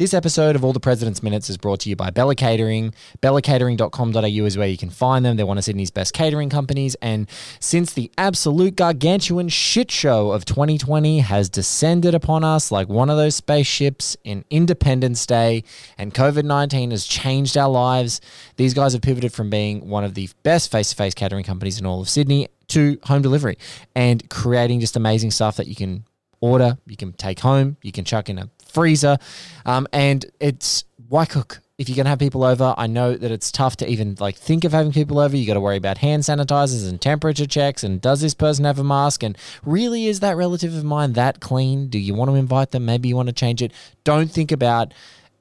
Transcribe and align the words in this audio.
This 0.00 0.14
episode 0.14 0.56
of 0.56 0.64
All 0.64 0.72
the 0.72 0.80
President's 0.80 1.22
Minutes 1.22 1.50
is 1.50 1.58
brought 1.58 1.80
to 1.80 1.90
you 1.90 1.94
by 1.94 2.08
Bella 2.08 2.34
Catering. 2.34 2.94
BellaCatering.com.au 3.20 4.46
is 4.46 4.56
where 4.56 4.66
you 4.66 4.78
can 4.78 4.88
find 4.88 5.22
them. 5.22 5.36
They're 5.36 5.44
one 5.44 5.58
of 5.58 5.64
Sydney's 5.64 5.90
best 5.90 6.14
catering 6.14 6.48
companies. 6.48 6.94
And 7.02 7.28
since 7.58 7.92
the 7.92 8.10
absolute 8.16 8.76
gargantuan 8.76 9.50
shit 9.50 9.90
show 9.90 10.30
of 10.30 10.46
2020 10.46 11.18
has 11.18 11.50
descended 11.50 12.14
upon 12.14 12.44
us 12.44 12.72
like 12.72 12.88
one 12.88 13.10
of 13.10 13.18
those 13.18 13.34
spaceships 13.34 14.16
in 14.24 14.42
Independence 14.48 15.26
Day, 15.26 15.64
and 15.98 16.14
COVID 16.14 16.44
19 16.44 16.92
has 16.92 17.04
changed 17.04 17.58
our 17.58 17.68
lives, 17.68 18.22
these 18.56 18.72
guys 18.72 18.94
have 18.94 19.02
pivoted 19.02 19.34
from 19.34 19.50
being 19.50 19.86
one 19.86 20.04
of 20.04 20.14
the 20.14 20.30
best 20.44 20.70
face 20.72 20.88
to 20.88 20.96
face 20.96 21.12
catering 21.12 21.44
companies 21.44 21.78
in 21.78 21.84
all 21.84 22.00
of 22.00 22.08
Sydney 22.08 22.48
to 22.68 22.98
home 23.02 23.20
delivery 23.20 23.58
and 23.94 24.30
creating 24.30 24.80
just 24.80 24.96
amazing 24.96 25.30
stuff 25.30 25.56
that 25.56 25.66
you 25.66 25.76
can 25.76 26.06
order, 26.40 26.78
you 26.86 26.96
can 26.96 27.12
take 27.12 27.40
home, 27.40 27.76
you 27.82 27.92
can 27.92 28.06
chuck 28.06 28.30
in 28.30 28.38
a 28.38 28.48
freezer. 28.70 29.18
Um, 29.66 29.86
and 29.92 30.24
it's 30.40 30.84
why 31.08 31.26
cook? 31.26 31.60
If 31.78 31.88
you're 31.88 31.96
gonna 31.96 32.10
have 32.10 32.18
people 32.18 32.44
over, 32.44 32.74
I 32.76 32.86
know 32.86 33.16
that 33.16 33.30
it's 33.30 33.50
tough 33.50 33.76
to 33.78 33.88
even 33.88 34.14
like 34.20 34.36
think 34.36 34.64
of 34.64 34.72
having 34.72 34.92
people 34.92 35.18
over. 35.18 35.34
You 35.34 35.46
got 35.46 35.54
to 35.54 35.60
worry 35.60 35.78
about 35.78 35.98
hand 35.98 36.22
sanitizers 36.22 36.86
and 36.86 37.00
temperature 37.00 37.46
checks, 37.46 37.82
and 37.82 38.00
does 38.02 38.20
this 38.20 38.34
person 38.34 38.66
have 38.66 38.78
a 38.78 38.84
mask? 38.84 39.22
And 39.22 39.36
really, 39.64 40.06
is 40.06 40.20
that 40.20 40.36
relative 40.36 40.76
of 40.76 40.84
mine 40.84 41.14
that 41.14 41.40
clean? 41.40 41.88
Do 41.88 41.98
you 41.98 42.14
want 42.14 42.30
to 42.30 42.34
invite 42.34 42.72
them? 42.72 42.84
Maybe 42.84 43.08
you 43.08 43.16
want 43.16 43.28
to 43.28 43.34
change 43.34 43.62
it. 43.62 43.72
Don't 44.04 44.30
think 44.30 44.52
about 44.52 44.92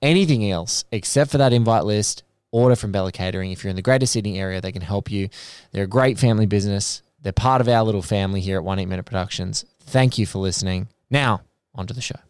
anything 0.02 0.50
else 0.50 0.86
except 0.92 1.32
for 1.32 1.38
that 1.40 1.54
invite 1.54 1.84
list. 1.84 2.24
Order 2.52 2.76
from 2.76 2.92
Bella 2.92 3.12
Catering. 3.12 3.52
If 3.52 3.64
you're 3.64 3.70
in 3.70 3.76
the 3.76 3.84
Greater 3.84 4.08
Sydney 4.08 4.40
area, 4.40 4.60
they 4.60 4.72
can 4.72 4.82
help 4.82 5.12
you. 5.12 5.30
They're 5.72 5.84
a 5.84 5.88
great 5.88 6.18
family 6.18 6.48
business. 6.48 7.04
They're 7.22 7.32
part 7.34 7.62
of 7.62 7.68
our 7.68 7.84
little 7.84 8.02
family 8.02 8.42
here 8.42 8.58
at 8.58 8.64
One 8.64 8.80
Heat 8.80 8.88
Minute 8.88 9.06
Productions. 9.06 9.66
Thank 9.82 10.18
you 10.18 10.26
for 10.26 10.40
listening. 10.40 10.88
Now, 11.12 11.42
onto 11.76 11.94
the 11.94 12.02
show. 12.02 12.29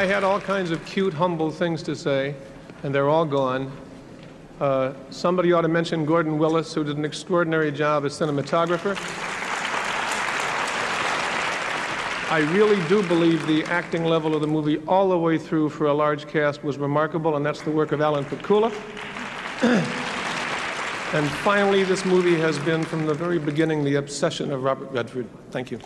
I 0.00 0.06
had 0.06 0.24
all 0.24 0.40
kinds 0.40 0.70
of 0.70 0.82
cute, 0.86 1.12
humble 1.12 1.50
things 1.50 1.82
to 1.82 1.94
say, 1.94 2.34
and 2.82 2.94
they're 2.94 3.10
all 3.10 3.26
gone. 3.26 3.70
Uh, 4.58 4.94
somebody 5.10 5.52
ought 5.52 5.60
to 5.60 5.68
mention 5.68 6.06
Gordon 6.06 6.38
Willis, 6.38 6.72
who 6.72 6.82
did 6.84 6.96
an 6.96 7.04
extraordinary 7.04 7.70
job 7.70 8.06
as 8.06 8.18
cinematographer. 8.18 8.96
I 12.32 12.38
really 12.54 12.82
do 12.88 13.02
believe 13.08 13.46
the 13.46 13.62
acting 13.64 14.06
level 14.06 14.34
of 14.34 14.40
the 14.40 14.46
movie 14.46 14.78
all 14.88 15.10
the 15.10 15.18
way 15.18 15.36
through 15.36 15.68
for 15.68 15.88
a 15.88 15.92
large 15.92 16.26
cast 16.26 16.64
was 16.64 16.78
remarkable, 16.78 17.36
and 17.36 17.44
that's 17.44 17.60
the 17.60 17.70
work 17.70 17.92
of 17.92 18.00
Alan 18.00 18.24
Pakula. 18.24 18.72
and 21.12 21.28
finally, 21.42 21.84
this 21.84 22.06
movie 22.06 22.36
has 22.36 22.58
been 22.60 22.84
from 22.84 23.04
the 23.04 23.12
very 23.12 23.38
beginning 23.38 23.84
the 23.84 23.96
obsession 23.96 24.50
of 24.50 24.62
Robert 24.62 24.90
Redford. 24.92 25.26
Thank 25.50 25.70
you. 25.70 25.78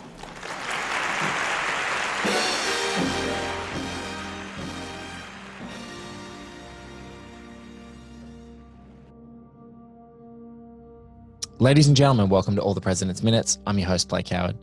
Ladies 11.64 11.86
and 11.88 11.96
gentlemen, 11.96 12.28
welcome 12.28 12.54
to 12.56 12.60
All 12.60 12.74
the 12.74 12.80
President's 12.82 13.22
Minutes. 13.22 13.58
I'm 13.66 13.78
your 13.78 13.88
host, 13.88 14.10
Blake 14.10 14.28
Howard. 14.28 14.58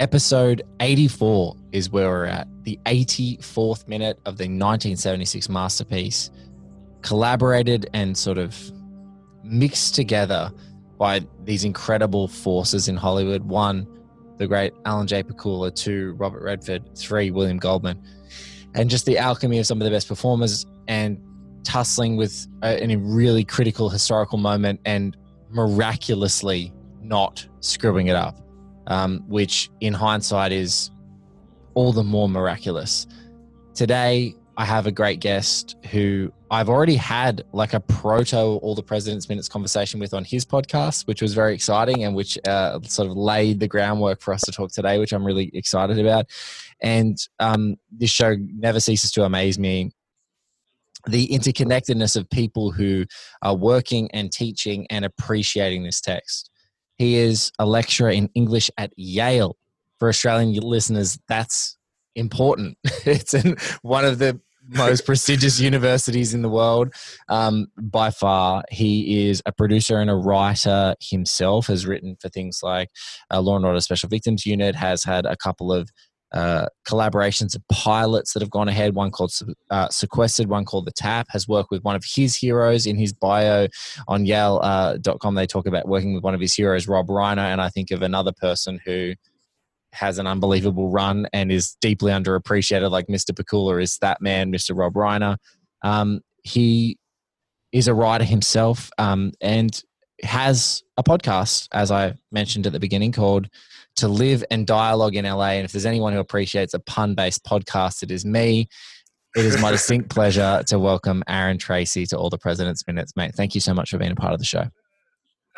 Episode 0.00 0.64
84 0.80 1.54
is 1.70 1.90
where 1.90 2.08
we're 2.08 2.24
at, 2.24 2.48
the 2.64 2.76
84th 2.86 3.86
minute 3.86 4.18
of 4.26 4.36
the 4.36 4.46
1976 4.46 5.48
masterpiece, 5.48 6.32
collaborated 7.02 7.88
and 7.94 8.18
sort 8.18 8.36
of 8.36 8.56
mixed 9.44 9.94
together 9.94 10.50
by 10.98 11.24
these 11.44 11.62
incredible 11.62 12.26
forces 12.26 12.88
in 12.88 12.96
Hollywood. 12.96 13.44
One, 13.44 13.86
the 14.38 14.48
great 14.48 14.72
Alan 14.86 15.06
J. 15.06 15.22
Pakula. 15.22 15.72
Two, 15.72 16.14
Robert 16.14 16.42
Redford. 16.42 16.98
Three, 16.98 17.30
William 17.30 17.58
Goldman. 17.58 18.02
And 18.74 18.90
just 18.90 19.06
the 19.06 19.18
alchemy 19.18 19.60
of 19.60 19.66
some 19.66 19.80
of 19.80 19.84
the 19.84 19.92
best 19.92 20.08
performers 20.08 20.66
and 20.88 21.16
tussling 21.62 22.16
with 22.16 22.48
uh, 22.64 22.74
a, 22.80 22.92
a 22.92 22.96
really 22.96 23.44
critical 23.44 23.88
historical 23.88 24.38
moment 24.38 24.80
and 24.84 25.16
miraculously 25.56 26.72
not 27.02 27.46
screwing 27.60 28.06
it 28.08 28.14
up, 28.14 28.38
um, 28.86 29.24
which 29.26 29.70
in 29.80 29.94
hindsight 29.94 30.52
is 30.52 30.90
all 31.74 31.92
the 31.92 32.04
more 32.04 32.28
miraculous. 32.28 33.06
Today, 33.74 34.34
I 34.58 34.64
have 34.64 34.86
a 34.86 34.92
great 34.92 35.20
guest 35.20 35.76
who 35.90 36.32
I've 36.50 36.68
already 36.68 36.96
had 36.96 37.44
like 37.52 37.74
a 37.74 37.80
proto 37.80 38.36
All 38.36 38.74
the 38.74 38.82
President's 38.82 39.28
Minutes 39.28 39.48
conversation 39.48 40.00
with 40.00 40.14
on 40.14 40.24
his 40.24 40.46
podcast, 40.46 41.06
which 41.06 41.20
was 41.20 41.34
very 41.34 41.54
exciting 41.54 42.04
and 42.04 42.14
which 42.14 42.38
uh, 42.46 42.80
sort 42.82 43.10
of 43.10 43.16
laid 43.16 43.60
the 43.60 43.68
groundwork 43.68 44.22
for 44.22 44.32
us 44.32 44.42
to 44.42 44.52
talk 44.52 44.72
today, 44.72 44.98
which 44.98 45.12
I'm 45.12 45.26
really 45.26 45.50
excited 45.52 45.98
about. 45.98 46.26
And 46.80 47.18
um, 47.38 47.76
this 47.90 48.10
show 48.10 48.36
never 48.54 48.80
ceases 48.80 49.10
to 49.12 49.24
amaze 49.24 49.58
me 49.58 49.90
the 51.08 51.28
interconnectedness 51.28 52.16
of 52.16 52.28
people 52.30 52.70
who 52.70 53.04
are 53.42 53.54
working 53.54 54.10
and 54.12 54.32
teaching 54.32 54.86
and 54.90 55.04
appreciating 55.04 55.84
this 55.84 56.00
text. 56.00 56.50
He 56.98 57.16
is 57.16 57.52
a 57.58 57.66
lecturer 57.66 58.10
in 58.10 58.30
English 58.34 58.70
at 58.78 58.92
Yale. 58.96 59.56
For 59.98 60.08
Australian 60.08 60.52
listeners, 60.62 61.18
that's 61.28 61.76
important. 62.14 62.76
it's 63.04 63.34
in 63.34 63.56
one 63.82 64.04
of 64.04 64.18
the 64.18 64.40
most 64.68 65.04
prestigious 65.06 65.60
universities 65.60 66.34
in 66.34 66.42
the 66.42 66.48
world 66.48 66.92
um, 67.28 67.68
by 67.80 68.10
far. 68.10 68.64
He 68.70 69.28
is 69.28 69.42
a 69.46 69.52
producer 69.52 69.98
and 69.98 70.10
a 70.10 70.14
writer 70.14 70.94
himself, 71.00 71.68
has 71.68 71.86
written 71.86 72.16
for 72.20 72.28
things 72.28 72.60
like 72.62 72.90
uh, 73.32 73.40
Law 73.40 73.56
and 73.56 73.64
Order 73.64 73.80
Special 73.80 74.08
Victims 74.08 74.44
Unit, 74.44 74.74
has 74.74 75.04
had 75.04 75.24
a 75.24 75.36
couple 75.36 75.72
of 75.72 75.90
uh, 76.32 76.66
collaborations 76.86 77.54
of 77.54 77.62
pilots 77.70 78.32
that 78.32 78.42
have 78.42 78.50
gone 78.50 78.68
ahead. 78.68 78.94
One 78.94 79.10
called 79.10 79.32
uh, 79.70 79.88
Sequestered, 79.88 80.48
one 80.48 80.64
called 80.64 80.86
The 80.86 80.92
Tap, 80.92 81.26
has 81.30 81.46
worked 81.46 81.70
with 81.70 81.82
one 81.82 81.96
of 81.96 82.04
his 82.04 82.36
heroes 82.36 82.86
in 82.86 82.96
his 82.96 83.12
bio 83.12 83.68
on 84.08 84.26
Yale.com. 84.26 85.36
Uh, 85.36 85.40
they 85.40 85.46
talk 85.46 85.66
about 85.66 85.88
working 85.88 86.14
with 86.14 86.24
one 86.24 86.34
of 86.34 86.40
his 86.40 86.54
heroes, 86.54 86.88
Rob 86.88 87.08
Reiner. 87.08 87.38
And 87.38 87.60
I 87.60 87.68
think 87.68 87.90
of 87.90 88.02
another 88.02 88.32
person 88.32 88.80
who 88.84 89.14
has 89.92 90.18
an 90.18 90.26
unbelievable 90.26 90.90
run 90.90 91.26
and 91.32 91.50
is 91.50 91.76
deeply 91.80 92.12
underappreciated, 92.12 92.90
like 92.90 93.06
Mr. 93.06 93.30
Pakula 93.30 93.82
is 93.82 93.98
that 93.98 94.20
man, 94.20 94.52
Mr. 94.52 94.76
Rob 94.76 94.94
Reiner. 94.94 95.36
Um, 95.82 96.20
he 96.42 96.98
is 97.72 97.88
a 97.88 97.94
writer 97.94 98.24
himself 98.24 98.90
um, 98.98 99.32
and 99.40 99.82
has 100.22 100.82
a 100.96 101.02
podcast, 101.02 101.68
as 101.72 101.90
I 101.90 102.14
mentioned 102.32 102.66
at 102.66 102.72
the 102.72 102.80
beginning, 102.80 103.12
called 103.12 103.48
to 103.96 104.08
live 104.08 104.44
and 104.50 104.66
dialogue 104.66 105.16
in 105.16 105.24
LA. 105.24 105.50
And 105.50 105.64
if 105.64 105.72
there's 105.72 105.86
anyone 105.86 106.12
who 106.12 106.20
appreciates 106.20 106.74
a 106.74 106.78
pun 106.80 107.14
based 107.14 107.44
podcast, 107.44 108.02
it 108.02 108.10
is 108.10 108.24
me. 108.24 108.68
It 109.36 109.44
is 109.44 109.60
my 109.60 109.70
distinct 109.72 110.10
pleasure 110.10 110.62
to 110.66 110.78
welcome 110.78 111.22
Aaron 111.28 111.58
Tracy 111.58 112.06
to 112.06 112.16
All 112.16 112.30
the 112.30 112.38
President's 112.38 112.86
Minutes, 112.86 113.12
mate. 113.16 113.34
Thank 113.34 113.54
you 113.54 113.60
so 113.60 113.74
much 113.74 113.90
for 113.90 113.98
being 113.98 114.12
a 114.12 114.16
part 114.16 114.32
of 114.32 114.38
the 114.38 114.44
show. 114.44 114.64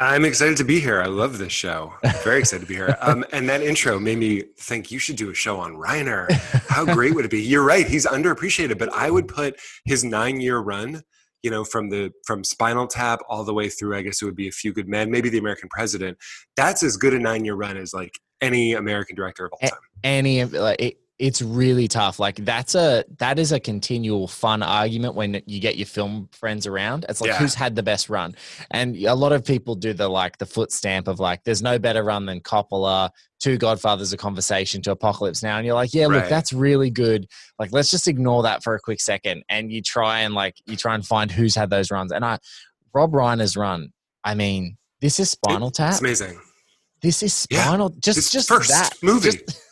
I'm 0.00 0.24
excited 0.24 0.56
to 0.58 0.64
be 0.64 0.78
here. 0.78 1.02
I 1.02 1.06
love 1.06 1.38
this 1.38 1.52
show. 1.52 1.92
Very 2.22 2.38
excited 2.38 2.62
to 2.62 2.68
be 2.68 2.76
here. 2.76 2.96
Um, 3.00 3.24
and 3.32 3.48
that 3.48 3.62
intro 3.62 3.98
made 3.98 4.18
me 4.18 4.44
think 4.56 4.92
you 4.92 5.00
should 5.00 5.16
do 5.16 5.30
a 5.30 5.34
show 5.34 5.58
on 5.58 5.74
Reiner. 5.74 6.30
How 6.68 6.84
great 6.84 7.16
would 7.16 7.24
it 7.24 7.32
be? 7.32 7.42
You're 7.42 7.64
right. 7.64 7.86
He's 7.86 8.06
underappreciated, 8.06 8.78
but 8.78 8.92
I 8.92 9.10
would 9.10 9.26
put 9.26 9.58
his 9.84 10.04
nine 10.04 10.40
year 10.40 10.58
run 10.58 11.02
you 11.42 11.50
know 11.50 11.64
from 11.64 11.88
the 11.88 12.12
from 12.26 12.42
spinal 12.42 12.86
tap 12.86 13.20
all 13.28 13.44
the 13.44 13.54
way 13.54 13.68
through 13.68 13.96
i 13.96 14.02
guess 14.02 14.20
it 14.20 14.24
would 14.24 14.34
be 14.34 14.48
a 14.48 14.52
few 14.52 14.72
good 14.72 14.88
men 14.88 15.10
maybe 15.10 15.28
the 15.28 15.38
american 15.38 15.68
president 15.68 16.18
that's 16.56 16.82
as 16.82 16.96
good 16.96 17.14
a 17.14 17.18
nine 17.18 17.44
year 17.44 17.54
run 17.54 17.76
as 17.76 17.94
like 17.94 18.18
any 18.40 18.72
american 18.74 19.14
director 19.16 19.46
of 19.46 19.52
all 19.52 19.68
time 19.68 19.78
any 20.04 20.44
like 20.44 20.80
it, 20.80 20.98
it's 21.18 21.42
really 21.42 21.88
tough. 21.88 22.20
Like 22.20 22.36
that's 22.44 22.76
a 22.76 23.04
that 23.18 23.40
is 23.40 23.50
a 23.50 23.58
continual 23.58 24.28
fun 24.28 24.62
argument 24.62 25.16
when 25.16 25.42
you 25.46 25.58
get 25.58 25.76
your 25.76 25.86
film 25.86 26.28
friends 26.30 26.64
around. 26.64 27.04
It's 27.08 27.20
like 27.20 27.30
Yeah. 27.30 27.38
who's 27.38 27.54
had 27.54 27.74
the 27.74 27.82
best 27.82 28.08
run, 28.08 28.36
and 28.70 28.94
a 28.98 29.16
lot 29.16 29.32
of 29.32 29.44
people 29.44 29.74
do 29.74 29.92
the 29.92 30.08
like 30.08 30.38
the 30.38 30.46
foot 30.46 30.70
stamp 30.70 31.08
of 31.08 31.18
like 31.18 31.42
there's 31.42 31.60
no 31.60 31.76
better 31.76 32.04
run 32.04 32.24
than 32.26 32.38
Coppola, 32.40 33.10
Two 33.40 33.58
Godfathers, 33.58 34.12
a 34.12 34.16
conversation 34.16 34.80
to 34.82 34.92
Apocalypse 34.92 35.42
Now, 35.42 35.56
and 35.56 35.66
you're 35.66 35.74
like, 35.74 35.92
yeah, 35.92 36.06
look, 36.06 36.20
Right. 36.22 36.30
that's 36.30 36.52
really 36.52 36.90
good. 36.90 37.26
Like 37.58 37.72
let's 37.72 37.90
just 37.90 38.06
ignore 38.06 38.44
that 38.44 38.62
for 38.62 38.76
a 38.76 38.80
quick 38.80 39.00
second, 39.00 39.42
and 39.48 39.72
you 39.72 39.82
try 39.82 40.20
and 40.20 40.34
like 40.34 40.54
you 40.66 40.76
try 40.76 40.94
and 40.94 41.04
find 41.04 41.32
who's 41.32 41.56
had 41.56 41.68
those 41.68 41.90
runs. 41.90 42.12
And 42.12 42.24
I, 42.24 42.38
Rob 42.94 43.10
Reiner's 43.10 43.56
run. 43.56 43.92
I 44.22 44.36
mean, 44.36 44.76
this 45.00 45.18
is 45.18 45.32
Spinal 45.32 45.72
Tap. 45.72 45.90
It's 45.90 46.00
amazing. 46.00 46.38
This 47.00 47.22
is 47.22 47.46
Yeah. 47.50 47.64
Spinal. 47.64 47.90
Just 47.90 48.16
His 48.16 48.30
just 48.30 48.48
first 48.48 48.70
that 48.70 48.90
movie. 49.02 49.30
Just- 49.32 49.62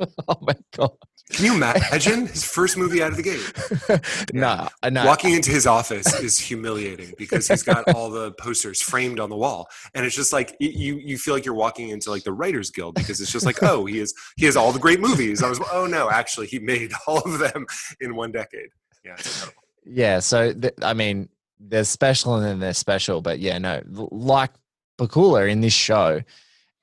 oh 0.28 0.36
my 0.42 0.54
god. 0.76 0.90
Can 1.32 1.46
you 1.46 1.54
imagine 1.54 2.26
his 2.26 2.44
first 2.44 2.76
movie 2.76 3.02
out 3.02 3.10
of 3.12 3.16
the 3.16 3.22
gate? 3.22 4.30
no, 4.34 4.68
uh, 4.82 4.90
no. 4.90 5.06
Walking 5.06 5.32
into 5.32 5.50
his 5.50 5.66
office 5.66 6.12
is 6.20 6.38
humiliating 6.38 7.14
because 7.16 7.48
he's 7.48 7.62
got 7.62 7.88
all 7.94 8.10
the 8.10 8.32
posters 8.32 8.82
framed 8.82 9.18
on 9.18 9.30
the 9.30 9.36
wall, 9.36 9.66
and 9.94 10.04
it's 10.04 10.14
just 10.14 10.34
like 10.34 10.54
you 10.60 10.96
you 10.98 11.16
feel 11.16 11.32
like 11.32 11.46
you're 11.46 11.54
walking 11.54 11.88
into 11.88 12.10
like 12.10 12.24
the 12.24 12.32
Writers 12.32 12.70
Guild 12.70 12.94
because 12.94 13.22
it's 13.22 13.32
just 13.32 13.46
like 13.46 13.62
oh 13.62 13.86
he 13.86 14.00
is 14.00 14.12
he 14.36 14.44
has 14.44 14.54
all 14.54 14.70
the 14.70 14.78
great 14.78 15.00
movies. 15.00 15.42
I 15.42 15.48
was 15.48 15.58
oh 15.72 15.86
no 15.86 16.10
actually 16.10 16.46
he 16.46 16.58
made 16.58 16.92
all 17.06 17.18
of 17.22 17.38
them 17.38 17.64
in 18.00 18.14
one 18.16 18.30
decade. 18.30 18.68
Yeah, 19.02 19.12
incredible. 19.12 19.62
Yeah, 19.86 20.18
so 20.20 20.52
th- 20.52 20.74
I 20.82 20.92
mean, 20.92 21.30
they're 21.58 21.84
special 21.84 22.34
and 22.36 22.44
then 22.44 22.58
there's 22.58 22.78
special, 22.78 23.22
but 23.22 23.38
yeah, 23.38 23.56
no, 23.58 23.82
like 24.10 24.50
Pakula 24.98 25.50
in 25.50 25.62
this 25.62 25.72
show, 25.72 26.20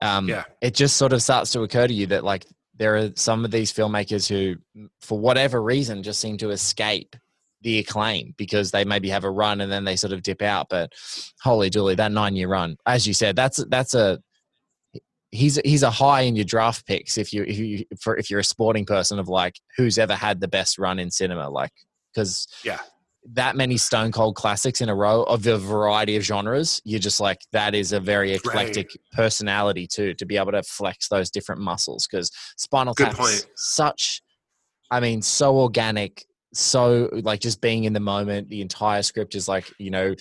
um, 0.01 0.27
Yeah. 0.27 0.43
it 0.61 0.73
just 0.73 0.97
sort 0.97 1.13
of 1.13 1.21
starts 1.21 1.51
to 1.51 1.61
occur 1.61 1.87
to 1.87 1.93
you 1.93 2.07
that 2.07 2.23
like 2.23 2.45
there 2.75 2.95
are 2.97 3.11
some 3.15 3.45
of 3.45 3.51
these 3.51 3.71
filmmakers 3.71 4.27
who, 4.27 4.55
for 5.01 5.19
whatever 5.19 5.61
reason, 5.61 6.01
just 6.03 6.19
seem 6.19 6.37
to 6.39 6.49
escape 6.49 7.15
the 7.61 7.77
acclaim 7.79 8.33
because 8.37 8.71
they 8.71 8.83
maybe 8.83 9.07
have 9.09 9.23
a 9.23 9.29
run 9.29 9.61
and 9.61 9.71
then 9.71 9.83
they 9.83 9.95
sort 9.95 10.13
of 10.13 10.23
dip 10.23 10.41
out. 10.41 10.67
But 10.69 10.91
holy 11.41 11.69
dooly, 11.69 11.95
that 11.97 12.11
nine 12.11 12.35
year 12.35 12.47
run, 12.47 12.75
as 12.87 13.05
you 13.05 13.13
said, 13.13 13.35
that's 13.35 13.63
that's 13.69 13.93
a 13.93 14.19
he's 15.29 15.59
he's 15.63 15.83
a 15.83 15.91
high 15.91 16.21
in 16.21 16.35
your 16.35 16.43
draft 16.45 16.85
picks 16.87 17.17
if 17.17 17.31
you 17.31 17.43
if 17.43 17.57
you 17.57 17.85
for 18.01 18.17
if 18.17 18.29
you're 18.29 18.39
a 18.39 18.43
sporting 18.43 18.85
person 18.85 19.19
of 19.19 19.29
like 19.29 19.55
who's 19.77 19.97
ever 19.97 20.15
had 20.15 20.39
the 20.41 20.47
best 20.47 20.79
run 20.79 20.97
in 20.97 21.11
cinema, 21.11 21.49
like 21.49 21.71
because 22.13 22.47
Yeah. 22.63 22.79
That 23.33 23.55
many 23.55 23.77
stone 23.77 24.11
cold 24.11 24.35
classics 24.35 24.81
in 24.81 24.89
a 24.89 24.95
row 24.95 25.23
of 25.23 25.45
a 25.45 25.57
variety 25.57 26.15
of 26.15 26.23
genres 26.23 26.81
you're 26.85 26.99
just 26.99 27.19
like 27.19 27.39
that 27.51 27.75
is 27.75 27.91
a 27.93 27.99
very 27.99 28.33
eclectic 28.33 28.89
personality 29.13 29.85
too 29.85 30.13
to 30.15 30.25
be 30.25 30.37
able 30.37 30.51
to 30.51 30.63
flex 30.63 31.07
those 31.07 31.29
different 31.29 31.61
muscles 31.61 32.07
because 32.07 32.31
spinal 32.57 32.95
tap's 32.95 33.45
such 33.55 34.21
i 34.89 34.99
mean 34.99 35.21
so 35.21 35.57
organic 35.57 36.25
so 36.53 37.09
like 37.23 37.39
just 37.39 37.61
being 37.61 37.85
in 37.85 37.93
the 37.93 37.99
moment 37.99 38.49
the 38.49 38.61
entire 38.61 39.01
script 39.01 39.35
is 39.35 39.47
like 39.47 39.71
you 39.77 39.89
know 39.89 40.13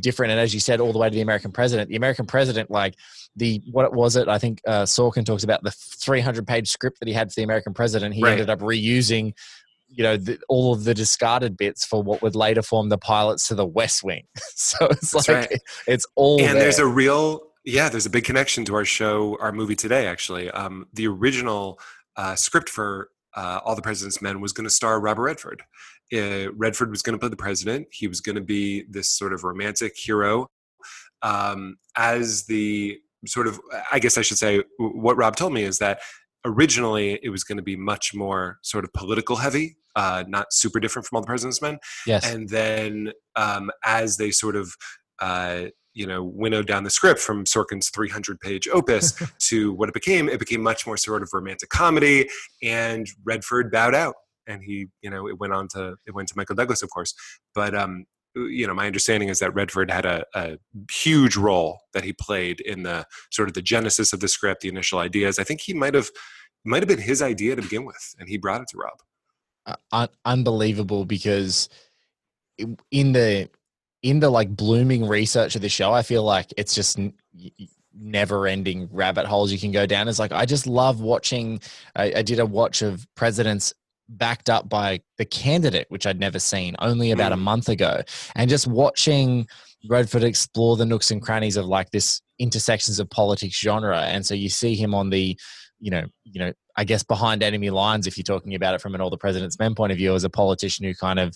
different 0.00 0.30
and 0.30 0.40
as 0.40 0.54
you 0.54 0.60
said 0.60 0.80
all 0.80 0.92
the 0.92 0.98
way 0.98 1.08
to 1.08 1.14
the 1.14 1.20
american 1.20 1.52
president. 1.52 1.90
The 1.90 1.96
american 1.96 2.26
president 2.26 2.70
like 2.70 2.94
the 3.36 3.60
what 3.70 3.92
was 3.92 4.16
it? 4.16 4.28
I 4.28 4.38
think 4.38 4.62
uh, 4.66 4.84
sorkin 4.84 5.26
talks 5.26 5.44
about 5.44 5.62
the 5.62 5.70
300 5.70 6.46
page 6.46 6.70
script 6.70 6.98
that 7.00 7.08
he 7.08 7.12
had 7.12 7.30
for 7.30 7.34
the 7.36 7.42
american 7.42 7.74
president. 7.74 8.14
He 8.14 8.22
Right. 8.22 8.32
ended 8.32 8.48
up 8.48 8.60
reusing 8.60 9.34
you 9.96 10.02
know 10.02 10.16
the, 10.16 10.38
all 10.48 10.72
of 10.72 10.84
the 10.84 10.94
discarded 10.94 11.56
bits 11.56 11.84
for 11.84 12.02
what 12.02 12.22
would 12.22 12.36
later 12.36 12.62
form 12.62 12.90
the 12.90 12.98
pilots 12.98 13.48
to 13.48 13.54
the 13.54 13.66
west 13.66 14.04
wing. 14.04 14.24
So 14.54 14.86
it's 14.86 15.12
That's 15.12 15.28
like 15.28 15.50
right. 15.50 15.60
it's 15.86 16.06
all 16.16 16.40
and 16.40 16.58
there's 16.58 16.78
a 16.78 16.86
real 16.86 17.40
yeah 17.64 17.88
there's 17.88 18.06
a 18.06 18.10
big 18.10 18.24
connection 18.24 18.64
to 18.66 18.74
our 18.74 18.84
show 18.84 19.36
our 19.40 19.52
movie 19.52 19.76
today 19.76 20.06
actually. 20.06 20.50
Um, 20.50 20.86
the 20.92 21.06
original 21.06 21.80
uh, 22.16 22.34
script 22.34 22.68
for 22.68 23.10
uh, 23.34 23.60
all 23.64 23.74
the 23.74 23.82
president's 23.82 24.20
men 24.22 24.40
was 24.40 24.52
going 24.52 24.64
to 24.64 24.70
star 24.70 25.00
robert 25.00 25.22
redford. 25.22 25.62
Uh, 26.12 26.52
redford 26.52 26.90
was 26.90 27.02
going 27.02 27.14
to 27.14 27.18
play 27.18 27.28
the 27.28 27.36
president. 27.36 27.86
He 27.90 28.06
was 28.06 28.20
going 28.20 28.36
to 28.36 28.42
be 28.42 28.84
this 28.88 29.10
sort 29.10 29.32
of 29.32 29.44
romantic 29.44 29.94
hero. 29.96 30.46
Um, 31.22 31.78
as 31.96 32.44
the 32.44 32.98
sort 33.26 33.48
of 33.48 33.58
i 33.90 33.98
guess 33.98 34.16
i 34.18 34.22
should 34.22 34.38
say 34.38 34.62
what 34.78 35.16
rob 35.16 35.34
told 35.34 35.52
me 35.52 35.62
is 35.62 35.78
that 35.78 35.98
originally 36.46 37.18
it 37.22 37.28
was 37.28 37.44
going 37.44 37.58
to 37.58 37.62
be 37.62 37.76
much 37.76 38.14
more 38.14 38.58
sort 38.62 38.84
of 38.84 38.92
political 38.94 39.36
heavy 39.36 39.76
uh, 39.96 40.24
not 40.28 40.52
super 40.52 40.78
different 40.78 41.06
from 41.06 41.16
all 41.16 41.22
the 41.22 41.26
president's 41.26 41.62
men. 41.62 41.78
Yes. 42.06 42.30
And 42.30 42.48
then 42.48 43.12
um, 43.34 43.70
as 43.84 44.18
they 44.18 44.30
sort 44.30 44.54
of 44.54 44.72
uh, 45.18 45.64
you 45.94 46.06
know 46.06 46.22
winnowed 46.22 46.66
down 46.66 46.84
the 46.84 46.90
script 46.90 47.18
from 47.18 47.44
sorkin's 47.44 47.88
300 47.88 48.38
page 48.38 48.68
opus 48.68 49.14
to 49.38 49.72
what 49.72 49.88
it 49.88 49.94
became 49.94 50.28
it 50.28 50.38
became 50.38 50.62
much 50.62 50.86
more 50.86 50.98
sort 50.98 51.22
of 51.22 51.30
romantic 51.32 51.70
comedy 51.70 52.28
and 52.62 53.08
redford 53.24 53.70
bowed 53.72 53.94
out 53.94 54.14
and 54.46 54.62
he 54.62 54.88
you 55.00 55.08
know 55.08 55.26
it 55.26 55.38
went 55.40 55.54
on 55.54 55.66
to 55.68 55.96
it 56.06 56.14
went 56.14 56.28
to 56.28 56.34
michael 56.36 56.54
douglas 56.54 56.82
of 56.82 56.90
course. 56.90 57.14
But 57.54 57.74
um 57.74 58.04
you 58.36 58.66
know 58.66 58.74
my 58.74 58.86
understanding 58.86 59.28
is 59.28 59.38
that 59.38 59.54
redford 59.54 59.90
had 59.90 60.04
a, 60.04 60.24
a 60.34 60.58
huge 60.90 61.36
role 61.36 61.80
that 61.94 62.04
he 62.04 62.12
played 62.12 62.60
in 62.60 62.82
the 62.82 63.06
sort 63.30 63.48
of 63.48 63.54
the 63.54 63.62
genesis 63.62 64.12
of 64.12 64.20
the 64.20 64.28
script 64.28 64.60
the 64.60 64.68
initial 64.68 64.98
ideas. 64.98 65.38
I 65.38 65.44
think 65.44 65.62
he 65.62 65.72
might 65.72 65.94
have 65.94 66.10
might 66.64 66.82
have 66.82 66.88
been 66.88 67.00
his 67.00 67.22
idea 67.22 67.56
to 67.56 67.62
begin 67.62 67.84
with 67.84 68.14
and 68.18 68.28
he 68.28 68.36
brought 68.36 68.60
it 68.60 68.68
to 68.68 68.78
rob. 68.78 68.98
Uh, 69.64 69.76
un- 69.92 70.08
unbelievable 70.24 71.04
because 71.04 71.68
in 72.90 73.12
the 73.12 73.48
in 74.02 74.20
the 74.20 74.30
like 74.30 74.54
blooming 74.54 75.08
research 75.08 75.56
of 75.56 75.62
the 75.62 75.68
show 75.68 75.92
i 75.92 76.02
feel 76.02 76.22
like 76.22 76.52
it's 76.56 76.74
just 76.74 76.98
n- 76.98 77.12
never 77.98 78.46
ending 78.46 78.88
rabbit 78.92 79.26
holes 79.26 79.50
you 79.50 79.58
can 79.58 79.72
go 79.72 79.86
down. 79.86 80.06
It's 80.06 80.18
like 80.18 80.32
i 80.32 80.44
just 80.44 80.66
love 80.66 81.00
watching 81.00 81.60
I, 81.96 82.12
I 82.16 82.22
did 82.22 82.38
a 82.38 82.46
watch 82.46 82.82
of 82.82 83.06
presidents 83.14 83.72
backed 84.08 84.48
up 84.48 84.68
by 84.68 85.00
the 85.18 85.24
candidate 85.24 85.86
which 85.88 86.06
i'd 86.06 86.20
never 86.20 86.38
seen 86.38 86.76
only 86.80 87.10
about 87.10 87.32
a 87.32 87.36
Mm. 87.36 87.40
month 87.40 87.68
ago. 87.68 88.02
And 88.36 88.48
just 88.48 88.66
watching 88.66 89.46
redford 89.88 90.22
explore 90.24 90.76
the 90.76 90.86
nooks 90.86 91.10
and 91.10 91.20
crannies 91.22 91.56
of 91.56 91.66
like 91.66 91.90
this 91.90 92.20
intersections 92.38 92.98
of 92.98 93.08
politics 93.10 93.58
genre. 93.58 94.00
And 94.02 94.24
so 94.26 94.34
you 94.34 94.48
see 94.48 94.74
him 94.74 94.94
on 94.94 95.10
the 95.10 95.38
you 95.80 95.90
know 95.90 96.04
you 96.24 96.40
know 96.40 96.52
I 96.76 96.84
guess 96.84 97.02
behind 97.02 97.42
enemy 97.42 97.70
lines, 97.70 98.06
if 98.06 98.16
you're 98.18 98.22
talking 98.24 98.54
about 98.54 98.74
it 98.74 98.80
from 98.82 98.94
an 98.94 99.00
all 99.00 99.08
the 99.10 99.16
president's 99.16 99.58
men 99.58 99.74
point 99.74 99.92
of 99.92 99.98
view, 99.98 100.14
as 100.14 100.24
a 100.24 100.30
politician 100.30 100.84
who 100.84 100.94
kind 100.94 101.18
of 101.18 101.34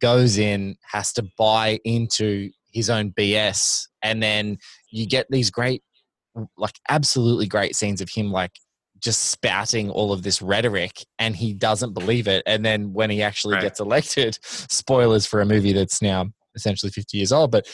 goes 0.00 0.38
in, 0.38 0.76
has 0.90 1.12
to 1.14 1.24
buy 1.36 1.80
into 1.84 2.50
his 2.72 2.88
own 2.88 3.10
BS, 3.12 3.86
and 4.02 4.22
then 4.22 4.58
you 4.90 5.06
get 5.06 5.26
these 5.30 5.50
great, 5.50 5.82
like 6.56 6.76
absolutely 6.88 7.46
great 7.46 7.74
scenes 7.74 8.00
of 8.00 8.08
him 8.08 8.30
like 8.30 8.52
just 9.02 9.30
spouting 9.30 9.90
all 9.90 10.12
of 10.12 10.22
this 10.22 10.40
rhetoric, 10.40 11.04
and 11.18 11.34
he 11.36 11.52
doesn't 11.52 11.92
believe 11.92 12.28
it, 12.28 12.42
and 12.46 12.64
then 12.64 12.92
when 12.92 13.10
he 13.10 13.22
actually 13.22 13.54
Right. 13.54 13.62
gets 13.62 13.80
elected, 13.80 14.38
spoilers 14.42 15.26
for 15.26 15.40
a 15.40 15.46
movie 15.46 15.72
that's 15.72 16.00
now 16.00 16.30
essentially 16.54 16.90
50 16.92 17.16
years 17.16 17.32
old, 17.32 17.50
but 17.50 17.66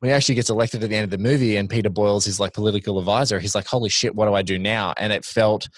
when 0.00 0.10
he 0.10 0.14
actually 0.14 0.34
gets 0.34 0.50
elected 0.50 0.84
at 0.84 0.90
the 0.90 0.96
end 0.96 1.04
of 1.04 1.10
the 1.10 1.18
movie 1.18 1.56
and 1.56 1.70
Peter 1.70 1.88
Boyle's 1.88 2.26
his 2.26 2.38
like 2.38 2.52
political 2.52 2.98
advisor, 2.98 3.40
he's 3.40 3.54
like, 3.54 3.66
holy 3.66 3.88
shit, 3.88 4.14
what 4.14 4.26
do 4.26 4.34
I 4.34 4.42
do 4.42 4.58
now? 4.58 4.92
And 4.98 5.10
it 5.12 5.24
felt 5.24 5.68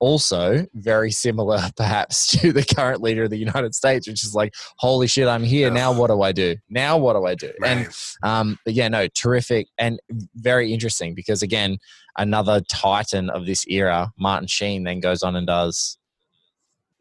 also 0.00 0.66
very 0.74 1.10
similar 1.10 1.60
perhaps 1.76 2.26
to 2.38 2.52
the 2.52 2.64
current 2.64 3.00
leader 3.02 3.24
of 3.24 3.30
the 3.30 3.36
United 3.38 3.74
States, 3.74 4.06
which 4.06 4.22
is 4.24 4.34
like, 4.34 4.52
holy 4.76 5.06
shit, 5.06 5.28
I'm 5.28 5.42
here. 5.42 5.70
Now 5.70 5.92
what 5.92 6.08
do 6.08 6.22
I 6.22 6.32
do? 6.32 6.56
Now 6.68 6.98
what 6.98 7.14
do 7.14 7.24
I 7.24 7.34
do? 7.34 7.52
And 7.64 7.88
um, 8.22 8.58
but 8.64 8.74
yeah, 8.74 8.88
no, 8.88 9.08
terrific 9.08 9.68
and 9.78 9.98
very 10.34 10.72
interesting 10.72 11.14
because 11.14 11.42
again, 11.42 11.78
another 12.16 12.60
titan 12.68 13.30
of 13.30 13.46
this 13.46 13.66
era, 13.68 14.10
Martin 14.18 14.48
Sheen, 14.48 14.84
then 14.84 15.00
goes 15.00 15.22
on 15.22 15.36
and 15.36 15.46
does 15.46 15.98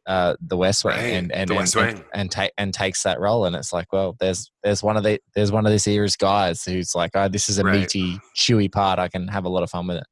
uh, 0.05 0.35
the 0.41 0.57
West 0.57 0.83
Wing 0.83 0.95
Right, 0.95 1.13
and 1.13 1.31
and 1.31 1.50
The 1.50 1.55
and, 1.57 1.75
and, 1.75 2.03
and, 2.13 2.31
ta- 2.31 2.50
and 2.57 2.73
takes 2.73 3.03
that 3.03 3.21
role, 3.21 3.45
and 3.45 3.55
it's 3.55 3.71
like, 3.71 3.93
well, 3.93 4.17
there's 4.19 4.51
there's 4.62 4.83
one 4.83 4.97
of 4.97 5.03
the 5.03 5.19
there's 5.33 5.51
one 5.51 5.65
of 5.65 5.71
this 5.71 5.88
era's 5.88 6.17
guys 6.17 6.63
who's 6.65 6.93
like, 6.93 7.12
oh, 7.13 7.29
this 7.29 7.47
is 7.47 7.57
a 7.57 7.63
Right. 7.63 7.79
meaty, 7.79 8.19
chewy 8.35 8.69
part. 8.69 9.00
I 9.00 9.07
can 9.07 9.29
have 9.29 9.45
a 9.45 9.50
lot 9.50 9.63
of 9.63 9.69
fun 9.69 9.88
with 9.88 9.97
it. 9.97 10.03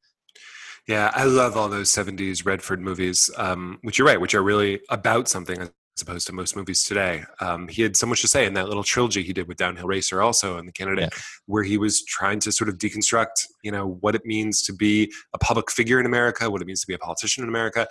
Yeah, 0.88 1.12
I 1.14 1.26
love 1.26 1.56
all 1.56 1.70
those 1.70 1.92
70s 1.92 2.46
Redford 2.46 2.82
movies, 2.82 3.30
um, 3.38 3.78
which 3.82 3.98
you're 3.98 4.08
right, 4.08 4.20
which 4.20 4.34
are 4.34 4.42
really 4.42 4.82
about 4.90 5.30
something 5.30 5.62
as 5.62 5.72
opposed 6.02 6.26
to 6.28 6.34
most 6.34 6.56
movies 6.56 6.84
today. 6.84 7.24
Um, 7.40 7.68
he 7.68 7.82
had 7.82 7.96
so 7.96 8.08
much 8.08 8.22
to 8.22 8.28
say 8.28 8.46
in 8.46 8.54
that 8.56 8.68
little 8.68 8.84
trilogy 8.84 9.22
he 9.22 9.34
did 9.34 9.48
with 9.48 9.58
Downhill 9.58 9.88
Racer 9.88 10.22
also 10.22 10.58
and 10.58 10.68
The 10.68 10.72
Candidate, 10.72 11.14
where 11.46 11.64
he 11.64 11.78
was 11.78 12.04
trying 12.06 12.40
to 12.42 12.52
sort 12.52 12.70
of 12.70 12.78
deconstruct, 12.78 13.48
you 13.64 13.72
know, 13.72 13.98
what 14.00 14.16
it 14.16 14.26
means 14.26 14.64
to 14.64 14.74
be 14.74 15.12
a 15.34 15.38
public 15.38 15.70
figure 15.70 16.00
in 16.00 16.06
America, 16.06 16.50
what 16.50 16.62
it 16.62 16.66
means 16.66 16.82
to 16.82 16.88
be 16.88 16.94
a 16.94 17.00
politician 17.00 17.44
in 17.44 17.50
America. 17.50 17.88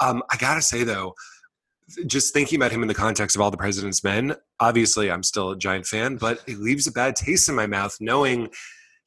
Um, 0.00 0.22
I 0.30 0.36
gotta 0.36 0.62
say 0.62 0.84
though, 0.84 1.14
just 2.06 2.34
thinking 2.34 2.56
about 2.56 2.72
him 2.72 2.82
in 2.82 2.88
the 2.88 2.94
context 2.94 3.36
of 3.36 3.42
all 3.42 3.50
the 3.50 3.56
president's 3.56 4.04
men, 4.04 4.34
obviously 4.60 5.10
I'm 5.10 5.22
still 5.22 5.50
a 5.50 5.56
giant 5.56 5.86
fan, 5.86 6.16
but 6.16 6.42
it 6.46 6.58
leaves 6.58 6.86
a 6.86 6.92
bad 6.92 7.16
taste 7.16 7.48
in 7.48 7.54
my 7.54 7.66
mouth 7.66 7.96
knowing, 8.00 8.48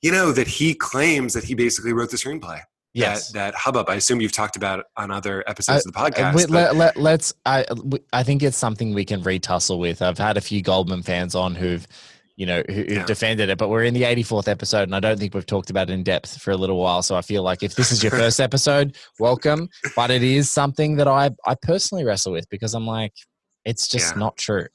you 0.01 0.12
know, 0.12 0.32
that 0.32 0.48
he 0.48 0.74
claims 0.74 1.34
that 1.34 1.44
he 1.44 1.53
basically 1.53 1.94
wrote 1.94 2.12
the 2.12 2.17
screenplay 2.17 2.62
Yes. 2.94 3.32
that, 3.32 3.51
that 3.51 3.56
hubbub. 3.56 3.89
I 3.89 3.96
assume 3.96 4.22
you've 4.22 4.32
talked 4.32 4.56
about 4.56 4.86
on 4.96 5.12
other 5.12 5.44
episodes 5.48 5.86
of 5.86 5.94
the 5.94 6.00
Uh, 6.00 6.10
podcast. 6.10 6.36
we- 6.36 6.46
let, 6.46 6.98
let, 6.98 7.20
us 7.22 7.34
I, 7.46 7.65
we- 7.84 8.00
I 8.13 8.24
think 8.24 8.41
it's 8.41 8.58
something 8.58 8.94
we 8.94 9.06
can 9.06 9.22
retussle 9.22 9.77
with. 9.79 10.01
I've 10.01 10.17
had 10.17 10.36
a 10.38 10.41
few 10.41 10.62
Goldman 10.62 11.03
fans 11.03 11.36
on 11.36 11.56
who've 11.56 11.86
you 12.39 12.46
know, 12.46 12.62
who, 12.67 12.74
who 12.84 12.94
Yeah. 12.94 13.06
defended 13.06 13.50
it. 13.50 13.58
But 13.58 13.70
we're 13.70 13.84
in 13.84 13.96
the 13.96 14.03
84th 14.03 14.48
episode, 14.48 14.84
and 14.84 14.96
I 14.96 15.00
don't 15.00 15.17
think 15.17 15.34
we've 15.34 15.44
talked 15.44 15.72
about 15.72 15.89
it 15.89 15.94
in 15.94 16.03
depth 16.03 16.39
for 16.39 16.51
a 16.51 16.56
little 16.56 16.77
while. 16.77 17.01
So 17.01 17.15
I 17.15 17.24
feel 17.24 17.41
like 17.41 17.63
if 17.63 17.74
this 17.74 17.91
is 17.91 18.03
your 18.03 18.12
first 18.24 18.39
episode, 18.39 18.96
welcome. 19.20 19.70
But 19.96 20.12
it 20.12 20.22
is 20.22 20.51
something 20.51 20.98
that 20.98 21.08
I 21.08 21.32
I 21.48 21.56
personally 21.60 22.03
wrestle 22.06 22.34
with 22.34 22.48
because 22.50 22.75
I'm 22.75 22.86
like, 22.86 23.13
it's 23.65 23.88
just 23.88 24.13
Yeah. 24.13 24.20
not 24.20 24.38
true. 24.38 24.67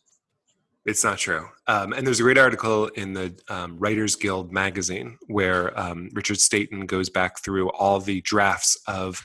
It's 0.85 1.05
not 1.05 1.19
true. 1.19 1.47
Um, 1.69 1.93
and 1.93 2.05
there's 2.05 2.19
a 2.19 2.25
great 2.25 2.39
article 2.39 2.87
in 2.89 3.13
the 3.13 3.39
um, 3.49 3.79
Writers 3.79 4.17
Guild 4.17 4.53
magazine 4.53 5.17
where 5.29 5.79
um, 5.79 6.09
Richard 6.13 6.41
Stayton 6.41 6.87
goes 6.87 7.09
back 7.09 7.43
through 7.43 7.71
all 7.71 8.01
the 8.01 8.21
drafts 8.23 8.77
of 8.89 9.23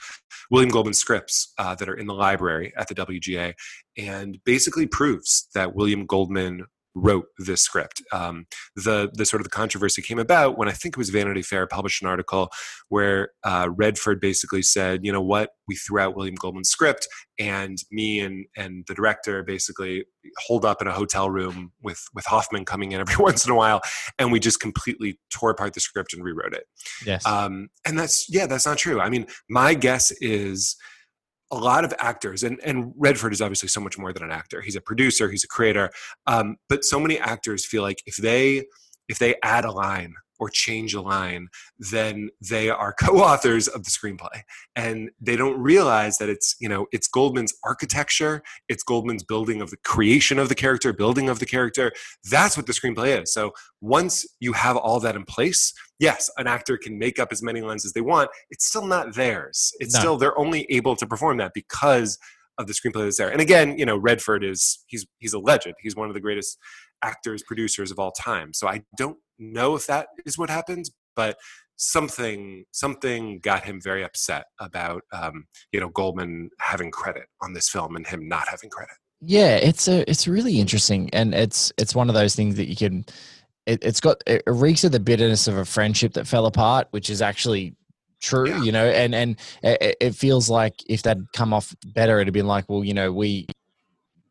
William 0.52 0.70
Goldman 0.70 0.94
scripts 0.94 1.54
uh, 1.58 1.74
that 1.76 1.90
are 1.90 1.96
in 1.96 2.06
the 2.06 2.14
library 2.14 2.74
at 2.78 2.88
the 2.88 2.96
WGA 2.96 3.54
and 3.98 4.38
basically 4.46 4.86
proves 4.86 5.48
that 5.56 5.74
William 5.74 6.06
Goldman 6.06 6.66
wrote 6.98 7.25
this 7.38 7.62
script. 7.62 8.01
Um, 8.12 8.46
the 8.75 9.10
the 9.13 9.25
sort 9.25 9.42
of 9.42 9.44
the 9.44 9.51
controversy 9.51 10.01
came 10.01 10.20
about 10.20 10.58
when 10.58 10.68
I 10.68 10.72
think 10.72 10.96
it 10.96 10.98
was 10.98 11.10
Vanity 11.10 11.42
Fair 11.42 11.68
published 11.68 12.01
an 12.01 12.08
article 12.08 12.50
where 12.89 13.30
uh, 13.44 13.70
Redford 13.75 14.20
basically 14.20 14.63
said, 14.63 15.01
you 15.04 15.12
know 15.12 15.22
what, 15.22 15.51
we 15.68 15.75
threw 15.75 16.00
out 16.00 16.16
William 16.16 16.36
Goldman's 16.36 16.70
script, 16.70 17.08
and 17.39 17.77
me 17.92 18.20
and 18.20 18.46
and 18.56 18.84
the 18.88 18.96
director 18.96 19.44
basically 19.44 20.06
holed 20.48 20.66
up 20.66 20.82
in 20.82 20.88
a 20.88 20.94
hotel 20.94 21.30
room 21.30 21.72
with 21.82 22.04
with 22.13 22.25
Hoffman 22.25 22.66
coming 22.66 22.92
in 22.92 23.01
every 23.01 23.16
once 23.20 23.46
in 23.46 23.51
a 23.51 23.56
while, 23.56 23.82
and 24.18 24.32
we 24.32 24.39
just 24.39 24.60
completely 24.60 25.20
tore 25.30 25.51
apart 25.51 25.74
the 25.74 25.80
script 25.80 26.13
and 26.13 26.24
rewrote 26.24 26.54
it. 26.54 26.63
Yes. 27.06 27.25
Um, 27.25 27.70
and 27.86 27.98
that's 27.98 28.27
yeah, 28.30 28.48
that's 28.48 28.66
not 28.66 28.77
true. 28.77 29.00
I 29.00 29.10
mean, 29.10 29.27
my 29.50 29.74
guess 29.74 30.12
is 30.20 30.75
a 31.51 31.58
lot 31.58 31.86
of 31.86 31.94
actors, 32.00 32.44
and 32.44 32.60
and 32.63 32.94
Redford 32.98 33.34
is 33.34 33.42
obviously 33.42 33.70
so 33.70 33.82
much 33.82 33.98
more 33.98 34.13
than 34.13 34.24
an 34.24 34.32
actor. 34.32 34.62
He's 34.62 34.75
a 34.75 34.82
producer, 34.82 35.30
he's 35.30 35.44
a 35.44 35.48
creator. 35.48 35.89
Um, 36.25 36.58
but 36.70 36.84
so 36.84 37.00
many 37.00 37.18
actors 37.20 37.66
feel 37.66 37.84
like 37.84 38.01
if 38.06 38.18
they 38.18 38.66
if 39.08 39.20
they 39.20 39.36
add 39.44 39.66
a 39.66 39.72
line 39.72 40.16
or 40.39 40.50
change 40.50 40.94
a 40.94 41.01
line, 41.01 41.48
then 41.80 42.30
they 42.48 42.70
are 42.70 42.94
co-authors 43.00 43.68
of 43.68 43.84
the 43.84 43.89
screenplay, 43.89 44.42
and 44.75 45.10
they 45.20 45.36
don't 45.36 45.60
realize 45.60 46.18
that 46.18 46.30
it's 46.30 46.56
you 46.60 46.70
know 46.70 46.88
it's 46.92 47.08
Goldman's 47.08 47.54
architecture, 47.63 48.44
it's 48.68 48.84
Goldman's 48.84 49.24
building 49.24 49.62
of 49.62 49.70
the 49.70 49.77
creation 49.77 50.39
of 50.39 50.50
the 50.50 50.56
character, 50.56 50.92
building 50.94 51.30
of 51.30 51.39
the 51.39 51.46
character. 51.46 51.92
That's 52.30 52.58
what 52.58 52.66
the 52.66 52.74
screenplay 52.74 53.22
is. 53.22 53.34
So 53.34 53.51
once 53.82 54.25
you 54.39 54.54
have 54.54 54.75
all 54.75 55.00
that 55.00 55.16
in 55.16 55.24
place, 55.24 55.74
yes, 56.00 56.30
an 56.38 56.48
actor 56.48 56.77
can 56.77 56.98
make 56.98 57.20
up 57.20 57.30
as 57.32 57.42
many 57.42 57.62
lines 57.62 57.86
as 57.86 57.94
they 57.94 58.01
want. 58.01 58.30
It's 58.50 58.66
still 58.68 58.86
not 58.86 59.16
theirs. 59.16 59.72
It's 59.80 59.94
No. 59.94 60.00
still 60.00 60.18
they're 60.18 60.38
only 60.38 60.66
able 60.72 60.96
to 60.96 61.06
perform 61.08 61.38
that 61.38 61.54
because 61.54 62.18
of 62.58 62.68
the 62.68 62.74
screenplay 62.74 63.04
that's 63.04 63.18
there. 63.18 63.30
And 63.30 63.42
again, 63.42 63.77
you 63.77 63.86
know, 63.86 63.98
Redford 63.98 64.44
is 64.44 64.84
he's 64.88 65.06
he's 65.20 65.34
a 65.34 65.39
legend. 65.39 65.75
He's 65.82 65.96
one 65.96 66.08
of 66.08 66.13
the 66.13 66.20
greatest 66.22 66.58
actors, 67.04 67.44
producers 67.44 67.92
of 67.92 68.00
all 68.00 68.12
time. 68.12 68.54
So 68.54 68.68
I 68.68 68.84
don't 68.98 69.18
know 69.38 69.75
if 69.75 69.86
that 69.88 70.08
is 70.25 70.38
what 70.38 70.50
happened, 70.50 70.89
but 71.16 71.38
something 71.77 72.66
something 72.72 73.39
got 73.39 73.63
him 73.63 73.80
very 73.82 74.04
upset 74.04 74.46
about 74.60 75.04
um, 75.13 75.46
you 75.72 75.80
know 75.80 75.89
Goldman 75.89 76.50
having 76.60 76.92
credit 76.92 77.25
on 77.42 77.54
this 77.54 77.70
film 77.70 77.96
and 77.96 78.06
him 78.06 78.27
not 78.27 78.48
having 78.50 78.70
credit. 78.70 78.96
Yeah, 79.22 79.56
it's 79.56 79.88
a 79.88 80.10
it's 80.10 80.27
really 80.27 80.60
interesting, 80.60 81.10
and 81.12 81.34
it's 81.34 81.72
it's 81.77 81.96
one 81.96 82.10
of 82.10 82.16
those 82.16 82.36
things 82.36 82.56
that 82.56 82.68
you 82.70 82.75
can. 82.75 83.06
It, 83.68 83.84
it's 83.84 84.00
got 84.00 84.24
it 84.26 84.42
reeks 84.48 84.84
of 84.86 84.94
the 84.94 85.00
bitterness 85.00 85.48
of 85.48 85.58
a 85.58 85.66
friendship 85.66 86.14
that 86.14 86.26
fell 86.26 86.46
apart, 86.48 86.88
which 86.92 87.10
is 87.10 87.22
actually 87.22 87.76
true, 88.22 88.48
Yeah. 88.50 88.64
you 88.64 88.72
know. 88.72 88.86
And 88.86 89.14
and 89.14 89.36
it, 89.62 89.98
it 90.00 90.16
feels 90.16 90.50
like 90.50 90.74
if 90.88 91.04
that'd 91.04 91.28
come 91.34 91.54
off 91.54 91.76
better, 91.94 92.20
it'd 92.20 92.34
been 92.34 92.48
like, 92.48 92.70
well, 92.70 92.84
you 92.84 92.94
know, 92.94 93.12
we, 93.12 93.46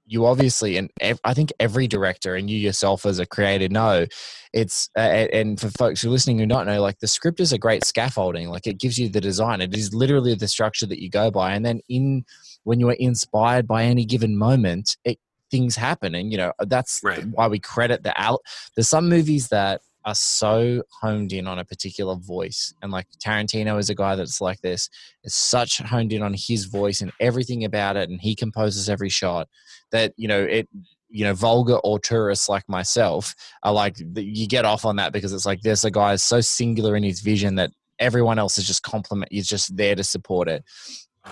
you 0.07 0.25
obviously, 0.25 0.79
and 0.79 0.91
ev- 1.01 1.21
I 1.23 1.35
think 1.35 1.53
every 1.61 1.87
director 1.87 2.35
and 2.35 2.49
you 2.49 2.57
yourself 2.59 3.05
as 3.05 3.19
a 3.19 3.27
creator 3.27 3.69
know, 3.69 4.07
it's 4.55 4.89
uh, 4.97 5.01
and 5.01 5.61
for 5.61 5.69
folks 5.69 6.01
who 6.01 6.09
are 6.09 6.13
listening 6.13 6.39
who 6.39 6.47
don't 6.47 6.67
know, 6.67 6.81
like 6.81 7.01
the 7.01 7.07
script 7.09 7.39
is 7.39 7.53
a 7.53 7.59
great 7.59 7.85
scaffolding. 7.85 8.49
Like 8.49 8.67
it 8.67 8.81
gives 8.81 8.99
you 8.99 9.11
the 9.11 9.21
design. 9.21 9.61
It 9.61 9.75
is 9.77 9.93
literally 9.93 10.35
the 10.35 10.49
structure 10.49 10.87
that 10.87 11.03
you 11.03 11.11
go 11.11 11.31
by, 11.31 11.53
and 11.53 11.65
then 11.67 11.81
in 11.91 12.25
when 12.65 12.81
you 12.81 12.89
are 12.89 12.97
inspired 12.99 13.67
by 13.69 13.85
any 13.85 14.07
given 14.07 14.39
moment, 14.39 14.97
it 15.05 15.19
things 15.51 15.77
happen, 15.77 16.15
and 16.15 16.31
you 16.33 16.39
know 16.39 16.53
that's 16.61 17.01
Right. 17.03 17.25
why 17.25 17.49
we 17.49 17.59
credit 17.59 18.03
the 18.03 18.13
out. 18.21 18.41
There's 18.75 18.89
some 18.89 19.09
movies 19.09 19.49
that 19.49 19.81
are 20.05 20.15
so 20.15 20.83
honed 21.01 21.33
in 21.33 21.49
on 21.49 21.59
a 21.59 21.65
particular 21.65 22.15
voice, 22.17 22.73
and 22.83 22.93
like 22.93 23.07
Tarantino 23.25 23.79
is 23.79 23.91
a 23.91 23.95
guy 23.95 24.15
that's 24.17 24.41
like 24.41 24.61
this. 24.61 24.89
It's 25.25 25.35
such 25.35 25.79
honed 25.79 26.13
in 26.13 26.23
on 26.23 26.35
his 26.37 26.67
voice 26.67 27.01
and 27.01 27.13
everything 27.21 27.65
about 27.65 27.97
it, 27.97 28.09
and 28.09 28.21
he 28.21 28.35
composes 28.35 28.89
every 28.89 29.09
shot 29.09 29.49
that 29.91 30.13
you 30.17 30.29
know 30.29 30.43
it. 30.43 30.69
You 31.09 31.25
know, 31.25 31.35
vulgar 31.35 31.77
or 31.85 32.01
tourists 32.01 32.49
like 32.49 32.69
myself 32.69 33.33
are 33.63 33.73
like 33.73 33.97
you 34.17 34.49
get 34.49 34.65
off 34.65 34.85
on 34.85 34.97
that 34.97 35.13
because 35.13 35.33
it's 35.33 35.47
like 35.47 35.61
there's 35.63 35.85
a 35.85 35.91
guy 35.91 36.17
so 36.17 36.41
singular 36.41 36.97
in 36.97 37.05
his 37.05 37.21
vision 37.21 37.55
that 37.55 37.71
everyone 38.01 38.41
else 38.41 38.59
is 38.59 38.67
just 38.67 38.83
compliment. 38.83 39.33
He's 39.33 39.47
just 39.47 39.77
there 39.77 39.95
to 39.95 40.03
support 40.03 40.49
it 40.49 40.65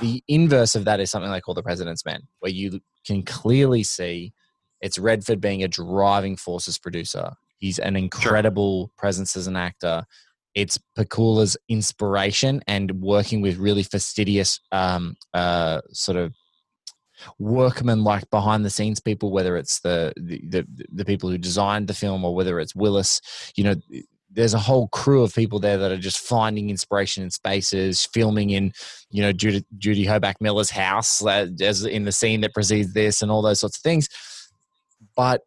the 0.00 0.22
inverse 0.28 0.74
of 0.74 0.84
that 0.84 1.00
is 1.00 1.10
something 1.10 1.30
like 1.30 1.46
All 1.48 1.54
the 1.54 1.62
President's 1.62 2.04
Men, 2.04 2.22
where 2.40 2.50
you 2.52 2.80
can 3.06 3.22
clearly 3.22 3.82
see 3.82 4.32
it's 4.80 4.98
Redford 4.98 5.40
being 5.40 5.62
a 5.62 5.68
driving 5.68 6.36
force 6.36 6.68
as 6.68 6.78
producer. 6.78 7.32
He's 7.58 7.78
an 7.78 7.96
incredible 7.96 8.92
presence 8.98 9.36
as 9.36 9.46
an 9.46 9.56
actor. 9.56 10.04
It's 10.54 10.78
Pakula's 10.96 11.56
inspiration 11.68 12.62
and 12.68 13.00
working 13.00 13.40
with 13.40 13.56
really 13.56 13.82
fastidious, 13.82 14.60
um, 14.70 15.16
uh, 15.32 15.80
sort 15.90 16.18
of 16.18 16.34
workmen 17.38 18.04
like 18.04 18.28
behind 18.30 18.64
the 18.64 18.70
scenes 18.70 19.00
people, 19.00 19.30
whether 19.32 19.56
it's 19.56 19.80
the, 19.80 20.12
the 20.16 20.40
the 20.48 20.66
the 20.92 21.04
people 21.04 21.30
who 21.30 21.38
designed 21.38 21.88
the 21.88 21.94
film 21.94 22.24
or 22.24 22.34
whether 22.34 22.60
it's 22.60 22.74
Willis. 22.74 23.20
You 23.56 23.64
know, 23.64 23.74
there's 24.34 24.54
a 24.54 24.58
whole 24.58 24.88
crew 24.88 25.22
of 25.22 25.34
people 25.34 25.60
there 25.60 25.78
that 25.78 25.92
are 25.92 25.96
just 25.96 26.18
finding 26.18 26.68
inspiration 26.68 27.22
in 27.22 27.30
spaces, 27.30 28.04
filming 28.12 28.50
in, 28.50 28.72
you 29.10 29.22
know, 29.22 29.32
Judy, 29.32 29.64
Judy 29.78 30.04
Hoback 30.04 30.34
Miller's 30.40 30.70
house, 30.70 31.24
uh, 31.24 31.46
as 31.60 31.84
in 31.84 32.04
the 32.04 32.12
scene 32.12 32.40
that 32.40 32.52
precedes 32.52 32.92
this, 32.94 33.22
and 33.22 33.30
all 33.30 33.42
those 33.42 33.60
sorts 33.60 33.76
of 33.76 33.82
things. 33.82 34.08
But 35.16 35.42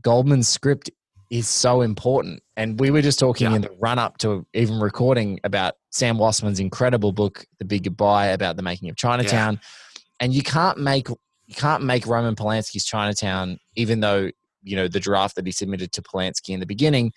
Goldman's 0.00 0.48
script 0.48 0.90
is 1.30 1.48
so 1.48 1.80
important, 1.80 2.42
and 2.56 2.80
we 2.80 2.90
were 2.90 3.02
just 3.02 3.20
talking 3.20 3.50
Yeah. 3.50 3.56
in 3.56 3.62
the 3.62 3.70
run 3.78 3.98
up 4.00 4.18
to 4.18 4.44
even 4.52 4.80
recording 4.80 5.38
about 5.44 5.74
Sam 5.90 6.18
Wasson's 6.18 6.58
incredible 6.58 7.12
book, 7.12 7.46
The 7.60 7.64
Big 7.64 7.84
Goodbye, 7.84 8.26
about 8.28 8.56
the 8.56 8.62
making 8.62 8.90
of 8.90 8.96
Chinatown, 8.96 9.60
and 10.18 10.34
you 10.34 10.42
can't 10.42 10.78
make 10.78 11.08
you 11.46 11.56
can't 11.56 11.82
make 11.82 12.06
Roman 12.06 12.36
Polanski's 12.36 12.84
Chinatown, 12.84 13.58
even 13.74 14.00
though 14.00 14.30
you 14.62 14.76
know 14.76 14.88
the 14.88 15.00
draft 15.00 15.36
that 15.36 15.46
he 15.46 15.52
submitted 15.52 15.92
to 15.92 16.02
Polanski 16.02 16.50
in 16.50 16.60
the 16.60 16.66
beginning 16.66 17.12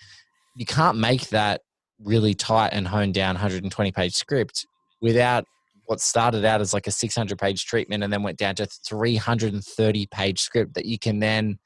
you 0.55 0.65
can't 0.65 0.98
make 0.98 1.29
that 1.29 1.62
really 2.00 2.33
tight 2.33 2.69
and 2.69 2.88
honed 2.88 3.13
down 3.13 3.36
120 3.36 3.91
page 3.91 4.13
script 4.13 4.65
without 5.01 5.45
what 5.86 6.00
started 6.00 6.45
out 6.45 6.62
as 6.62 6.74
like 6.74 6.88
a 6.88 6.91
600 6.91 7.38
page 7.38 7.65
treatment 7.65 8.03
and 8.03 8.12
then 8.12 8.24
went 8.24 8.38
down 8.38 8.55
to 8.55 8.65
330 8.65 10.07
page 10.07 10.39
script 10.39 10.74
that 10.75 10.86
you 10.86 10.98
can 10.98 11.19
then 11.19 11.57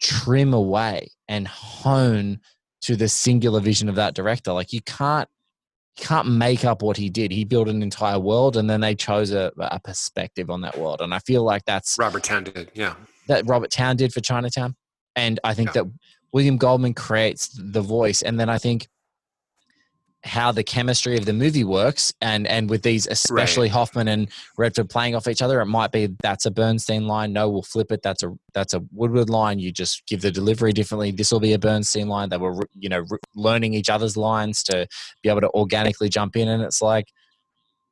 trim 0.00 0.52
away 0.52 1.08
and 1.28 1.48
hone 1.48 2.38
to 2.82 2.96
the 2.96 3.08
singular 3.08 3.60
vision 3.60 3.88
of 3.88 3.94
that 3.94 4.14
director 4.14 4.52
like 4.52 4.72
you 4.72 4.80
can't 4.82 5.28
you 5.98 6.04
can't 6.04 6.28
make 6.28 6.64
up 6.64 6.82
what 6.82 6.96
he 6.98 7.08
did 7.08 7.30
he 7.30 7.44
built 7.44 7.68
an 7.68 7.82
entire 7.82 8.18
world 8.18 8.56
and 8.56 8.68
then 8.68 8.80
they 8.80 8.94
chose 8.94 9.32
a, 9.32 9.50
a 9.58 9.80
perspective 9.80 10.50
on 10.50 10.60
that 10.60 10.78
world 10.78 11.00
and 11.00 11.14
i 11.14 11.18
feel 11.20 11.42
like 11.42 11.64
that's 11.64 11.96
Robert 11.98 12.24
Towne 12.24 12.44
did, 12.44 12.70
yeah. 12.74 12.94
that 13.28 13.46
Robert 13.46 13.70
Towne 13.70 13.96
did 13.96 14.12
for 14.12 14.20
Chinatown. 14.20 14.76
And 15.16 15.40
I 15.42 15.54
think 15.54 15.74
Yeah. 15.74 15.82
that 15.82 15.90
William 16.36 16.58
Goldman 16.58 16.92
creates 16.92 17.48
the 17.58 17.80
voice. 17.80 18.20
And 18.20 18.38
then 18.38 18.50
I 18.50 18.58
think 18.58 18.88
how 20.22 20.52
the 20.52 20.62
chemistry 20.62 21.16
of 21.16 21.24
the 21.24 21.32
movie 21.32 21.64
works 21.64 22.12
and 22.20 22.46
and 22.46 22.68
with 22.68 22.82
these 22.82 23.06
especially 23.06 23.68
Hoffman 23.68 24.06
and 24.06 24.28
Redford 24.58 24.90
playing 24.90 25.14
off 25.14 25.28
each 25.28 25.40
other, 25.40 25.62
it 25.62 25.64
might 25.64 25.92
be 25.92 26.14
that's 26.22 26.44
a 26.44 26.50
Bernstein 26.50 27.06
line. 27.06 27.32
No, 27.32 27.48
we'll 27.48 27.62
flip 27.62 27.90
it. 27.90 28.02
That's 28.02 28.22
a 28.22 28.34
that's 28.52 28.74
a 28.74 28.82
Woodward 28.92 29.30
line. 29.30 29.60
You 29.60 29.72
just 29.72 30.06
give 30.06 30.20
the 30.20 30.30
delivery 30.30 30.74
differently. 30.74 31.10
This 31.10 31.32
will 31.32 31.40
be 31.40 31.54
a 31.54 31.58
Bernstein 31.58 32.06
line. 32.06 32.28
They 32.28 32.36
were 32.36 32.68
you 32.74 32.90
know 32.90 33.06
learning 33.34 33.72
each 33.72 33.88
other's 33.88 34.18
lines 34.18 34.62
to 34.64 34.86
be 35.22 35.30
able 35.30 35.40
to 35.40 35.50
organically 35.54 36.10
jump 36.10 36.36
in. 36.36 36.48
And 36.48 36.62
it's 36.62 36.82
like, 36.82 37.06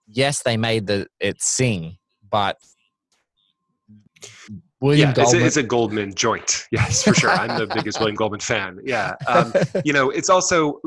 yes, 0.07 0.43
they 0.43 0.59
made 0.59 0.87
the 0.87 1.07
it 1.19 1.41
sing, 1.41 1.97
but 2.31 2.59
William 4.85 5.15
yeah, 5.17 5.23
it's 5.23 5.33
a, 5.33 5.33
Goldman. 5.33 5.47
it's 5.47 5.57
a 5.57 5.63
Goldman 5.63 6.15
joint. 6.15 6.67
Yes, 6.71 7.03
for 7.03 7.15
sure. 7.15 7.31
I'm 7.31 7.59
the 7.59 7.73
biggest 7.75 7.99
William 8.01 8.17
Goldman 8.17 8.41
fan. 8.41 8.79
Yeah, 8.85 9.15
um, 9.27 9.51
you 9.83 9.95
know, 9.95 10.11
it's 10.11 10.29
also 10.29 10.79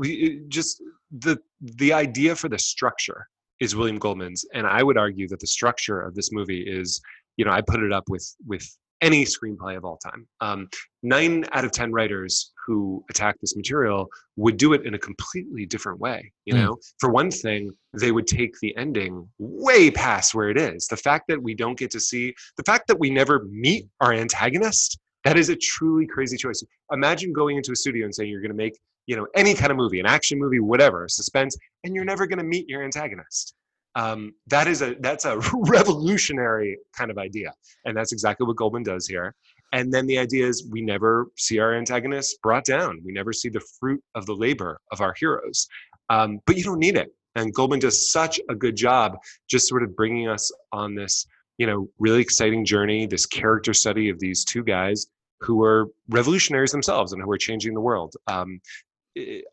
just 0.49 0.83
the 1.11 1.39
the 1.59 1.93
idea 1.93 2.35
for 2.35 2.47
the 2.47 2.59
structure 2.59 3.27
is 3.59 3.75
William 3.75 3.97
Goldman's, 3.97 4.45
and 4.53 4.67
I 4.67 4.83
would 4.83 4.99
argue 4.99 5.27
that 5.29 5.39
the 5.39 5.47
structure 5.47 5.99
of 5.99 6.13
this 6.13 6.31
movie 6.31 6.61
is, 6.61 7.01
you 7.37 7.45
know, 7.45 7.51
I 7.51 7.61
put 7.61 7.81
it 7.81 7.91
up 7.91 8.03
with 8.07 8.35
with 8.45 8.63
any 9.01 9.25
screenplay 9.25 9.77
of 9.77 9.85
all 9.85 9.97
time. 9.97 10.27
Um, 10.41 10.69
nine 11.03 11.45
out 11.51 11.65
of 11.65 11.71
ten 11.71 11.91
writers 11.91 12.51
who 12.65 13.03
attack 13.09 13.35
this 13.39 13.55
material 13.55 14.07
would 14.35 14.57
do 14.57 14.73
it 14.73 14.85
in 14.85 14.93
a 14.93 14.99
completely 14.99 15.65
different 15.65 15.99
way. 15.99 16.31
You 16.45 16.55
Mm. 16.55 16.57
know, 16.65 16.77
for 16.99 17.09
one 17.09 17.31
thing, 17.31 17.71
they 17.99 18.11
would 18.11 18.27
take 18.27 18.59
the 18.59 18.75
ending 18.75 19.27
way 19.39 19.89
past 19.91 20.33
where 20.35 20.49
it 20.49 20.57
is. 20.57 20.87
The 20.87 20.97
fact 20.97 21.25
that 21.29 21.41
we 21.41 21.53
don't 21.55 21.77
get 21.77 21.91
to 21.91 21.99
see 21.99 22.33
the 22.57 22.63
fact 22.63 22.87
that 22.87 22.99
we 22.99 23.09
never 23.09 23.45
meet 23.51 23.87
our 24.01 24.13
antagonist 24.13 24.99
That 25.23 25.37
is 25.37 25.49
a 25.49 25.55
truly 25.57 26.05
crazy 26.07 26.37
choice. 26.37 26.63
Imagine 26.91 27.33
going 27.33 27.57
into 27.57 27.73
a 27.73 27.75
studio 27.75 28.05
and 28.05 28.15
saying 28.15 28.29
you're 28.31 28.39
going 28.39 28.51
to 28.51 28.55
make, 28.55 28.79
you 29.07 29.15
know, 29.17 29.27
any 29.35 29.53
kind 29.55 29.71
of 29.71 29.77
movie, 29.77 29.99
an 29.99 30.05
action 30.05 30.39
movie, 30.39 30.61
whatever, 30.61 31.05
suspense, 31.09 31.57
and 31.83 31.93
you're 31.93 32.05
never 32.05 32.25
going 32.27 32.37
to 32.37 32.45
meet 32.45 32.69
your 32.69 32.81
antagonist. 32.81 33.53
Um, 33.97 34.35
that 34.45 34.67
is 34.67 34.83
a 34.83 34.95
that's 34.99 35.25
a 35.25 35.39
revolutionary 35.53 36.77
kind 36.95 37.09
of 37.09 37.17
idea, 37.17 37.51
and 37.83 37.97
that's 37.97 38.13
exactly 38.13 38.45
what 38.45 38.55
Goldman 38.55 38.83
does 38.83 39.07
here. 39.07 39.35
And 39.73 39.91
then 39.91 40.05
the 40.05 40.19
idea 40.19 40.47
is 40.47 40.67
we 40.69 40.81
never 40.81 41.27
see 41.35 41.59
our 41.59 41.73
antagonists 41.75 42.37
brought 42.41 42.63
down. 42.63 43.01
We 43.03 43.11
never 43.11 43.33
see 43.33 43.49
the 43.49 43.59
fruit 43.79 44.01
of 44.15 44.25
the 44.25 44.35
labor 44.35 44.79
of 44.91 45.01
our 45.01 45.13
heroes. 45.19 45.67
Um, 46.09 46.39
but 46.45 46.55
you 46.55 46.63
don't 46.63 46.79
need 46.79 46.95
it. 46.95 47.13
And 47.35 47.53
Goldman 47.53 47.79
does 47.79 48.11
such 48.11 48.39
a 48.49 48.55
good 48.55 48.75
job 48.75 49.17
just 49.49 49.67
sort 49.67 49.83
of 49.83 49.95
bringing 49.95 50.29
us 50.29 50.51
on 50.71 50.95
this, 50.95 51.27
you 51.57 51.67
know, 51.67 51.89
really 51.99 52.21
exciting 52.21 52.65
journey, 52.65 53.07
this 53.07 53.25
character 53.25 53.73
study 53.73 54.09
of 54.09 54.19
these 54.19 54.45
two 54.45 54.63
guys 54.63 55.07
who 55.41 55.63
are 55.63 55.87
revolutionaries 56.09 56.71
themselves 56.71 57.13
and 57.13 57.21
who 57.21 57.29
are 57.29 57.37
changing 57.37 57.73
the 57.73 57.81
world. 57.81 58.15
Um, 58.27 58.61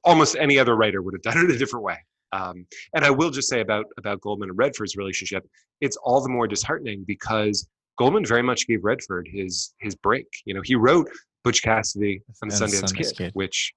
almost 0.05 0.37
any 0.37 0.59
other 0.59 0.77
writer 0.77 1.03
would 1.03 1.15
have 1.15 1.23
done 1.23 1.45
it 1.45 1.51
a 1.51 1.59
different 1.59 1.85
way. 1.85 1.99
Um, 2.35 2.67
and 2.95 3.05
I 3.05 3.11
will 3.11 3.31
just 3.31 3.49
say 3.49 3.61
about 3.61 3.87
about 3.97 4.21
Goldman 4.21 4.51
and 4.51 4.59
Redford's 4.59 4.97
relationship, 4.97 5.47
it's 5.81 5.97
all 5.97 6.21
the 6.21 6.29
more 6.29 6.49
disheartening 6.49 7.05
because 7.07 7.69
Goldman 7.97 8.27
very 8.27 8.43
much 8.43 8.67
gave 8.67 8.83
Redford 8.83 9.29
his 9.31 9.73
his 9.81 9.95
break. 9.95 10.27
You 10.45 10.55
know, 10.55 10.63
he 10.65 10.75
wrote 10.75 11.09
Butch 11.45 11.63
Cassidy 11.63 12.21
and 12.43 12.51
the 12.51 12.57
Sundance, 12.57 12.83
Sundance 12.83 12.97
Kid, 12.97 13.17
Kid, 13.17 13.31
which 13.35 13.73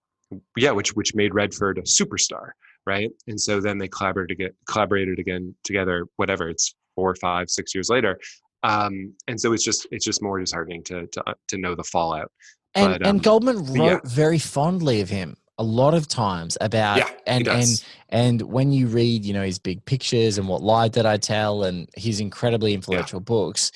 yeah, 0.55 0.71
which 0.71 0.95
which 0.95 1.13
made 1.13 1.35
Redford 1.35 1.77
a 1.77 1.83
superstar, 1.83 2.51
right? 2.85 3.11
And 3.27 3.39
so 3.39 3.61
then 3.61 3.77
they 3.77 3.87
collaborated 3.87 4.39
again, 4.39 4.51
collaborated 4.67 5.19
again 5.19 5.53
together. 5.63 6.07
Whatever 6.15 6.49
it's 6.49 6.73
four, 6.95 7.13
five, 7.15 7.49
six 7.51 7.75
years 7.75 7.89
later, 7.89 8.19
um, 8.63 9.13
and 9.27 9.39
so 9.39 9.53
it's 9.53 9.63
just 9.63 9.87
it's 9.91 10.03
just 10.03 10.23
more 10.23 10.39
disheartening 10.39 10.83
to 10.85 11.05
to 11.07 11.23
to 11.49 11.57
know 11.57 11.75
the 11.75 11.83
fallout. 11.83 12.31
And 12.73 12.93
but, 12.93 13.03
um, 13.03 13.09
and 13.09 13.23
Goldman 13.23 13.65
wrote 13.65 13.75
yeah. 13.85 13.99
very 14.03 14.39
fondly 14.39 15.01
of 15.01 15.09
him 15.09 15.37
a 15.57 15.63
lot 15.63 15.93
of 15.93 16.07
times 16.07 16.57
about 16.61 16.97
yeah, 16.97 17.09
and 17.25 17.47
and 17.47 17.83
and 18.09 18.41
when 18.43 18.71
you 18.71 18.87
read 18.87 19.25
you 19.25 19.33
know 19.33 19.43
his 19.43 19.59
big 19.59 19.83
pictures 19.85 20.37
and 20.37 20.47
what 20.47 20.61
lie 20.61 20.87
did 20.87 21.05
I 21.05 21.17
tell 21.17 21.63
and 21.63 21.89
his 21.95 22.19
incredibly 22.19 22.73
influential 22.73 23.19
yeah. 23.19 23.25
books 23.25 23.71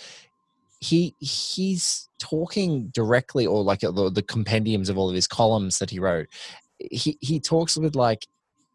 he 0.81 1.15
he's 1.19 2.09
talking 2.19 2.88
directly 2.88 3.45
or 3.45 3.63
like 3.63 3.79
the, 3.79 4.11
the 4.13 4.23
compendiums 4.23 4.89
of 4.89 4.97
all 4.97 5.09
of 5.09 5.15
his 5.15 5.27
columns 5.27 5.79
that 5.79 5.89
he 5.89 6.00
wrote. 6.00 6.27
He 6.79 7.17
he 7.21 7.39
talks 7.39 7.77
with 7.77 7.95
like 7.95 8.25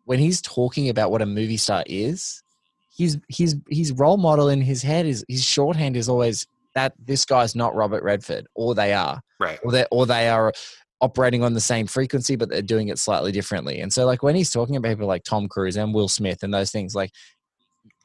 when 0.05 0.21
he's 0.21 0.41
talking 0.41 0.89
about 0.89 1.11
what 1.11 1.21
a 1.21 1.27
movie 1.27 1.57
star 1.57 1.83
is 1.87 2.43
his 2.97 3.19
his 3.29 3.57
his 3.69 3.93
role 3.93 4.17
model 4.17 4.49
in 4.49 4.61
his 4.61 4.83
head 4.83 5.05
is 5.05 5.25
his 5.29 5.45
shorthand 5.45 5.97
is 5.97 6.09
always 6.09 6.47
that 6.75 6.93
this 7.05 7.25
guy's 7.25 7.57
not 7.57 7.75
Robert 7.75 8.03
Redford 8.03 8.47
or 8.55 8.75
they 8.75 8.93
are. 8.93 9.21
Right. 9.41 9.59
Or 9.65 9.73
they 9.73 9.87
or 9.91 10.07
they 10.07 10.29
are 10.29 10.53
operating 11.01 11.43
on 11.43 11.53
the 11.53 11.61
same 11.61 11.87
frequency 11.87 12.37
but 12.37 12.49
they're 12.49 12.63
doing 12.63 12.89
it 12.89 12.99
slightly 12.99 13.31
differently 13.31 13.81
and 13.81 13.93
so 13.93 14.07
like 14.07 14.23
when 14.23 14.35
he's 14.35 14.51
talking 14.51 14.77
about 14.77 14.89
people 14.89 15.07
like 15.07 15.25
Tom 15.25 15.49
Cruise 15.49 15.77
and 15.77 15.93
Will 15.93 16.09
Smith 16.09 16.43
and 16.43 16.55
those 16.55 16.71
things 16.71 16.95
like 16.95 17.11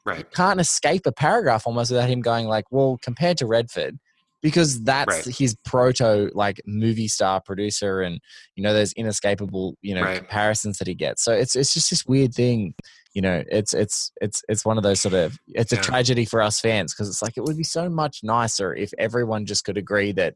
right. 0.04 0.18
you 0.18 0.24
can't 0.34 0.60
escape 0.60 1.06
a 1.06 1.12
paragraph 1.12 1.66
almost 1.66 1.90
without 1.90 2.08
him 2.08 2.20
going 2.20 2.46
like, 2.46 2.64
well, 2.70 2.98
compared 3.02 3.38
to 3.38 3.46
Redford, 3.46 3.98
because 4.40 4.82
that's 4.82 5.26
right. 5.26 5.36
his 5.36 5.56
proto 5.64 6.30
like 6.34 6.60
movie 6.66 7.08
star 7.08 7.40
producer 7.40 8.02
and 8.02 8.20
you 8.56 8.62
know 8.62 8.74
those 8.74 8.92
inescapable 8.94 9.76
you 9.82 9.94
know 9.94 10.02
right. 10.02 10.18
comparisons 10.18 10.78
that 10.78 10.88
he 10.88 10.94
gets 10.94 11.22
so 11.22 11.32
it's 11.32 11.54
it's 11.54 11.72
just 11.72 11.90
this 11.90 12.04
weird 12.06 12.34
thing 12.34 12.74
you 13.14 13.22
know 13.22 13.44
it's 13.52 13.72
it's 13.72 14.10
it's 14.20 14.42
it's 14.48 14.64
one 14.64 14.76
of 14.76 14.82
those 14.82 15.00
sort 15.00 15.14
of 15.14 15.38
it's 15.54 15.72
yeah. 15.72 15.78
a 15.78 15.82
tragedy 15.82 16.24
for 16.24 16.42
us 16.42 16.58
fans 16.58 16.92
because 16.92 17.08
it's 17.08 17.22
like 17.22 17.36
it 17.36 17.44
would 17.44 17.56
be 17.56 17.62
so 17.62 17.88
much 17.88 18.24
nicer 18.24 18.74
if 18.74 18.92
everyone 18.98 19.46
just 19.46 19.64
could 19.64 19.78
agree 19.78 20.10
that 20.10 20.34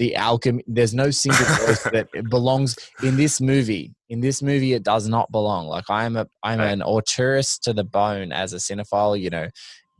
the 0.00 0.16
alchemy 0.16 0.64
there's 0.66 0.94
no 0.94 1.10
single 1.10 1.44
voice 1.44 1.82
that 1.84 2.08
belongs 2.30 2.74
in 3.02 3.18
this 3.18 3.38
movie. 3.38 3.92
In 4.08 4.20
this 4.20 4.42
movie 4.42 4.72
it 4.72 4.82
does 4.82 5.06
not 5.06 5.30
belong. 5.30 5.68
Like 5.68 5.84
i'm 5.90 6.16
a 6.16 6.26
i'm 6.42 6.58
an 6.58 6.80
auteurist 6.80 7.60
to 7.64 7.74
the 7.74 7.84
bone 7.84 8.32
as 8.32 8.54
a 8.54 8.56
cinephile 8.56 9.20
you 9.20 9.28
know 9.28 9.48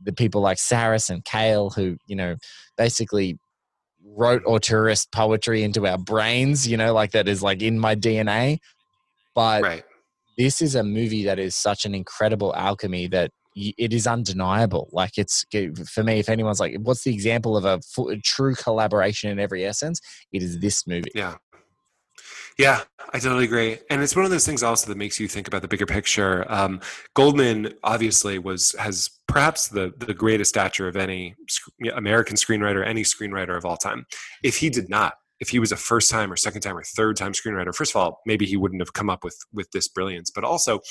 the 0.03 0.11
people 0.11 0.41
like 0.41 0.57
sarris 0.57 1.11
and 1.11 1.23
kael 1.23 1.73
who 1.75 1.97
you 2.07 2.15
know 2.15 2.35
basically 2.77 3.37
wrote 4.03 4.43
auteurist 4.45 5.11
poetry 5.11 5.61
into 5.61 5.85
our 5.85 5.99
brains 5.99 6.67
you 6.67 6.75
know 6.75 6.91
like 6.91 7.11
that 7.11 7.27
is 7.27 7.43
like 7.43 7.61
in 7.61 7.77
my 7.77 7.95
dna 7.95 8.57
but 9.35 9.61
right. 9.61 9.83
this 10.39 10.61
is 10.61 10.73
a 10.73 10.83
movie 10.83 11.23
that 11.25 11.37
is 11.37 11.55
such 11.55 11.85
an 11.85 11.93
incredible 11.93 12.55
alchemy 12.55 13.05
that 13.07 13.29
it 13.55 13.93
is 13.93 14.07
undeniable. 14.07 14.89
Like 14.91 15.17
it's 15.17 15.45
for 15.91 16.03
me, 16.03 16.19
if 16.19 16.29
anyone's 16.29 16.59
like, 16.59 16.75
what's 16.77 17.03
the 17.03 17.13
example 17.13 17.57
of 17.57 17.65
a, 17.65 17.79
full, 17.81 18.15
true 18.23 18.55
collaboration 18.55 19.29
in 19.29 19.39
every 19.39 19.65
essence? 19.65 19.99
It 20.31 20.43
is 20.43 20.59
this 20.59 20.87
movie. 20.87 21.11
Yeah. 21.13 21.35
Yeah, 22.57 22.81
I 23.13 23.19
totally 23.19 23.45
agree. 23.45 23.79
And 23.89 24.01
it's 24.01 24.15
one 24.15 24.25
of 24.25 24.31
those 24.31 24.45
things 24.45 24.61
also 24.61 24.87
that 24.87 24.97
makes 24.97 25.19
you 25.19 25.27
think 25.27 25.47
about 25.47 25.61
the 25.61 25.67
bigger 25.67 25.85
picture. 25.85 26.45
Um, 26.51 26.81
Goldman 27.13 27.73
obviously 27.83 28.39
was 28.39 28.75
has 28.77 29.09
perhaps 29.27 29.69
the 29.69 29.93
the 29.97 30.13
greatest 30.13 30.49
stature 30.49 30.87
of 30.87 30.95
any 30.95 31.35
American 31.95 32.35
screenwriter, 32.35 32.85
any 32.85 33.03
screenwriter 33.03 33.57
of 33.57 33.65
all 33.65 33.77
time. 33.77 34.05
If 34.43 34.57
he 34.57 34.69
did 34.69 34.89
not, 34.89 35.13
if 35.39 35.49
he 35.49 35.59
was 35.59 35.71
a 35.71 35.77
first 35.77 36.11
time 36.11 36.31
or 36.31 36.35
second 36.35 36.61
time 36.61 36.77
or 36.77 36.83
third 36.83 37.15
time 37.17 37.33
screenwriter, 37.33 37.73
first 37.73 37.93
of 37.93 37.95
all, 37.95 38.19
maybe 38.25 38.45
he 38.45 38.57
wouldn't 38.57 38.81
have 38.81 38.93
come 38.93 39.09
up 39.09 39.23
with 39.23 39.37
with 39.51 39.71
this 39.71 39.87
brilliance. 39.87 40.29
But 40.29 40.43
also, 40.43 40.81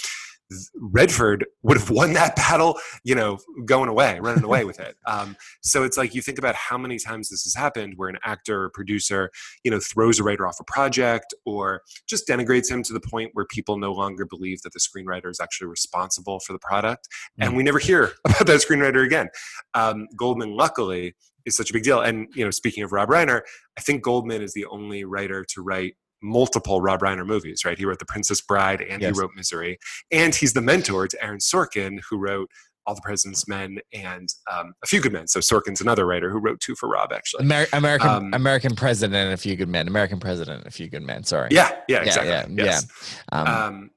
Redford 0.74 1.46
would 1.62 1.78
have 1.78 1.90
won 1.90 2.12
that 2.14 2.36
battle, 2.36 2.78
you 3.04 3.14
know, 3.14 3.38
going 3.64 3.88
away, 3.88 4.18
running 4.20 4.44
away 4.44 4.64
with 4.64 4.80
it. 4.80 4.96
Um, 5.10 5.36
so 5.60 5.82
it's 5.82 5.96
like 5.96 6.14
you 6.14 6.22
think 6.22 6.38
about 6.38 6.54
how 6.54 6.78
many 6.78 6.96
times 6.96 7.30
this 7.30 7.42
has 7.42 7.54
happened 7.54 7.94
where 7.96 8.08
an 8.08 8.18
actor 8.24 8.64
or 8.64 8.70
producer, 8.70 9.30
you 9.64 9.70
know, 9.70 9.80
throws 9.80 10.20
a 10.20 10.22
writer 10.22 10.46
off 10.46 10.60
a 10.60 10.64
project 10.64 11.34
or 11.44 11.82
just 12.08 12.28
denigrates 12.28 12.70
him 12.70 12.84
to 12.84 12.92
the 12.92 13.00
point 13.00 13.30
where 13.32 13.44
people 13.46 13.76
no 13.76 13.92
longer 13.92 14.24
believe 14.24 14.62
that 14.62 14.72
the 14.72 14.78
screenwriter 14.78 15.28
is 15.28 15.40
actually 15.40 15.66
responsible 15.66 16.38
for 16.38 16.52
the 16.52 16.60
product. 16.60 17.08
Mm-hmm. 17.08 17.42
And 17.42 17.56
we 17.56 17.64
never 17.64 17.80
hear 17.80 18.12
about 18.24 18.46
that 18.46 18.60
screenwriter 18.60 19.04
again. 19.04 19.30
Um, 19.74 20.06
Goldman, 20.16 20.56
luckily, 20.56 21.14
is 21.44 21.56
such 21.56 21.70
a 21.70 21.72
big 21.72 21.82
deal. 21.82 22.00
And, 22.00 22.28
you 22.34 22.44
know, 22.44 22.50
speaking 22.50 22.84
of 22.84 22.92
Rob 22.92 23.08
Reiner, 23.08 23.40
I 23.76 23.80
think 23.80 24.02
Goldman 24.02 24.42
is 24.42 24.52
the 24.52 24.66
only 24.66 25.04
writer 25.04 25.44
to 25.44 25.62
write 25.62 25.96
multiple 26.22 26.80
Rob 26.80 27.00
Reiner 27.00 27.26
movies, 27.26 27.64
right? 27.64 27.78
He 27.78 27.85
wrote 27.85 27.98
The 27.98 28.06
Princess 28.06 28.40
Bride 28.40 28.80
and 28.80 29.00
yes. 29.00 29.14
he 29.14 29.20
wrote 29.20 29.30
Misery. 29.35 29.78
And 30.11 30.35
he's 30.35 30.52
the 30.52 30.61
mentor 30.61 31.09
to 31.09 31.24
Aaron 31.24 31.38
Sorkin, 31.38 32.00
who 32.09 32.18
wrote 32.18 32.50
All 32.87 32.94
the 32.94 33.00
President's 33.02 33.48
Men 33.48 33.78
and 33.92 34.28
um, 34.50 34.74
A 34.83 34.87
Few 34.87 35.00
Good 35.00 35.12
Men. 35.12 35.28
So 35.28 35.40
Sorkin's 35.40 35.80
another 35.80 36.06
writer 36.06 36.30
who 36.30 36.38
wrote 36.38 36.61
two 36.61 36.74
for 36.74 36.88
Rob, 36.88 37.12
actually. 37.12 37.44
Amer- 37.44 37.66
American 37.72 38.09
um, 38.09 38.35
American 38.35 38.74
President 38.74 39.14
and 39.14 39.33
A 39.33 39.37
Few 39.37 39.56
Good 39.56 39.68
Men. 39.68 39.88
American 39.88 40.20
President 40.20 40.59
and 40.59 40.66
A 40.66 40.70
Few 40.70 40.88
Good 40.88 41.02
Men. 41.02 41.24
Sorry. 41.24 41.48
Yeah, 41.50 41.70
yeah, 41.88 42.02
exactly. 42.02 42.30
Yeah, 42.30 42.46
yeah. 42.48 42.64
Yes. 42.64 42.87
yeah. 43.33 43.40
Um, 43.40 43.48
um, 43.48 43.90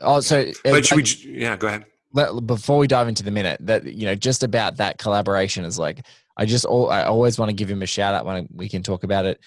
also, 0.00 0.50
but 0.64 0.84
should 0.84 0.96
we? 0.96 1.04
Yeah, 1.40 1.56
go 1.56 1.68
ahead. 1.68 1.86
Before 2.46 2.78
we 2.78 2.86
dive 2.86 3.08
into 3.08 3.24
the 3.24 3.30
minute, 3.30 3.58
that 3.62 3.84
you 3.84 4.06
know, 4.06 4.14
just 4.14 4.42
about 4.44 4.76
that 4.76 4.98
collaboration 4.98 5.64
is 5.64 5.78
like, 5.78 6.06
I 6.36 6.46
just 6.46 6.64
all 6.64 6.90
I 6.90 7.04
always 7.04 7.38
want 7.38 7.50
to 7.50 7.54
give 7.54 7.70
him 7.70 7.82
a 7.82 7.86
shout 7.86 8.14
out 8.14 8.24
when 8.24 8.48
we 8.52 8.68
can 8.68 8.82
talk 8.82 9.04
about 9.04 9.24
it. 9.24 9.40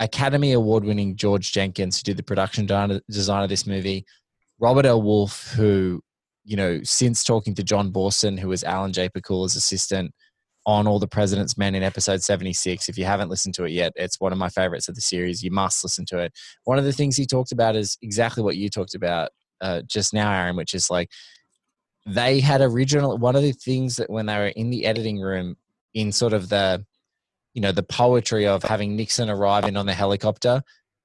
Academy 0.00 0.52
Award 0.52 0.84
winning 0.84 1.14
George 1.14 1.52
Jenkins, 1.52 1.98
who 1.98 2.02
did 2.02 2.16
the 2.16 2.22
production 2.22 2.66
design 2.66 3.42
of 3.42 3.48
this 3.48 3.66
movie, 3.66 4.04
Robert 4.58 4.86
L. 4.86 5.02
Wolfe, 5.02 5.52
who, 5.52 6.02
you 6.44 6.56
know, 6.56 6.80
since 6.82 7.22
talking 7.22 7.54
to 7.54 7.62
Jon 7.62 7.92
Boorstin, 7.92 8.38
who 8.38 8.48
was 8.48 8.64
Alan 8.64 8.92
J. 8.92 9.10
Pakula's 9.10 9.56
assistant 9.56 10.12
on 10.66 10.86
All 10.86 10.98
the 10.98 11.06
President's 11.06 11.56
Men 11.56 11.74
in 11.74 11.82
episode 11.82 12.22
76. 12.22 12.88
If 12.88 12.98
you 12.98 13.04
haven't 13.04 13.28
listened 13.28 13.54
to 13.54 13.64
it 13.64 13.72
yet, 13.72 13.92
it's 13.96 14.20
one 14.20 14.32
of 14.32 14.38
my 14.38 14.48
favorites 14.48 14.88
of 14.88 14.94
the 14.94 15.00
series. 15.00 15.42
You 15.42 15.50
must 15.50 15.84
listen 15.84 16.04
to 16.06 16.18
it. 16.18 16.32
One 16.64 16.78
of 16.78 16.84
the 16.84 16.92
things 16.92 17.16
he 17.16 17.26
talked 17.26 17.52
about 17.52 17.76
is 17.76 17.98
exactly 18.02 18.42
what 18.42 18.56
you 18.56 18.68
talked 18.68 18.94
about 18.94 19.30
uh, 19.60 19.82
just 19.86 20.14
now, 20.14 20.32
Aaron, 20.32 20.56
which 20.56 20.74
is 20.74 20.90
like 20.90 21.10
they 22.06 22.40
had 22.40 22.62
original, 22.62 23.18
one 23.18 23.36
of 23.36 23.42
the 23.42 23.52
things 23.52 23.96
that 23.96 24.10
when 24.10 24.26
they 24.26 24.36
were 24.36 24.46
in 24.46 24.70
the 24.70 24.86
editing 24.86 25.20
room 25.20 25.56
in 25.92 26.12
sort 26.12 26.32
of 26.32 26.48
the, 26.48 26.84
you 27.54 27.60
know 27.60 27.72
the 27.72 27.82
poetry 27.82 28.46
of 28.46 28.62
having 28.62 28.96
Nixon 28.96 29.30
arriving 29.30 29.76
on 29.76 29.86
the 29.86 29.94
helicopter. 29.94 30.62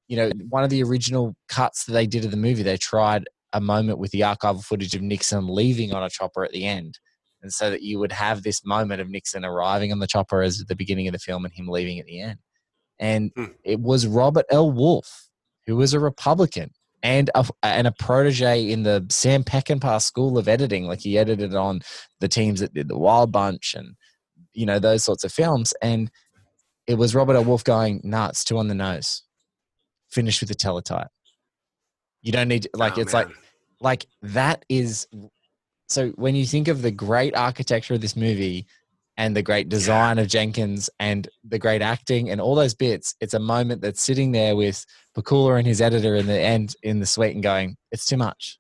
You 0.08 0.18
know, 0.18 0.32
one 0.50 0.64
of 0.64 0.70
the 0.70 0.84
original 0.84 1.36
cuts 1.50 1.86
that 1.86 1.94
they 1.94 2.06
did 2.06 2.26
of 2.26 2.32
the 2.32 2.38
movie, 2.38 2.62
they 2.62 2.78
tried 2.78 3.26
a 3.54 3.62
moment 3.62 3.98
with 3.98 4.12
the 4.12 4.22
archival 4.22 4.64
footage 4.64 4.94
of 4.94 5.02
Nixon 5.02 5.48
leaving 5.48 5.94
on 5.94 6.04
a 6.04 6.10
chopper 6.10 6.44
at 6.44 6.52
the 6.52 6.66
end. 6.66 7.00
And 7.42 7.54
so 7.54 7.70
that 7.70 7.82
you 7.82 8.00
would 8.00 8.12
have 8.12 8.44
this 8.44 8.66
moment 8.66 9.02
of 9.02 9.10
Nixon 9.10 9.46
arriving 9.46 9.92
on 9.92 10.00
the 10.00 10.08
chopper 10.08 10.42
as 10.42 10.58
the 10.58 10.76
beginning 10.76 11.08
of 11.08 11.14
the 11.14 11.20
film 11.20 11.46
and 11.46 11.54
him 11.54 11.68
leaving 11.68 12.00
at 12.00 12.06
the 12.06 12.20
end. 12.20 12.40
And 13.00 13.32
hmm. 13.36 13.46
it 13.64 13.80
was 13.80 14.08
Robert 14.08 14.46
L. 14.50 14.72
Wolfe, 14.72 15.30
who 15.66 15.76
was 15.76 15.94
a 15.94 16.00
Republican 16.00 16.72
and 17.02 17.30
a, 17.36 17.46
and 17.64 17.88
a 17.88 17.94
protege 17.98 18.70
in 18.70 18.84
the 18.84 19.06
Sam 19.10 19.44
Peckinpah 19.44 20.02
School 20.02 20.38
of 20.38 20.48
Editing. 20.48 20.86
Like 20.86 21.00
he 21.00 21.18
edited 21.18 21.56
on 21.56 21.82
the 22.20 22.28
teams 22.28 22.60
that 22.60 22.74
did 22.74 22.88
The 22.88 22.98
Wild 22.98 23.32
Bunch 23.32 23.76
and, 23.76 23.96
you 24.54 24.66
know, 24.66 24.80
those 24.80 25.04
sorts 25.04 25.24
of 25.24 25.32
films. 25.32 25.72
And 25.82 26.10
it 26.88 26.96
was 26.96 27.16
Robert 27.16 27.36
L. 27.36 27.44
Wolfe 27.44 27.64
going, 27.64 28.02
nuts, 28.04 28.44
two 28.44 28.58
on 28.58 28.68
the 28.68 28.76
nose. 28.76 29.24
Finish 30.10 30.40
with 30.40 30.50
the 30.50 30.56
teletype. 30.56 31.10
You 32.22 32.32
don't 32.32 32.48
need 32.48 32.64
to, 32.64 32.70
like, 32.74 32.98
oh, 32.98 33.02
it's 33.02 33.14
man. 33.14 33.28
like, 33.28 33.36
like 33.82 34.08
that 34.22 34.66
is, 34.70 35.08
so 35.88 36.10
when 36.10 36.36
you 36.36 36.46
think 36.46 36.68
of 36.68 36.82
the 36.82 36.92
great 36.92 37.36
architecture 37.36 37.94
of 37.94 38.02
this 38.02 38.16
movie, 38.16 38.66
and 39.18 39.36
the 39.36 39.42
great 39.42 39.70
design 39.70 40.20
of 40.20 40.28
Jenkins 40.28 40.90
and 41.00 41.30
the 41.48 41.58
great 41.58 41.82
acting 41.82 42.30
and 42.30 42.42
all 42.42 42.54
those 42.54 42.74
bits. 42.74 43.16
It's 43.22 43.34
a 43.34 43.40
moment 43.40 43.82
that's 43.82 44.02
sitting 44.02 44.34
there 44.34 44.56
with 44.56 44.86
Pakula 45.16 45.58
and 45.58 45.66
his 45.66 45.80
editor 45.82 46.16
in 46.16 46.26
the 46.26 46.38
end 46.38 46.76
in 46.84 47.00
the 47.00 47.06
suite 47.06 47.34
and 47.34 47.42
going, 47.42 47.78
"It's 47.92 48.06
too 48.06 48.18
much. 48.18 48.60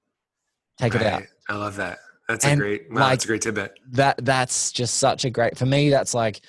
Take 0.77 0.95
it 0.95 1.01
out." 1.01 1.23
I 1.49 1.55
love 1.57 1.75
that. 1.75 1.99
That's 2.29 2.45
And, 2.45 2.61
a 2.61 2.63
great. 2.63 2.89
Wow, 2.89 3.01
like, 3.01 3.09
that's 3.11 3.25
a 3.25 3.27
great 3.27 3.41
tidbit. 3.41 3.73
that 3.91 4.23
that's 4.23 4.71
just 4.71 4.95
such 4.95 5.25
a 5.25 5.29
great 5.29 5.57
for 5.57 5.65
me 5.65 5.89
that's 5.89 6.13
like 6.13 6.39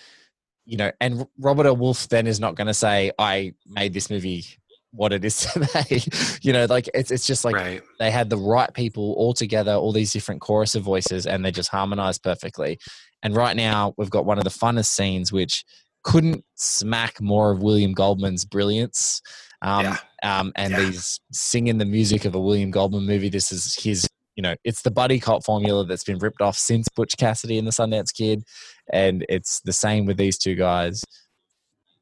you 0.66 0.76
know 0.76 0.90
and 1.00 1.26
robert 1.38 1.64
L. 1.66 1.76
wolfe 1.76 2.08
then 2.08 2.26
is 2.26 2.40
not 2.40 2.54
going 2.56 2.66
to 2.66 2.74
say 2.74 3.10
i 3.18 3.54
made 3.66 3.94
this 3.94 4.10
movie 4.10 4.44
what 4.90 5.12
it 5.12 5.24
is 5.24 5.38
today 5.52 6.02
you 6.42 6.52
know 6.52 6.66
like 6.66 6.88
it's, 6.94 7.10
it's 7.10 7.26
just 7.26 7.44
like 7.44 7.54
right. 7.54 7.82
they 7.98 8.10
had 8.10 8.28
the 8.28 8.36
right 8.36 8.72
people 8.74 9.14
all 9.16 9.32
together 9.32 9.72
all 9.72 9.92
these 9.92 10.12
different 10.12 10.40
chorus 10.40 10.74
of 10.74 10.82
voices 10.82 11.26
and 11.26 11.44
they 11.44 11.50
just 11.50 11.70
harmonized 11.70 12.22
perfectly 12.22 12.78
and 13.22 13.34
right 13.36 13.56
now 13.56 13.94
we've 13.96 14.10
got 14.10 14.26
one 14.26 14.38
of 14.38 14.44
the 14.44 14.50
funnest 14.50 14.86
scenes 14.86 15.32
which 15.32 15.64
couldn't 16.02 16.44
smack 16.56 17.20
more 17.20 17.50
of 17.52 17.62
william 17.62 17.92
goldman's 17.92 18.44
brilliance 18.44 19.20
um, 19.62 19.84
Yeah. 19.84 19.96
um, 20.22 20.52
and 20.56 20.72
Yeah. 20.72 20.80
these 20.80 21.20
singing 21.32 21.78
the 21.78 21.84
music 21.84 22.24
of 22.24 22.34
a 22.34 22.40
william 22.40 22.70
goldman 22.70 23.06
movie 23.06 23.28
this 23.28 23.52
is 23.52 23.74
his 23.76 24.08
you 24.36 24.42
know 24.42 24.54
it's 24.64 24.82
the 24.82 24.90
buddy 24.90 25.18
cop 25.18 25.44
formula 25.44 25.84
that's 25.86 26.04
been 26.04 26.18
ripped 26.18 26.40
off 26.42 26.56
since 26.56 26.86
butch 26.94 27.16
cassidy 27.16 27.58
and 27.58 27.66
the 27.66 27.72
sundance 27.72 28.14
kid 28.14 28.44
and 28.92 29.24
it's 29.28 29.60
the 29.60 29.72
same 29.72 30.06
with 30.06 30.16
these 30.16 30.38
two 30.38 30.54
guys 30.54 31.04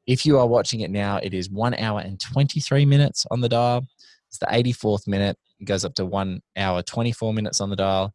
if 0.07 0.25
you 0.25 0.37
are 0.37 0.47
watching 0.47 0.81
it 0.81 0.91
now, 0.91 1.17
it 1.17 1.33
is 1.33 1.49
one 1.49 1.73
hour 1.73 1.99
and 1.99 2.19
23 2.19 2.85
minutes 2.85 3.25
on 3.31 3.41
the 3.41 3.49
dial. 3.49 3.85
It's 4.29 4.37
the 4.37 4.45
84th 4.47 5.07
minute. 5.07 5.37
It 5.59 5.65
goes 5.65 5.85
up 5.85 5.95
to 5.95 6.05
one 6.05 6.41
hour, 6.57 6.81
24 6.83 7.33
minutes 7.33 7.61
on 7.61 7.69
the 7.69 7.75
dial. 7.75 8.13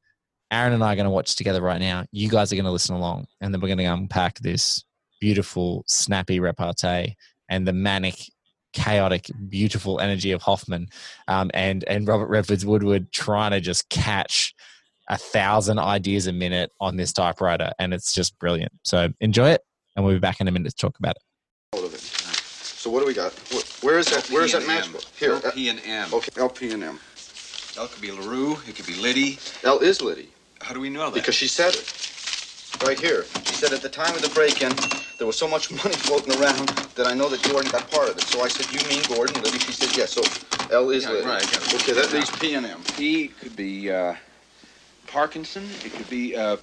Aaron 0.52 0.72
and 0.72 0.82
I 0.82 0.92
are 0.92 0.96
going 0.96 1.04
to 1.04 1.10
watch 1.10 1.36
together 1.36 1.62
right 1.62 1.80
now. 1.80 2.04
You 2.12 2.28
guys 2.28 2.52
are 2.52 2.56
going 2.56 2.64
to 2.64 2.72
listen 2.72 2.94
along, 2.94 3.26
and 3.40 3.52
then 3.52 3.60
we're 3.60 3.68
going 3.68 3.78
to 3.78 3.84
unpack 3.84 4.38
this 4.40 4.84
beautiful, 5.20 5.84
snappy 5.86 6.40
repartee 6.40 7.16
and 7.48 7.66
the 7.66 7.72
manic, 7.72 8.16
chaotic, 8.72 9.30
beautiful 9.48 10.00
energy 10.00 10.32
of 10.32 10.42
Hoffman 10.42 10.88
um, 11.28 11.50
and 11.54 11.84
and 11.84 12.06
Robert 12.06 12.28
Redford's 12.28 12.66
Woodward 12.66 13.12
trying 13.12 13.52
to 13.52 13.60
just 13.60 13.88
catch 13.90 14.54
a 15.10 15.18
thousand 15.18 15.78
ideas 15.78 16.28
a 16.28 16.32
minute 16.32 16.70
on 16.80 16.96
this 16.96 17.12
typewriter, 17.12 17.72
and 17.78 17.92
it's 17.92 18.14
just 18.14 18.38
brilliant. 18.38 18.72
So 18.84 19.08
enjoy 19.20 19.50
it, 19.50 19.60
and 19.96 20.04
we'll 20.04 20.14
be 20.14 20.20
back 20.20 20.40
in 20.40 20.48
a 20.48 20.52
minute 20.52 20.70
to 20.70 20.76
talk 20.76 20.98
about 20.98 21.16
it. 21.16 21.22
Hold 21.74 21.86
of 21.86 21.94
it. 21.94 22.00
So 22.00 22.90
what 22.90 23.00
do 23.00 23.06
we 23.06 23.12
got? 23.14 23.32
Where 23.82 23.98
is 23.98 24.06
that? 24.10 24.26
Where 24.30 24.44
is 24.44 24.52
that 24.52 24.62
matchbook? 24.62 25.04
Here. 25.18 25.34
uh, 25.34 25.40
LP 25.44 25.68
and 25.68 25.80
M. 25.84 26.08
Okay, 26.14 26.28
LP 26.40 26.70
and 26.70 26.82
M. 26.84 27.00
L 27.76 27.86
could 27.88 28.00
be 28.00 28.10
LaRue, 28.10 28.56
it 28.68 28.76
could 28.76 28.86
be 28.86 28.94
Liddy. 28.94 29.38
L 29.64 29.78
is 29.78 30.00
Liddy 30.02 30.28
How 30.60 30.74
do 30.74 30.80
we 30.80 30.90
know 30.90 31.06
that? 31.10 31.14
because 31.14 31.34
she 31.34 31.46
said 31.48 31.74
it. 31.74 31.96
Right 32.84 32.98
here. 32.98 33.24
She 33.44 33.54
said 33.54 33.72
at 33.72 33.82
the 33.82 33.88
time 33.88 34.14
of 34.14 34.22
the 34.22 34.28
break-in, 34.30 34.72
there 35.18 35.26
was 35.26 35.36
so 35.38 35.46
much 35.48 35.70
money 35.84 35.94
floating 35.96 36.32
around 36.40 36.68
that 36.96 37.06
I 37.06 37.14
know 37.14 37.28
that 37.28 37.42
Gordon 37.50 37.70
got 37.70 37.90
part 37.90 38.08
of 38.08 38.16
it. 38.16 38.22
So 38.22 38.42
I 38.42 38.48
said, 38.48 38.66
"You 38.72 38.80
mean 38.88 39.02
Gordon?" 39.08 39.42
Liddy. 39.42 39.58
She 39.58 39.72
said, 39.72 39.94
"Yes." 39.96 40.12
So 40.12 40.22
L 40.74 40.90
is 40.90 41.04
Yeah, 41.04 41.10
Liddy. 41.12 41.26
right, 41.26 41.42
I 41.46 41.50
got 41.50 41.60
it. 41.62 41.74
Okay, 41.74 41.92
that 41.92 42.12
leaves 42.12 42.30
P 42.38 42.54
and 42.54 42.64
M. 42.66 42.80
P 42.96 43.28
could 43.28 43.54
be 43.56 43.90
uh, 43.90 44.14
Parkinson. 45.10 45.68
It 45.84 45.92
could 45.92 46.08
be 46.08 46.36
uh, 46.36 46.56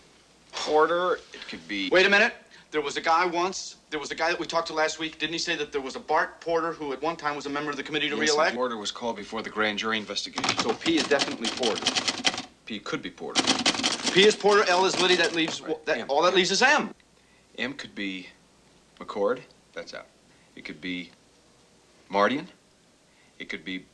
Porter. 0.54 1.16
It 1.34 1.42
could 1.50 1.66
be. 1.68 1.90
Wait 1.92 2.06
a 2.06 2.10
minute. 2.10 2.34
There 2.72 2.82
was 2.82 2.98
a 2.98 3.02
guy 3.02 3.26
once. 3.26 3.76
There 3.90 4.00
was 4.00 4.12
a 4.12 4.16
guy 4.16 4.30
that 4.30 4.40
we 4.40 4.46
talked 4.46 4.68
to 4.68 4.74
last 4.74 5.00
week. 5.00 5.20
Didn't 5.20 5.34
he 5.34 5.40
say 5.40 5.56
that 5.56 5.72
there 5.72 5.82
was 5.82 5.96
a 5.96 6.00
Bart 6.00 6.40
Porter 6.42 6.72
who 6.74 6.92
at 6.94 7.02
one 7.02 7.16
time 7.16 7.36
was 7.36 7.46
a 7.46 7.50
member 7.50 7.70
of 7.72 7.78
the 7.78 7.84
committee 7.84 8.10
to 8.10 8.16
Yes, 8.18 8.30
reelect? 8.32 8.56
Porter 8.56 8.78
was 8.78 8.92
called 8.92 9.16
before 9.16 9.42
the 9.42 9.50
grand 9.50 9.80
jury 9.80 9.98
investigation. 9.98 10.58
So 10.60 10.74
P 10.74 10.98
is 10.98 11.04
definitely 11.08 11.50
Porter. 11.50 11.82
P 12.66 12.80
could 12.80 13.02
be 13.02 13.10
Porter. 13.10 13.42
P 14.12 14.26
is 14.26 14.36
Porter. 14.36 14.64
L 14.70 14.86
is 14.86 15.00
Liddy. 15.02 15.16
That 15.16 15.34
leaves 15.36 15.62
Right, 15.62 15.86
that, 15.86 15.98
M. 16.00 16.06
all 16.10 16.22
that 16.24 16.34
leaves 16.36 16.52
is 16.52 16.62
M. 16.62 16.94
M 17.58 17.74
could 17.74 17.96
be 17.96 18.28
McCord. 19.00 19.40
That's 19.74 19.94
out. 19.94 20.08
It 20.56 20.66
could 20.66 20.82
be 20.82 21.12
Mardian. 22.12 22.48
It 23.40 23.50
could 23.50 23.64
be 23.64 23.86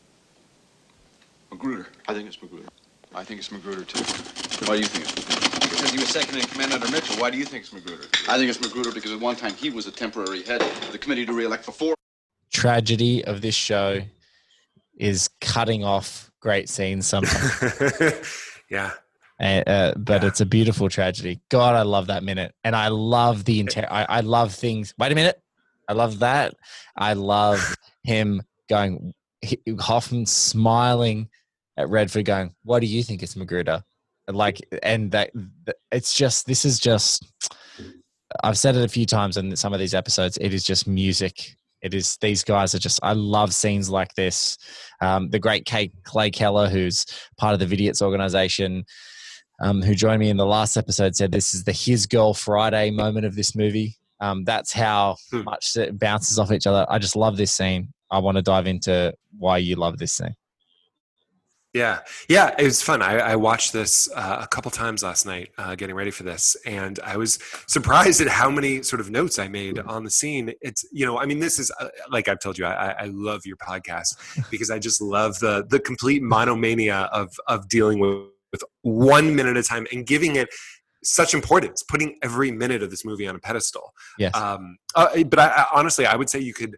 Magruder. 1.51 1.87
I 2.07 2.13
think 2.13 2.27
it's 2.27 2.41
Magruder. 2.41 2.69
I 3.13 3.23
think 3.23 3.39
it's 3.39 3.51
Magruder 3.51 3.83
too. 3.83 4.03
Why 4.67 4.75
do 4.75 4.81
you 4.81 4.87
think 4.87 5.03
it's 5.05 5.59
Because 5.69 5.89
he 5.91 5.97
was 5.99 6.09
second 6.09 6.37
in 6.37 6.45
command 6.45 6.73
under 6.73 6.89
Mitchell. 6.89 7.17
Why 7.17 7.29
do 7.29 7.37
you 7.37 7.45
think 7.45 7.63
it's 7.63 7.73
Magruder? 7.73 8.03
I 8.29 8.37
think 8.37 8.49
it's 8.49 8.61
Magruder 8.61 8.91
because 8.91 9.11
at 9.11 9.19
one 9.19 9.35
time 9.35 9.53
he 9.53 9.69
was 9.69 9.87
a 9.87 9.91
temporary 9.91 10.43
head 10.43 10.61
of 10.61 10.91
the 10.91 10.97
committee 10.97 11.25
to 11.25 11.33
reelect 11.33 11.65
before. 11.65 11.95
tragedy 12.51 13.23
of 13.25 13.41
this 13.41 13.55
show 13.55 14.01
is 14.97 15.29
cutting 15.41 15.83
off 15.83 16.31
great 16.39 16.69
scenes 16.69 17.07
sometimes. 17.07 18.51
yeah. 18.69 18.91
Uh, 19.39 19.43
uh, 19.67 19.93
but 19.97 20.21
Yeah. 20.21 20.27
it's 20.29 20.39
a 20.41 20.45
beautiful 20.45 20.87
tragedy. 20.89 21.41
God, 21.49 21.75
I 21.75 21.81
love 21.81 22.07
that 22.07 22.23
minute, 22.23 22.53
and 22.63 22.75
I 22.75 22.87
love 22.89 23.43
the 23.45 23.59
entire. 23.59 23.87
I, 23.91 24.05
I 24.05 24.19
love 24.21 24.53
things. 24.53 24.93
Wait 24.97 25.11
a 25.11 25.15
minute, 25.15 25.41
I 25.89 25.93
love 25.93 26.19
that. 26.19 26.53
I 26.95 27.13
love 27.13 27.75
him 28.03 28.41
going. 28.69 29.13
Hoffman 29.79 30.25
smiling 30.25 31.29
at 31.75 31.89
Redford, 31.89 32.25
going, 32.25 32.53
"What 32.63 32.79
do 32.79 32.85
you 32.85 33.03
think 33.03 33.23
it's 33.23 33.35
Magruder?" 33.35 33.83
Like, 34.27 34.61
and 34.83 35.11
that 35.11 35.31
it's 35.91 36.15
just. 36.15 36.45
This 36.47 36.65
is 36.65 36.79
just. 36.79 37.25
I've 38.43 38.57
said 38.57 38.75
it 38.75 38.83
a 38.83 38.87
few 38.87 39.05
times 39.05 39.37
in 39.37 39.55
some 39.55 39.73
of 39.73 39.79
these 39.79 39.93
episodes. 39.93 40.37
It 40.37 40.53
is 40.53 40.63
just 40.63 40.87
music. 40.87 41.55
It 41.81 41.93
is 41.93 42.17
these 42.21 42.43
guys 42.43 42.73
are 42.73 42.79
just. 42.79 42.99
I 43.03 43.13
love 43.13 43.53
scenes 43.53 43.89
like 43.89 44.13
this. 44.15 44.57
Um, 45.01 45.29
the 45.29 45.39
great 45.39 45.65
Kate 45.65 45.93
Clay 46.03 46.31
Keller, 46.31 46.69
who's 46.69 47.05
part 47.37 47.53
of 47.53 47.59
the 47.59 47.65
Vidiots 47.75 48.01
organization, 48.01 48.85
um, 49.61 49.81
who 49.81 49.93
joined 49.93 50.19
me 50.21 50.29
in 50.29 50.37
the 50.37 50.45
last 50.45 50.77
episode, 50.77 51.15
said 51.15 51.31
this 51.31 51.53
is 51.53 51.65
the 51.65 51.73
His 51.73 52.05
Girl 52.05 52.33
Friday 52.33 52.89
moment 52.91 53.25
of 53.25 53.35
this 53.35 53.55
movie. 53.55 53.97
Um, 54.21 54.45
that's 54.45 54.71
how 54.71 55.17
Hmm. 55.31 55.43
much 55.43 55.75
it 55.75 55.99
bounces 55.99 56.39
off 56.39 56.51
each 56.51 56.65
other. 56.65 56.85
I 56.89 56.97
just 56.99 57.17
love 57.17 57.35
this 57.35 57.51
scene. 57.51 57.89
I 58.09 58.19
want 58.19 58.37
to 58.37 58.41
dive 58.41 58.67
into 58.67 59.13
why 59.37 59.57
you 59.57 59.75
love 59.75 59.97
this 59.97 60.13
scene. 60.13 60.33
Yeah, 61.73 61.99
yeah, 62.29 62.53
it 62.59 62.63
was 62.65 62.83
fun. 62.83 63.01
I, 63.01 63.17
I 63.17 63.35
watched 63.35 63.73
this 63.73 64.07
uh, 64.15 64.39
a 64.41 64.47
couple 64.47 64.69
times 64.69 65.01
last 65.01 65.25
night, 65.25 65.49
uh, 65.57 65.73
getting 65.73 65.95
ready 65.95 66.11
for 66.11 66.21
this, 66.21 66.55
and 66.67 66.99
I 67.03 67.17
was 67.17 67.39
surprised 67.65 68.21
at 68.21 68.27
how 68.27 68.51
many 68.51 68.83
sort 68.83 68.99
of 68.99 69.09
notes 69.09 69.39
I 69.39 69.47
made 69.47 69.79
on 69.79 70.03
the 70.03 70.11
scene. 70.11 70.53
It's 70.61 70.85
you 70.91 71.03
know, 71.05 71.17
I 71.19 71.25
mean, 71.25 71.39
this 71.39 71.57
is 71.57 71.71
uh, 71.79 71.87
like 72.11 72.27
I've 72.27 72.39
told 72.39 72.59
you, 72.59 72.65
I, 72.65 72.91
I- 72.91 72.95
I 73.03 73.05
love 73.07 73.41
your 73.45 73.57
podcast 73.57 74.15
because 74.51 74.69
I 74.69 74.77
just 74.77 75.01
love 75.01 75.39
the 75.39 75.65
the 75.67 75.79
complete 75.79 76.21
monomania 76.21 77.09
of 77.11 77.33
of 77.47 77.67
dealing 77.69 77.99
with 77.99 78.27
with 78.51 78.63
one 78.83 79.35
minute 79.35 79.57
at 79.57 79.65
a 79.65 79.67
time 79.67 79.87
and 79.91 80.05
giving 80.05 80.35
it 80.35 80.47
such 81.03 81.33
importance, 81.33 81.83
putting 81.83 82.17
every 82.23 82.51
minute 82.51 82.81
of 82.81 82.89
this 82.89 83.03
movie 83.03 83.27
on 83.27 83.35
a 83.35 83.39
pedestal. 83.39 83.93
Yes. 84.17 84.33
Um, 84.35 84.77
uh, 84.95 85.23
but 85.23 85.39
I, 85.39 85.47
I, 85.47 85.65
honestly, 85.73 86.05
I 86.05 86.15
would 86.15 86.29
say 86.29 86.39
you 86.39 86.53
could, 86.53 86.77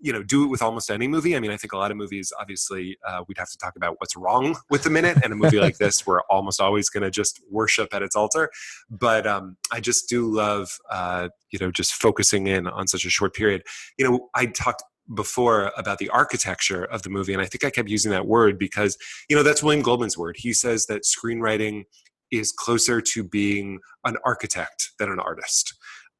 you 0.00 0.12
know, 0.12 0.22
do 0.22 0.44
it 0.44 0.48
with 0.48 0.60
almost 0.60 0.90
any 0.90 1.08
movie. 1.08 1.34
I 1.34 1.40
mean, 1.40 1.50
I 1.50 1.56
think 1.56 1.72
a 1.72 1.78
lot 1.78 1.90
of 1.90 1.96
movies, 1.96 2.32
obviously, 2.38 2.98
uh, 3.06 3.24
we'd 3.26 3.38
have 3.38 3.50
to 3.50 3.58
talk 3.58 3.76
about 3.76 3.96
what's 4.00 4.16
wrong 4.16 4.56
with 4.68 4.82
the 4.82 4.90
minute. 4.90 5.18
And 5.24 5.32
a 5.32 5.36
movie 5.36 5.58
like 5.58 5.78
this, 5.78 6.06
we're 6.06 6.20
almost 6.22 6.60
always 6.60 6.90
going 6.90 7.04
to 7.04 7.10
just 7.10 7.40
worship 7.50 7.94
at 7.94 8.02
its 8.02 8.14
altar. 8.14 8.50
But 8.90 9.26
um, 9.26 9.56
I 9.72 9.80
just 9.80 10.08
do 10.08 10.30
love, 10.30 10.78
uh, 10.90 11.30
you 11.50 11.58
know, 11.58 11.70
just 11.70 11.94
focusing 11.94 12.46
in 12.46 12.66
on 12.66 12.86
such 12.86 13.04
a 13.06 13.10
short 13.10 13.34
period. 13.34 13.62
You 13.96 14.08
know, 14.08 14.28
I 14.34 14.46
talked 14.46 14.82
before 15.14 15.72
about 15.76 15.98
the 15.98 16.10
architecture 16.10 16.84
of 16.84 17.02
the 17.02 17.10
movie, 17.10 17.32
and 17.32 17.42
I 17.42 17.46
think 17.46 17.64
I 17.64 17.70
kept 17.70 17.88
using 17.88 18.10
that 18.10 18.26
word 18.26 18.58
because, 18.58 18.96
you 19.28 19.36
know, 19.36 19.42
that's 19.42 19.62
William 19.62 19.82
Goldman's 19.82 20.18
word. 20.18 20.36
He 20.38 20.52
says 20.52 20.86
that 20.86 21.02
screenwriting 21.04 21.84
is 22.30 22.52
closer 22.52 23.00
to 23.00 23.24
being 23.24 23.80
an 24.04 24.16
architect 24.24 24.92
than 24.98 25.10
an 25.10 25.20
artist. 25.20 25.74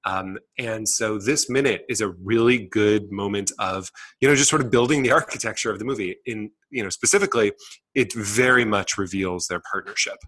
Um, 0.05 0.39
and 0.59 0.89
so 0.89 1.19
this 1.19 1.49
minute 1.49 1.85
is 1.89 2.01
a 2.01 2.09
really 2.09 2.59
good 2.59 3.11
moment 3.11 3.53
of, 3.59 3.91
you 4.21 4.29
know, 4.29 4.35
just 4.35 4.51
sort 4.51 4.63
of 4.63 4.71
building 4.71 5.03
the 5.03 5.13
architecture 5.21 5.71
of 5.71 5.79
the 5.79 5.85
movie. 5.85 6.17
In, 6.27 6.51
you 6.71 6.83
know, 6.83 6.91
specifically, 6.91 7.53
it 7.95 8.13
very 8.13 8.65
much 8.65 8.99
reveals 8.99 9.47
their 9.47 9.61
partnership. 9.71 10.19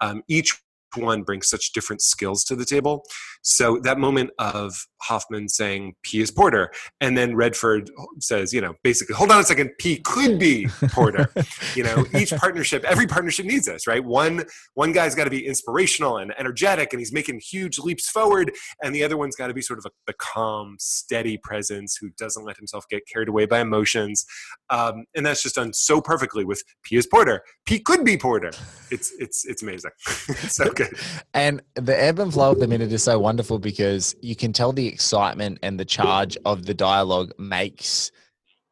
Um, 0.00 0.22
each 0.28 0.60
one 0.96 1.22
brings 1.22 1.48
such 1.48 1.72
different 1.72 2.02
skills 2.02 2.44
to 2.44 2.56
the 2.56 2.64
table. 2.64 3.04
So 3.42 3.78
that 3.82 3.98
moment 3.98 4.30
of 4.38 4.86
Hoffman 5.02 5.48
saying 5.48 5.94
P 6.02 6.20
is 6.20 6.30
Porter, 6.30 6.70
and 7.00 7.16
then 7.16 7.36
Redford 7.36 7.90
says, 8.20 8.52
you 8.52 8.60
know, 8.60 8.74
basically, 8.82 9.14
hold 9.14 9.30
on 9.30 9.40
a 9.40 9.44
second, 9.44 9.72
P 9.78 9.98
could 9.98 10.38
be 10.38 10.66
Porter. 10.92 11.28
you 11.74 11.84
know, 11.84 12.06
each 12.18 12.30
partnership, 12.32 12.84
every 12.84 13.06
partnership 13.06 13.44
needs 13.44 13.66
this, 13.66 13.86
right? 13.86 14.02
One 14.02 14.44
one 14.74 14.92
guy's 14.92 15.14
got 15.14 15.24
to 15.24 15.30
be 15.30 15.46
inspirational 15.46 16.18
and 16.18 16.32
energetic, 16.38 16.92
and 16.92 17.00
he's 17.00 17.12
making 17.12 17.40
huge 17.40 17.78
leaps 17.78 18.08
forward, 18.08 18.52
and 18.82 18.94
the 18.94 19.04
other 19.04 19.16
one's 19.16 19.36
got 19.36 19.48
to 19.48 19.54
be 19.54 19.62
sort 19.62 19.78
of 19.78 19.84
a, 19.86 19.90
the 20.06 20.14
calm, 20.14 20.76
steady 20.78 21.38
presence 21.38 21.98
who 22.00 22.10
doesn't 22.16 22.44
let 22.44 22.56
himself 22.56 22.86
get 22.88 23.02
carried 23.06 23.28
away 23.28 23.46
by 23.46 23.60
emotions. 23.60 24.24
Um, 24.70 25.04
and 25.14 25.24
that's 25.24 25.42
just 25.42 25.56
done 25.56 25.72
so 25.72 26.00
perfectly 26.00 26.44
with 26.44 26.62
P 26.82 26.96
is 26.96 27.06
Porter. 27.06 27.42
P 27.66 27.78
could 27.78 28.04
be 28.04 28.16
Porter. 28.16 28.52
It's 28.90 29.12
it's 29.18 29.44
it's 29.44 29.62
amazing. 29.62 29.90
it's 30.28 30.56
so 30.56 30.70
good. 30.70 30.83
And 31.34 31.62
the 31.74 32.00
ebb 32.00 32.20
and 32.20 32.32
flow 32.32 32.52
of 32.52 32.60
the 32.60 32.68
minute 32.68 32.92
is 32.92 33.02
so 33.02 33.18
wonderful 33.18 33.58
because 33.58 34.14
you 34.22 34.36
can 34.36 34.52
tell 34.52 34.72
the 34.72 34.86
excitement 34.86 35.58
and 35.62 35.80
the 35.80 35.84
charge 35.84 36.38
of 36.44 36.64
the 36.64 36.74
dialogue 36.74 37.32
makes 37.38 38.12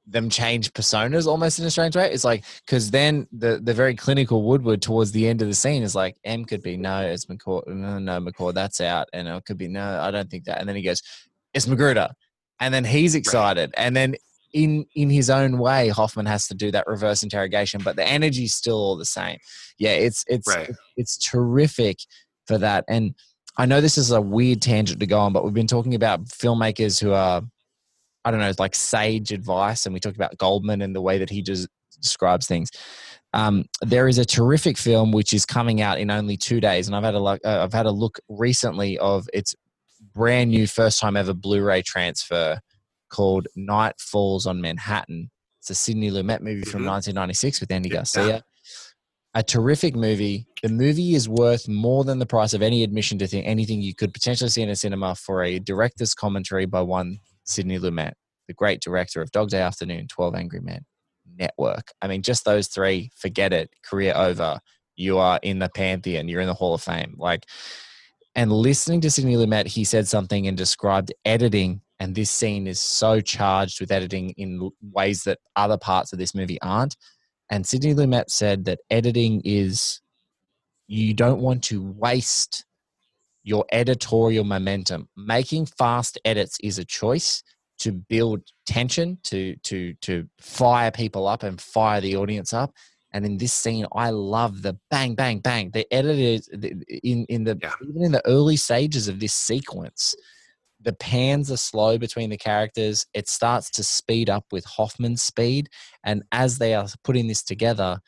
them 0.07 0.29
change 0.29 0.73
personas 0.73 1.27
almost 1.27 1.59
in 1.59 1.65
a 1.65 1.71
strange 1.71 1.97
way. 1.97 2.11
It's 2.11 2.25
like 2.25 2.45
because 2.65 2.91
then 2.91 3.27
the 3.33 3.61
the 3.63 3.75
very 3.75 3.95
clinical 3.95 4.43
Woodward 4.43 4.83
towards 4.83 5.13
the 5.13 5.29
end 5.29 5.43
of 5.43 5.49
the 5.49 5.55
scene 5.55 5.83
is 5.83 5.95
like 5.95 6.17
M 6.25 6.45
could 6.45 6.63
be 6.63 6.77
no, 6.77 7.03
it's 7.03 7.27
McCord, 7.27 7.67
no, 7.69 7.99
no 7.99 8.21
McCord, 8.21 8.55
that's 8.55 8.81
out, 8.81 9.09
and 9.13 9.29
it 9.29 9.45
could 9.45 9.59
be 9.59 9.69
no, 9.69 10.01
I 10.01 10.11
don't 10.11 10.31
think 10.31 10.45
that, 10.45 10.59
and 10.59 10.69
then 10.69 10.77
he 10.77 10.83
goes, 10.83 11.03
it's 11.55 11.67
Magruder, 11.67 12.11
and 12.61 12.73
then 12.73 12.85
he's 12.85 13.15
excited, 13.15 13.73
right. 13.77 13.85
and 13.85 13.97
then 13.97 14.17
in 14.53 14.87
in 14.95 15.11
his 15.11 15.31
own 15.31 15.59
way, 15.59 15.89
Hoffman 15.89 16.27
has 16.27 16.47
to 16.49 16.55
do 16.55 16.71
that 16.71 16.87
reverse 16.87 17.23
interrogation, 17.23 17.81
but 17.83 17.97
the 17.97 18.07
energy's 18.07 18.55
still 18.55 18.77
all 18.77 18.97
the 18.97 19.05
same. 19.05 19.39
Yeah, 19.79 19.93
it's 19.93 20.25
it's 20.29 20.49
right. 20.49 20.71
it's 20.97 21.19
terrific 21.19 21.99
for 22.47 22.59
that, 22.59 22.85
and 22.89 23.15
I 23.57 23.67
know 23.67 23.81
this 23.81 23.99
is 23.99 24.11
a 24.11 24.21
weird 24.21 24.63
tangent 24.63 25.01
to 25.01 25.07
go 25.07 25.19
on, 25.19 25.33
but 25.33 25.45
we've 25.45 25.55
been 25.55 25.67
talking 25.67 25.95
about 25.95 26.25
filmmakers 26.25 27.01
who 27.01 27.13
are 27.13 27.43
I 28.25 28.31
don't 28.31 28.41
know, 28.41 28.53
like 28.59 28.75
sage 28.75 29.33
advice, 29.33 29.87
and 29.87 29.93
we 29.93 30.01
talked 30.01 30.17
about 30.17 30.39
Goldman 30.39 30.83
and 30.83 30.95
the 30.95 31.03
way 31.03 31.19
that 31.19 31.31
he 31.31 31.43
just 31.43 31.69
describes 32.01 32.47
things. 32.47 32.71
Um, 33.35 33.65
there 33.81 34.09
is 34.09 34.19
a 34.19 34.25
terrific 34.25 34.77
film 34.77 35.11
which 35.11 35.33
is 35.33 35.47
coming 35.47 35.81
out 35.81 35.99
in 35.99 36.11
only 36.11 36.37
two 36.37 36.61
days, 36.61 36.87
and 36.87 36.95
I've 36.95 37.05
had 37.05 37.15
a 37.15 37.21
look. 37.21 37.41
Uh, 37.45 37.63
I've 37.63 37.73
had 37.73 37.87
a 37.87 37.91
look 37.91 38.19
recently 38.29 38.99
of 38.99 39.29
its 39.33 39.55
brand 40.15 40.51
new, 40.51 40.67
first 40.67 41.01
time 41.01 41.17
ever 41.17 41.33
Blu-ray 41.33 41.83
transfer 41.83 42.61
called 43.13 43.47
Night 43.55 43.95
Falls 44.01 44.47
on 44.47 44.61
Manhattan. 44.61 45.31
It's 45.61 45.71
a 45.71 45.75
Sidney 45.75 46.11
Lumet 46.11 46.41
movie 46.41 46.63
from 46.63 46.85
1996 46.85 47.57
mm-hmm. 47.57 47.63
with 47.63 47.71
Andy 47.71 47.89
Garcia. 47.89 48.43
A 49.35 49.43
terrific 49.43 49.95
movie. 49.95 50.47
The 50.63 50.69
movie 50.69 51.15
is 51.15 51.29
worth 51.29 51.69
more 51.69 52.05
than 52.05 52.19
the 52.19 52.27
price 52.27 52.53
of 52.53 52.63
any 52.63 52.83
admission 52.83 53.19
to 53.19 53.29
th- 53.29 53.45
anything 53.47 53.81
you 53.81 53.95
could 53.95 54.13
potentially 54.13 54.51
see 54.51 54.63
in 54.63 54.69
a 54.69 54.77
cinema 54.77 55.15
for 55.15 55.43
a 55.43 55.59
director's 55.59 56.15
commentary 56.15 56.67
by 56.67 56.81
one 56.81 57.19
Sidney 57.45 57.79
Lumet, 57.79 58.13
the 58.49 58.55
great 58.55 58.81
director 58.81 59.23
of 59.23 59.31
Dog 59.31 59.51
Day 59.51 59.61
Afternoon, 59.61 60.09
12 60.09 60.35
Angry 60.35 60.61
Men, 60.61 60.85
Network. 61.39 61.93
I 62.03 62.09
mean, 62.09 62.23
just 62.23 62.45
those 62.45 62.69
three, 62.69 63.11
forget 63.17 63.53
it, 63.53 63.71
career 63.85 64.13
over. 64.17 64.59
You 64.97 65.19
are 65.19 65.39
in 65.43 65.61
the 65.61 65.71
pantheon, 65.75 66.29
you're 66.29 66.43
in 66.43 66.47
the 66.47 66.55
Hall 66.55 66.75
of 66.75 66.83
Fame. 66.83 67.15
Like, 67.17 67.47
and 68.35 68.53
listening 68.53 69.01
to 69.03 69.11
Sidney 69.11 69.37
Lumet, 69.37 69.67
he 69.67 69.85
said 69.85 70.09
something 70.09 70.47
and 70.47 70.57
described 70.57 71.13
editing. 71.25 71.83
And 72.03 72.17
this 72.17 72.33
scene 72.33 72.67
is 72.67 72.83
so 72.83 73.21
charged 73.21 73.81
with 73.81 73.93
editing 73.93 74.31
in 74.31 74.73
ways 74.91 75.23
that 75.23 75.39
other 75.55 75.79
parts 75.79 76.13
of 76.13 76.19
this 76.19 76.35
movie 76.35 76.61
aren't. 76.61 76.97
And 77.49 77.65
Sidney 77.65 77.95
Lumet 77.95 78.29
said 78.29 78.65
that 78.65 78.81
editing 78.91 79.41
is, 79.45 80.01
you 80.89 81.15
don't 81.15 81.41
want 81.41 81.63
to 81.65 81.81
waste 81.97 82.65
your 83.45 83.65
editorial 83.71 84.43
momentum. 84.43 85.11
Making 85.17 85.67
fast 85.67 86.19
edits 86.25 86.57
is 86.61 86.77
a 86.81 86.85
choice 86.85 87.45
to 87.79 87.93
build 87.93 88.43
tension, 88.67 89.19
to 89.25 89.55
to 89.63 89.95
to 90.01 90.29
fire 90.41 90.91
people 90.91 91.29
up 91.29 91.45
and 91.45 91.61
fire 91.61 92.01
the 92.01 92.17
audience 92.17 92.53
up. 92.53 92.73
And 93.13 93.25
in 93.25 93.37
this 93.37 93.53
scene, 93.53 93.87
I 93.95 94.11
love 94.11 94.63
the 94.63 94.77
bang, 94.91 95.15
bang, 95.15 95.39
bang. 95.39 95.71
The 95.71 95.87
editors 95.95 96.49
in 96.49 97.27
in 97.29 97.45
the 97.45 97.57
yeah. 97.63 97.75
even 97.89 98.03
in 98.03 98.11
the 98.11 98.27
early 98.27 98.57
stages 98.57 99.07
of 99.07 99.21
this 99.21 99.35
sequence, 99.35 100.17
the 100.83 100.95
pans 100.95 101.51
are 101.51 101.57
slow 101.57 101.99
between 101.99 102.31
the 102.31 102.39
characters. 102.39 103.07
It 103.15 103.29
starts 103.29 103.71
to 103.73 103.85
speed 103.85 104.29
up 104.29 104.45
with 104.53 104.65
Hoffman's 104.65 105.23
speed, 105.23 105.69
and 106.05 106.23
as 106.33 106.59
they 106.59 106.75
are 106.75 106.89
putting 107.05 107.29
this 107.29 107.43
together, 107.43 107.99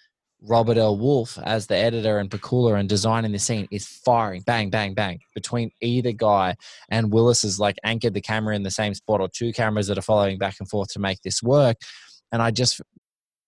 Robert 0.47 0.77
L. 0.77 0.99
Wolfe, 0.99 1.39
as 1.45 1.67
the 1.67 1.77
editor 1.77 2.19
and 2.19 2.31
Pakula 2.31 2.79
and 2.79 2.89
designing 2.89 3.33
the 3.33 3.39
scene, 3.39 3.67
is 3.71 3.87
firing 3.87 4.43
bang, 4.43 4.69
bang, 4.69 4.93
bang 4.93 5.19
between 5.35 5.71
either 5.81 6.13
guy. 6.13 6.55
And 6.91 7.13
Willis 7.13 7.43
has 7.43 7.59
like 7.59 7.77
anchored 7.83 8.15
the 8.15 8.21
camera 8.21 8.55
in 8.55 8.63
the 8.63 8.71
same 8.71 8.95
spot 8.95 9.21
or 9.21 9.29
two 9.29 9.53
cameras 9.53 9.87
that 9.87 9.99
are 9.99 10.03
following 10.03 10.39
back 10.39 10.57
and 10.61 10.69
forth 10.69 10.93
to 10.93 10.99
make 10.99 11.23
this 11.23 11.43
work. 11.43 11.79
And 12.31 12.43
I 12.43 12.51
just 12.51 12.81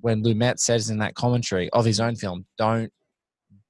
when 0.00 0.22
Lumet 0.22 0.58
says 0.58 0.90
in 0.90 0.98
that 0.98 1.14
commentary 1.14 1.68
of 1.70 1.84
his 1.84 2.00
own 2.00 2.16
film, 2.16 2.46
don't 2.56 2.92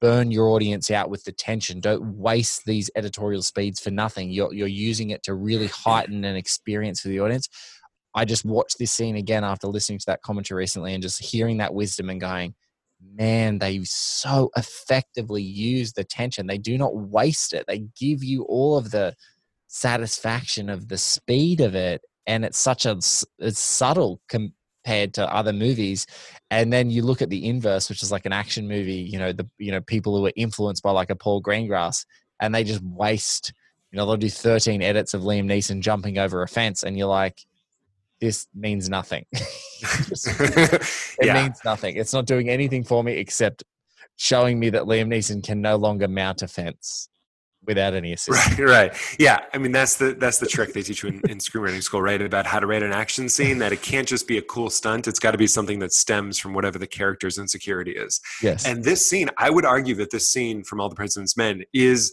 burn 0.01 0.31
your 0.31 0.49
audience 0.49 0.91
out 0.91 1.11
with 1.11 1.25
the 1.25 1.33
tension. 1.33 1.81
Don't 1.81 2.17
waste 2.17 2.64
these 2.64 2.91
editorial 2.95 3.43
speeds 3.43 3.81
for 3.81 3.91
nothing. 3.91 4.31
You're, 4.31 4.53
you're 4.55 4.69
using 4.69 5.11
it 5.11 5.23
to 5.25 5.35
really 5.35 5.67
heighten 5.67 6.25
an 6.25 6.37
experience 6.37 7.01
for 7.01 7.09
the 7.09 7.21
audience. 7.21 7.49
I 8.14 8.25
just 8.25 8.45
watched 8.45 8.79
this 8.79 8.93
scene 8.93 9.17
again 9.17 9.45
after 9.45 9.67
listening 9.67 9.99
to 10.01 10.07
that 10.07 10.23
commentary 10.23 10.59
recently 10.59 10.95
and 10.95 11.03
just 11.03 11.23
hearing 11.23 11.59
that 11.59 11.75
wisdom 11.75 12.11
and 12.11 12.21
going, 12.21 12.55
man, 13.14 13.59
they 13.59 13.81
so 13.85 14.51
effectively 14.57 15.43
use 15.43 15.93
the 15.93 16.05
tension. 16.05 16.47
They 16.47 16.59
do 16.59 16.79
not 16.79 16.97
waste 16.97 17.53
it. 17.53 17.64
They 17.67 17.85
give 17.99 18.25
you 18.25 18.43
all 18.45 18.77
of 18.77 18.91
the 18.91 19.14
satisfaction 19.69 20.69
of 20.69 20.88
the 20.88 20.99
speed 20.99 21.61
of 21.61 21.75
it. 21.75 22.01
And 22.27 22.45
it's 22.45 22.59
such 22.59 22.87
a 22.87 22.99
it's 23.38 23.59
subtle 23.59 24.21
com- 24.29 24.53
compared 24.88 25.12
to 25.12 25.35
other 25.35 25.53
movies 25.53 26.07
and 26.51 26.72
then 26.72 26.88
you 26.88 27.03
look 27.03 27.20
at 27.20 27.29
the 27.29 27.46
inverse 27.46 27.90
which 27.90 28.03
is 28.03 28.11
like 28.11 28.24
an 28.24 28.33
action 28.33 28.66
movie 28.66 28.94
you 28.94 29.18
know 29.18 29.33
the 29.33 29.46
you 29.59 29.70
know 29.70 29.83
people 29.83 30.16
who 30.16 30.24
are 30.24 30.33
influenced 30.35 30.83
by 30.83 30.90
like 30.90 31.11
a 31.11 31.16
paul 31.16 31.42
greengrass 31.42 32.07
and 32.40 32.55
they 32.55 32.64
just 32.64 32.83
waste 32.83 33.53
you 33.90 33.98
know 33.98 34.07
they'll 34.07 34.16
do 34.16 34.31
13 34.31 34.81
edits 34.81 35.12
of 35.12 35.20
liam 35.22 35.44
neeson 35.44 35.81
jumping 35.81 36.16
over 36.16 36.42
a 36.42 36.48
fence 36.48 36.83
and 36.85 36.96
you're 36.96 37.07
like 37.07 37.44
this 38.20 38.48
means 38.53 38.88
nothing. 38.88 39.24
It 41.20 41.27
yeah. 41.27 41.42
means 41.42 41.61
nothing. 41.64 41.96
It's 41.96 42.12
not 42.12 42.27
doing 42.27 42.48
anything 42.48 42.83
for 42.83 43.05
me 43.05 43.12
except 43.12 43.62
showing 44.16 44.59
me 44.59 44.70
that 44.70 44.85
liam 44.85 45.07
neeson 45.07 45.44
can 45.44 45.61
no 45.61 45.77
longer 45.77 46.09
mount 46.09 46.42
a 46.42 46.48
fence 46.48 47.09
without 47.69 47.95
any 47.95 48.13
assistance. 48.15 48.59
Right, 48.59 48.91
right. 48.91 49.17
Yeah. 49.21 49.45
I 49.55 49.59
mean, 49.59 49.71
that's 49.71 49.97
the 49.97 50.15
that's 50.15 50.39
the 50.39 50.49
trick 50.49 50.73
they 50.73 50.83
teach 50.83 51.05
you 51.05 51.11
in, 51.11 51.21
in 51.31 51.39
screenwriting 51.39 51.83
school, 51.83 52.03
right? 52.03 52.21
About 52.21 52.47
how 52.47 52.59
to 52.59 52.67
write 52.67 52.83
an 52.83 52.93
action 52.93 53.29
scene. 53.29 53.59
That 53.59 53.73
it 53.73 53.83
can't 53.83 54.09
just 54.09 54.27
be 54.27 54.39
a 54.39 54.43
cool 54.43 54.71
stunt. 54.71 55.07
It's 55.07 55.21
got 55.21 55.31
to 55.31 55.39
be 55.39 55.47
something 55.47 55.79
that 55.79 55.93
stems 55.93 56.39
from 56.39 56.55
whatever 56.55 56.79
the 56.79 56.89
character's 56.89 57.39
insecurity 57.39 57.93
is. 57.93 58.21
Yes. 58.43 58.67
And 58.67 58.83
this 58.83 59.07
scene, 59.07 59.29
I 59.39 59.51
would 59.51 59.65
argue 59.65 59.95
that 59.97 60.11
this 60.11 60.29
scene 60.29 60.65
from 60.65 60.81
All 60.81 60.89
the 60.89 60.97
President's 60.97 61.37
Men 61.37 61.63
is 61.73 62.13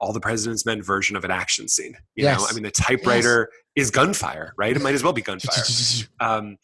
all 0.00 0.12
the 0.12 0.20
President's 0.20 0.66
Men 0.66 0.82
version 0.82 1.16
of 1.16 1.24
an 1.24 1.30
action 1.30 1.68
scene. 1.68 1.94
You 2.16 2.24
yes. 2.24 2.40
know, 2.40 2.46
I 2.50 2.52
mean, 2.54 2.64
the 2.64 2.70
typewriter 2.70 3.48
yes. 3.76 3.86
is 3.86 3.90
gunfire, 3.90 4.54
right? 4.58 4.74
It 4.74 4.82
might 4.82 4.94
as 4.94 5.04
well 5.04 5.12
be 5.12 5.22
gunfire. 5.22 5.62
um, 6.20 6.56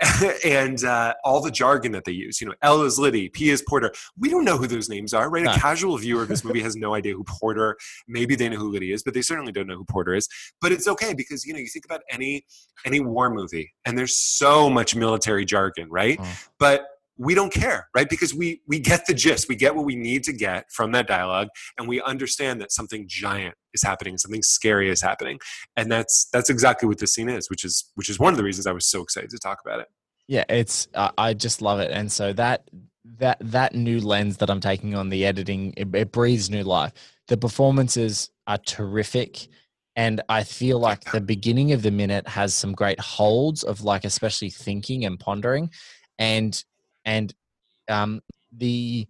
and 0.44 0.84
uh, 0.84 1.14
all 1.24 1.40
the 1.40 1.50
jargon 1.50 1.92
that 1.92 2.04
they 2.04 2.12
use. 2.12 2.40
You 2.40 2.48
know, 2.48 2.54
L 2.62 2.82
is 2.82 2.98
Liddy, 2.98 3.28
P 3.28 3.50
is 3.50 3.62
Porter. 3.68 3.92
We 4.18 4.28
don't 4.28 4.44
know 4.44 4.56
who 4.56 4.66
those 4.66 4.88
names 4.88 5.14
are, 5.14 5.30
right? 5.30 5.46
A 5.46 5.58
casual 5.58 5.96
viewer 5.98 6.22
of 6.22 6.28
this 6.28 6.44
movie 6.44 6.62
has 6.62 6.76
no 6.76 6.94
idea 6.94 7.14
who 7.14 7.24
Porter. 7.24 7.76
Maybe 8.08 8.34
they 8.34 8.48
know 8.48 8.56
who 8.56 8.72
Liddy 8.72 8.92
is, 8.92 9.02
but 9.02 9.14
they 9.14 9.22
certainly 9.22 9.52
don't 9.52 9.66
know 9.66 9.76
who 9.76 9.84
Porter 9.84 10.14
is. 10.14 10.28
But 10.60 10.72
it's 10.72 10.88
okay 10.88 11.14
because 11.14 11.44
you 11.44 11.52
know 11.52 11.60
you 11.60 11.68
think 11.68 11.84
about 11.84 12.00
any 12.10 12.44
any 12.84 13.00
war 13.00 13.30
movie, 13.30 13.72
and 13.84 13.96
there's 13.96 14.16
so 14.16 14.68
much 14.68 14.96
military 14.96 15.44
jargon, 15.44 15.88
right? 15.90 16.18
Oh. 16.20 16.36
But 16.58 16.86
we 17.16 17.34
don't 17.34 17.52
care 17.52 17.88
right? 17.94 18.08
Because 18.08 18.34
we 18.34 18.60
we 18.66 18.78
get 18.78 19.06
the 19.06 19.14
gist. 19.14 19.48
We 19.48 19.56
get 19.56 19.74
what 19.74 19.84
we 19.84 19.96
need 19.96 20.24
to 20.24 20.32
get 20.32 20.70
from 20.72 20.92
that 20.92 21.06
dialogue 21.06 21.48
and 21.78 21.88
we 21.88 22.00
understand 22.02 22.60
that 22.60 22.72
something 22.72 23.06
giant 23.08 23.54
is 23.72 23.82
happening 23.82 24.18
something 24.18 24.42
scary 24.42 24.90
is 24.90 25.00
happening. 25.00 25.38
And 25.76 25.90
that's 25.90 26.28
that's 26.32 26.50
exactly 26.50 26.88
what 26.88 26.98
this 26.98 27.14
scene 27.14 27.28
is 27.28 27.48
which 27.50 27.64
is 27.64 27.90
which 27.94 28.08
is 28.08 28.18
one 28.18 28.32
of 28.32 28.36
the 28.36 28.44
reasons 28.44 28.66
i 28.66 28.72
was 28.72 28.86
so 28.86 29.02
excited 29.02 29.30
to 29.30 29.38
talk 29.38 29.58
about 29.64 29.80
it. 29.80 29.88
Yeah 30.26 30.44
it's 30.48 30.88
uh, 30.94 31.10
i 31.18 31.34
just 31.34 31.62
love 31.62 31.80
it. 31.80 31.90
And 31.90 32.10
so 32.10 32.32
that 32.34 32.68
that 33.18 33.38
that 33.40 33.74
new 33.74 34.00
lens 34.00 34.38
that 34.38 34.50
i'm 34.50 34.60
taking 34.60 34.94
on 34.94 35.10
the 35.10 35.24
editing 35.24 35.74
it, 35.76 35.94
it 35.94 36.12
breathes 36.12 36.50
new 36.50 36.62
life. 36.62 36.92
The 37.28 37.36
performances 37.36 38.30
are 38.46 38.58
terrific 38.58 39.48
and 39.96 40.20
i 40.28 40.42
feel 40.42 40.78
like 40.78 41.04
the 41.12 41.20
beginning 41.20 41.72
of 41.72 41.82
the 41.82 41.90
minute 41.90 42.26
has 42.26 42.54
some 42.54 42.72
great 42.72 42.98
holds 42.98 43.62
of 43.62 43.82
like 43.82 44.04
especially 44.04 44.50
thinking 44.50 45.04
and 45.04 45.20
pondering. 45.20 45.70
And 46.18 46.62
and 47.04 47.34
um, 47.88 48.20
the 48.52 49.06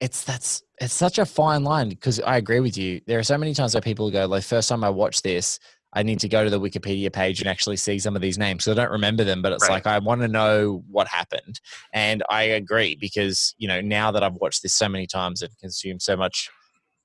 it's 0.00 0.24
that's 0.24 0.62
it's 0.80 0.94
such 0.94 1.18
a 1.18 1.26
fine 1.26 1.64
line 1.64 1.88
because 1.88 2.20
I 2.20 2.36
agree 2.36 2.60
with 2.60 2.76
you. 2.76 3.00
There 3.06 3.18
are 3.18 3.24
so 3.24 3.36
many 3.36 3.54
times 3.54 3.74
where 3.74 3.80
people 3.80 4.10
go, 4.10 4.26
like, 4.26 4.44
first 4.44 4.68
time 4.68 4.84
I 4.84 4.90
watch 4.90 5.22
this, 5.22 5.58
I 5.92 6.02
need 6.02 6.20
to 6.20 6.28
go 6.28 6.44
to 6.44 6.50
the 6.50 6.60
Wikipedia 6.60 7.12
page 7.12 7.40
and 7.40 7.48
actually 7.48 7.76
see 7.76 7.98
some 7.98 8.14
of 8.14 8.22
these 8.22 8.38
names. 8.38 8.64
So 8.64 8.72
I 8.72 8.74
don't 8.74 8.92
remember 8.92 9.24
them, 9.24 9.42
but 9.42 9.52
it's 9.52 9.64
right. 9.64 9.74
like 9.74 9.86
I 9.86 9.98
want 9.98 10.20
to 10.20 10.28
know 10.28 10.84
what 10.90 11.08
happened. 11.08 11.60
And 11.92 12.22
I 12.28 12.42
agree 12.42 12.94
because, 12.94 13.54
you 13.58 13.66
know, 13.66 13.80
now 13.80 14.10
that 14.12 14.22
I've 14.22 14.34
watched 14.34 14.62
this 14.62 14.74
so 14.74 14.88
many 14.88 15.06
times 15.06 15.42
and 15.42 15.50
consumed 15.58 16.02
so 16.02 16.16
much 16.16 16.50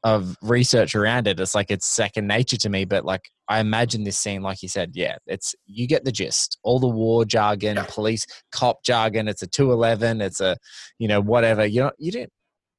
of 0.04 0.36
research 0.42 0.96
around 0.96 1.28
it, 1.28 1.40
it's 1.40 1.56
like 1.56 1.72
it's 1.72 1.86
second 1.86 2.28
nature 2.28 2.58
to 2.58 2.70
me. 2.70 2.86
But 2.86 3.06
like 3.06 3.30
I 3.48 3.60
imagine 3.60 4.04
this 4.04 4.20
scene, 4.20 4.42
like 4.42 4.62
you 4.62 4.70
said, 4.70 4.92
yeah, 4.94 5.18
it's 5.28 5.56
you 5.66 5.88
get 5.88 6.04
the 6.04 6.12
gist. 6.12 6.58
All 6.64 6.80
the 6.80 6.88
war 6.88 7.26
jargon, 7.26 7.78
Yeah. 7.78 7.86
police 7.90 8.26
cop 8.52 8.84
jargon. 8.84 9.28
It's 9.28 9.42
a 9.42 9.48
two 9.48 9.72
eleven. 9.72 10.22
It's 10.22 10.42
a 10.42 10.58
you 11.00 11.08
know 11.08 11.22
whatever. 11.22 11.66
You 11.66 11.82
know 11.82 11.92
you 11.98 12.12
didn't. 12.12 12.34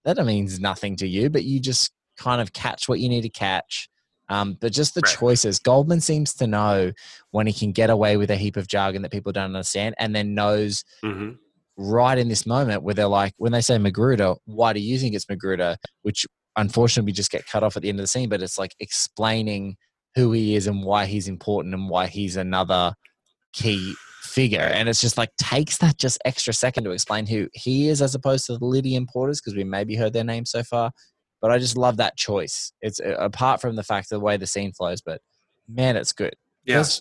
That 0.04 0.22
means 0.24 0.60
nothing 0.60 0.96
to 0.96 1.08
you, 1.08 1.30
but 1.30 1.44
you 1.44 1.60
just 1.60 1.90
kind 2.18 2.40
of 2.42 2.52
catch 2.52 2.88
what 2.88 3.00
you 3.00 3.08
need 3.08 3.22
to 3.22 3.30
catch. 3.30 3.88
Um, 4.28 4.56
but 4.60 4.72
just 4.72 4.94
the 4.94 5.00
Right. 5.02 5.16
choices. 5.16 5.58
Goldman 5.58 6.00
seems 6.00 6.34
to 6.34 6.46
know 6.46 6.92
when 7.30 7.46
he 7.46 7.52
can 7.52 7.72
get 7.72 7.90
away 7.90 8.16
with 8.16 8.30
a 8.30 8.36
heap 8.36 8.56
of 8.56 8.68
jargon 8.68 9.02
that 9.02 9.12
people 9.12 9.32
don't 9.32 9.44
understand, 9.46 9.94
and 9.98 10.14
then 10.14 10.34
knows 10.34 10.84
hmm 11.02 11.30
right 11.76 12.18
in 12.18 12.28
this 12.28 12.46
moment 12.46 12.84
where 12.84 12.94
they're 12.94 13.06
like, 13.08 13.32
when 13.36 13.50
they 13.50 13.60
say 13.60 13.76
Magruder, 13.78 14.34
why 14.44 14.72
do 14.72 14.78
you 14.80 14.96
think 14.98 15.14
it's 15.14 15.28
Magruder? 15.28 15.76
Which 16.02 16.24
unfortunately 16.56 17.08
we 17.08 17.12
just 17.12 17.30
get 17.30 17.46
cut 17.46 17.62
off 17.62 17.76
at 17.76 17.82
the 17.82 17.88
end 17.88 17.98
of 17.98 18.04
the 18.04 18.08
scene, 18.08 18.28
but 18.28 18.42
it's 18.42 18.58
like 18.58 18.74
explaining 18.80 19.76
who 20.14 20.32
he 20.32 20.54
is 20.54 20.66
and 20.66 20.84
why 20.84 21.06
he's 21.06 21.28
important 21.28 21.74
and 21.74 21.88
why 21.88 22.06
he's 22.06 22.36
another 22.36 22.94
key 23.52 23.94
figure. 24.22 24.60
And 24.60 24.88
it's 24.88 25.00
just 25.00 25.18
like 25.18 25.30
takes 25.36 25.78
that 25.78 25.98
just 25.98 26.18
extra 26.24 26.52
second 26.52 26.84
to 26.84 26.90
explain 26.92 27.26
who 27.26 27.48
he 27.52 27.88
is 27.88 28.00
as 28.00 28.14
opposed 28.14 28.46
to 28.46 28.56
the 28.56 28.64
Lydian 28.64 29.06
Porters 29.06 29.40
because 29.40 29.56
we 29.56 29.64
maybe 29.64 29.96
heard 29.96 30.12
their 30.12 30.24
name 30.24 30.44
so 30.46 30.62
far. 30.62 30.90
But 31.42 31.50
I 31.50 31.58
just 31.58 31.76
love 31.76 31.98
that 31.98 32.16
choice. 32.16 32.72
It's 32.80 33.00
uh, 33.00 33.16
apart 33.18 33.60
from 33.60 33.76
the 33.76 33.82
fact 33.82 34.10
of 34.12 34.18
the 34.20 34.24
way 34.24 34.36
the 34.36 34.46
scene 34.46 34.72
flows, 34.72 35.00
but 35.02 35.20
man, 35.68 35.96
it's 35.96 36.12
good. 36.12 36.34
Let's- 36.78 37.00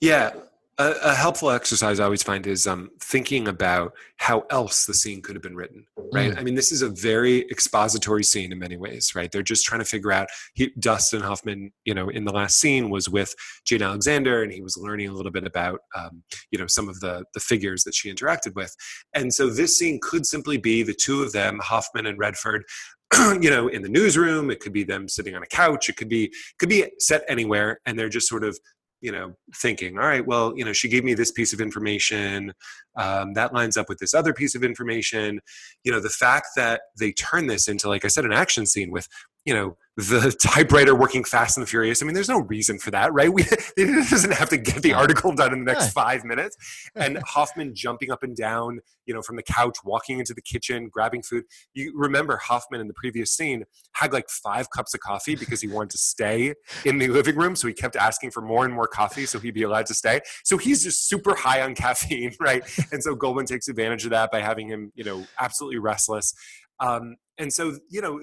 Yeah. 0.00 0.32
A, 0.78 0.94
a 1.02 1.14
helpful 1.14 1.50
exercise 1.50 2.00
I 2.00 2.04
always 2.04 2.22
find 2.22 2.46
is 2.46 2.66
um, 2.66 2.90
thinking 2.98 3.46
about 3.46 3.92
how 4.16 4.46
else 4.50 4.86
the 4.86 4.94
scene 4.94 5.20
could 5.20 5.36
have 5.36 5.42
been 5.42 5.54
written, 5.54 5.84
right? 6.14 6.32
Mm. 6.32 6.38
I 6.38 6.42
mean, 6.42 6.54
this 6.54 6.72
is 6.72 6.80
a 6.80 6.88
very 6.88 7.42
expository 7.50 8.24
scene 8.24 8.52
in 8.52 8.58
many 8.58 8.78
ways, 8.78 9.14
right? 9.14 9.30
They're 9.30 9.42
just 9.42 9.66
trying 9.66 9.80
to 9.80 9.84
figure 9.84 10.12
out. 10.12 10.28
He, 10.54 10.72
Dustin 10.78 11.20
Hoffman, 11.20 11.72
you 11.84 11.92
know, 11.92 12.08
in 12.08 12.24
the 12.24 12.32
last 12.32 12.58
scene 12.58 12.88
was 12.88 13.06
with 13.08 13.34
Jane 13.66 13.82
Alexander, 13.82 14.42
and 14.42 14.50
he 14.50 14.62
was 14.62 14.78
learning 14.78 15.08
a 15.08 15.12
little 15.12 15.30
bit 15.30 15.44
about, 15.44 15.80
um, 15.94 16.22
you 16.50 16.58
know, 16.58 16.66
some 16.66 16.88
of 16.88 17.00
the 17.00 17.24
the 17.34 17.40
figures 17.40 17.84
that 17.84 17.94
she 17.94 18.12
interacted 18.12 18.54
with, 18.54 18.74
and 19.14 19.32
so 19.32 19.50
this 19.50 19.78
scene 19.78 19.98
could 20.00 20.24
simply 20.24 20.56
be 20.56 20.82
the 20.82 20.94
two 20.94 21.22
of 21.22 21.32
them, 21.32 21.60
Hoffman 21.62 22.06
and 22.06 22.18
Redford, 22.18 22.64
you 23.40 23.50
know, 23.50 23.68
in 23.68 23.82
the 23.82 23.88
newsroom. 23.88 24.50
It 24.50 24.60
could 24.60 24.72
be 24.72 24.84
them 24.84 25.08
sitting 25.08 25.34
on 25.34 25.42
a 25.42 25.46
couch. 25.46 25.88
It 25.88 25.96
could 25.96 26.08
be 26.08 26.32
could 26.58 26.68
be 26.68 26.86
set 26.98 27.24
anywhere, 27.28 27.78
and 27.84 27.98
they're 27.98 28.08
just 28.08 28.28
sort 28.28 28.44
of 28.44 28.58
you 29.02 29.12
know 29.12 29.34
thinking 29.56 29.98
all 29.98 30.06
right 30.06 30.26
well 30.26 30.54
you 30.56 30.64
know 30.64 30.72
she 30.72 30.88
gave 30.88 31.04
me 31.04 31.12
this 31.12 31.30
piece 31.30 31.52
of 31.52 31.60
information 31.60 32.54
um, 32.96 33.34
that 33.34 33.52
lines 33.52 33.76
up 33.76 33.88
with 33.88 33.98
this 33.98 34.14
other 34.14 34.32
piece 34.32 34.54
of 34.54 34.62
information. 34.62 35.40
You 35.84 35.92
know 35.92 36.00
the 36.00 36.08
fact 36.08 36.48
that 36.56 36.82
they 36.98 37.12
turn 37.12 37.46
this 37.46 37.68
into 37.68 37.88
like 37.88 38.04
i 38.04 38.08
said 38.08 38.24
an 38.24 38.32
action 38.32 38.66
scene 38.66 38.90
with 38.90 39.08
you 39.44 39.54
know 39.54 39.76
the 39.96 40.34
typewriter 40.40 40.94
working 40.94 41.22
fast 41.22 41.58
and 41.58 41.68
furious. 41.68 42.02
I 42.02 42.06
mean 42.06 42.14
there's 42.14 42.28
no 42.28 42.40
reason 42.40 42.78
for 42.78 42.90
that 42.90 43.12
right? 43.12 43.28
We 43.32 43.42
it 43.76 44.10
doesn't 44.10 44.32
have 44.32 44.48
to 44.50 44.56
get 44.56 44.82
the 44.82 44.94
article 44.94 45.34
done 45.34 45.52
in 45.52 45.64
the 45.64 45.72
next 45.72 45.92
five 45.92 46.24
minutes. 46.24 46.56
And 46.94 47.18
hoffman 47.26 47.74
jumping 47.74 48.10
up 48.10 48.22
and 48.22 48.36
down 48.36 48.80
you 49.06 49.14
know 49.14 49.22
from 49.22 49.36
the 49.36 49.42
couch 49.42 49.78
walking 49.84 50.18
into 50.18 50.34
the 50.34 50.42
kitchen 50.42 50.88
grabbing 50.88 51.22
food. 51.22 51.44
You 51.74 51.92
remember 51.94 52.36
hoffman 52.36 52.80
in 52.80 52.88
the 52.88 52.94
previous 52.94 53.32
scene 53.32 53.64
had 53.92 54.12
like 54.12 54.28
five 54.28 54.70
cups 54.70 54.94
of 54.94 55.00
coffee 55.00 55.34
because 55.34 55.60
he 55.60 55.68
wanted 55.68 55.90
to 55.90 55.98
stay 55.98 56.54
in 56.84 56.98
the 56.98 57.08
living 57.08 57.36
room. 57.36 57.56
So 57.56 57.68
he 57.68 57.74
kept 57.74 57.96
asking 57.96 58.30
for 58.30 58.40
more 58.40 58.64
and 58.64 58.72
more 58.72 58.86
coffee 58.86 59.26
so 59.26 59.38
he'd 59.38 59.54
be 59.54 59.62
allowed 59.62 59.86
to 59.86 59.94
stay. 59.94 60.20
So 60.44 60.56
he's 60.56 60.82
just 60.82 61.08
super 61.08 61.34
high 61.34 61.62
on 61.62 61.74
caffeine 61.74 62.32
right? 62.40 62.62
And 62.92 63.02
so 63.02 63.14
goldman 63.14 63.46
takes 63.46 63.68
advantage 63.68 64.04
of 64.04 64.10
that 64.10 64.30
by 64.30 64.40
having 64.40 64.68
him 64.68 64.92
you 64.94 65.04
know 65.04 65.26
absolutely 65.38 65.78
restless 65.78 66.32
um, 66.82 67.16
and 67.38 67.52
so 67.52 67.78
you 67.88 68.02
know 68.02 68.20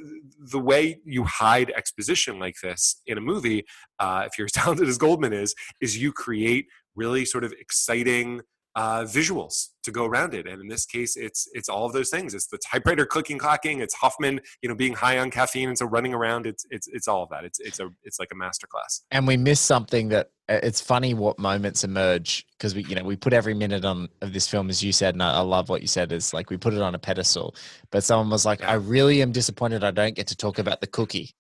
the 0.52 0.60
way 0.60 1.00
you 1.04 1.24
hide 1.24 1.72
exposition 1.76 2.38
like 2.38 2.56
this 2.62 3.02
in 3.08 3.18
a 3.18 3.22
movie 3.22 3.66
uh, 4.00 4.24
if 4.26 4.38
you're 4.38 4.46
as 4.46 4.52
talented 4.62 4.88
as 4.88 4.98
goldman 4.98 5.34
is 5.34 5.56
is 5.82 5.98
you 5.98 6.12
create 6.12 6.68
really 6.96 7.26
sort 7.26 7.44
of 7.44 7.52
exciting 7.54 8.42
uh, 8.76 9.04
visuals 9.04 9.70
to 9.84 9.92
go 9.92 10.06
around 10.06 10.34
it. 10.34 10.48
And 10.48 10.62
in 10.62 10.68
this 10.68 10.86
case 10.86 11.18
it's 11.18 11.48
it's 11.54 11.70
all 11.70 11.86
of 11.86 11.94
those 11.94 12.10
things. 12.10 12.34
It's 12.34 12.48
the 12.48 12.60
typewriter 12.60 13.06
clicking 13.06 13.38
clacking. 13.38 13.80
It's 13.80 13.96
hoffman 13.96 14.40
you 14.62 14.70
know 14.70 14.76
being 14.76 14.94
high 14.94 15.18
on 15.18 15.32
caffeine. 15.32 15.70
And 15.70 15.78
so 15.78 15.86
running 15.86 16.14
around 16.14 16.46
it's 16.46 16.66
it's 16.70 16.88
it's 16.88 17.08
all 17.08 17.24
of 17.24 17.30
that. 17.30 17.44
It's 17.44 17.60
it's 17.60 17.80
a 17.80 17.90
it's 18.04 18.20
like 18.20 18.30
a 18.32 18.36
masterclass. 18.36 19.02
And 19.12 19.28
we 19.28 19.38
miss 19.38 19.60
something 19.60 20.10
that 20.10 20.30
it's 20.50 20.82
funny 20.82 21.14
what 21.14 21.38
moments 21.40 21.84
emerge 21.84 22.46
because 22.58 22.74
we 22.76 22.84
you 22.84 22.96
know 22.96 23.04
we 23.04 23.16
put 23.16 23.34
every 23.34 23.54
minute 23.54 23.86
on 23.86 24.10
of 24.22 24.34
this 24.34 24.48
film 24.48 24.70
as 24.70 24.84
you 24.84 24.92
said 24.92 25.14
and 25.16 25.22
I, 25.24 25.36
I 25.36 25.40
love 25.42 25.70
what 25.70 25.82
you 25.82 25.88
said 25.88 26.12
is 26.12 26.34
like 26.34 26.50
we 26.50 26.58
put 26.58 26.74
it 26.74 26.82
on 26.82 26.96
a 26.96 27.00
pedestal. 27.00 27.56
But 27.92 28.04
someone 28.04 28.30
was 28.30 28.46
like 28.46 28.64
i 28.64 28.74
really 28.74 29.22
am 29.22 29.32
disappointed 29.32 29.84
i 29.84 29.92
don't 29.92 30.16
get 30.16 30.28
to 30.28 30.36
talk 30.36 30.60
about 30.60 30.82
the 30.82 30.88
cookie. 30.88 31.32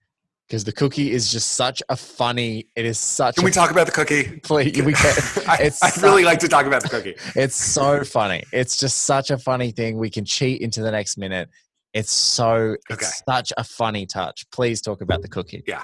Because 0.48 0.64
the 0.64 0.72
cookie 0.72 1.12
is 1.12 1.32
just 1.32 1.52
such 1.52 1.84
a 1.90 1.96
funny 1.96 2.68
it 2.76 2.86
is 2.86 2.98
such 3.00 3.36
can 3.36 3.46
we 3.46 3.52
talk 3.52 3.70
about 3.72 3.86
the 3.86 3.92
cookie? 3.92 4.40
Please, 4.44 4.82
we 4.82 4.94
can, 4.94 5.16
I, 5.48 5.58
it's 5.62 5.84
I'd 5.84 6.02
really 6.02 6.24
like 6.24 6.40
to 6.40 6.48
talk 6.48 6.66
about 6.66 6.82
the 6.82 6.90
cookie. 6.90 7.16
It's 7.36 7.56
so 7.56 8.04
funny. 8.04 8.44
It's 8.52 8.76
just 8.78 9.06
such 9.06 9.30
a 9.30 9.38
funny 9.38 9.70
thing. 9.72 9.98
We 9.98 10.10
can 10.10 10.26
cheat 10.26 10.62
into 10.62 10.82
the 10.82 10.90
next 10.90 11.18
minute. 11.18 11.50
It's 11.94 12.12
so 12.12 12.76
it's 12.90 13.04
Okay. 13.04 13.12
such 13.30 13.54
a 13.58 13.64
funny 13.64 14.06
touch. 14.08 14.50
Please 14.52 14.82
talk 14.82 15.02
about 15.02 15.22
the 15.22 15.28
cookie. 15.28 15.64
Yeah. 15.68 15.84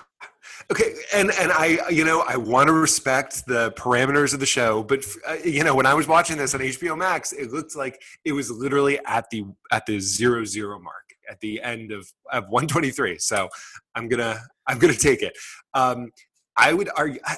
Okay, 0.72 0.94
and 1.14 1.32
and 1.40 1.52
I 1.52 1.80
you 1.90 2.04
know 2.06 2.22
I 2.28 2.38
want 2.38 2.68
to 2.68 2.74
respect 2.74 3.46
the 3.46 3.72
parameters 3.74 4.34
of 4.34 4.40
the 4.40 4.46
show, 4.46 4.84
but 4.84 5.06
uh, 5.28 5.34
you 5.44 5.64
know 5.64 5.76
when 5.76 5.86
I 5.86 5.94
was 5.94 6.08
watching 6.08 6.38
this 6.38 6.54
on 6.54 6.62
HBO 6.62 6.98
Max, 6.98 7.34
it 7.34 7.52
looked 7.52 7.76
like 7.76 8.02
it 8.24 8.32
was 8.32 8.50
literally 8.52 9.00
at 9.06 9.30
the 9.30 9.44
at 9.72 9.86
the 9.86 10.00
zero 10.00 10.46
zero 10.46 10.80
mark 10.80 11.04
at 11.30 11.40
the 11.40 11.62
end 11.62 11.92
of 11.92 12.08
of 12.32 12.44
123. 12.50 13.18
So 13.20 13.50
I'm 13.96 14.08
gonna 14.08 14.40
I'm 14.68 14.80
gonna 14.80 14.94
take 14.94 15.22
it. 15.22 15.36
Um, 15.74 16.12
I 16.58 16.74
would 16.74 16.90
argue. 16.96 17.20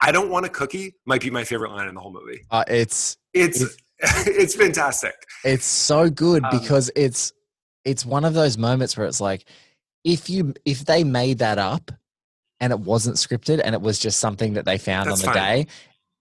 I 0.00 0.10
don't 0.12 0.30
want 0.30 0.46
a 0.46 0.48
cookie. 0.48 0.94
Might 1.04 1.20
be 1.20 1.30
my 1.30 1.44
favorite 1.44 1.70
line 1.72 1.88
in 1.88 1.94
the 1.94 2.00
whole 2.00 2.12
movie. 2.12 2.40
uh, 2.50 2.64
it's 2.68 3.16
It's 3.32 3.60
It's- 3.60 3.76
it's 4.26 4.54
fantastic. 4.54 5.14
It's 5.44 5.64
so 5.64 6.10
good 6.10 6.42
Um, 6.44 6.50
because 6.58 6.90
it's 6.96 7.32
it's 7.84 8.04
one 8.04 8.24
of 8.24 8.34
those 8.34 8.58
moments 8.58 8.96
where 8.96 9.06
it's 9.06 9.20
like 9.20 9.46
if 10.04 10.28
you 10.30 10.54
if 10.64 10.84
they 10.84 11.02
made 11.04 11.38
that 11.38 11.58
up 11.58 11.90
and 12.60 12.72
it 12.72 12.80
wasn't 12.80 13.16
scripted 13.16 13.60
and 13.64 13.74
it 13.74 13.80
was 13.80 13.98
just 13.98 14.20
something 14.20 14.54
that 14.54 14.64
they 14.64 14.78
found 14.78 15.10
That's 15.10 15.22
on 15.24 15.32
the 15.32 15.38
fine. 15.38 15.56
day, 15.64 15.66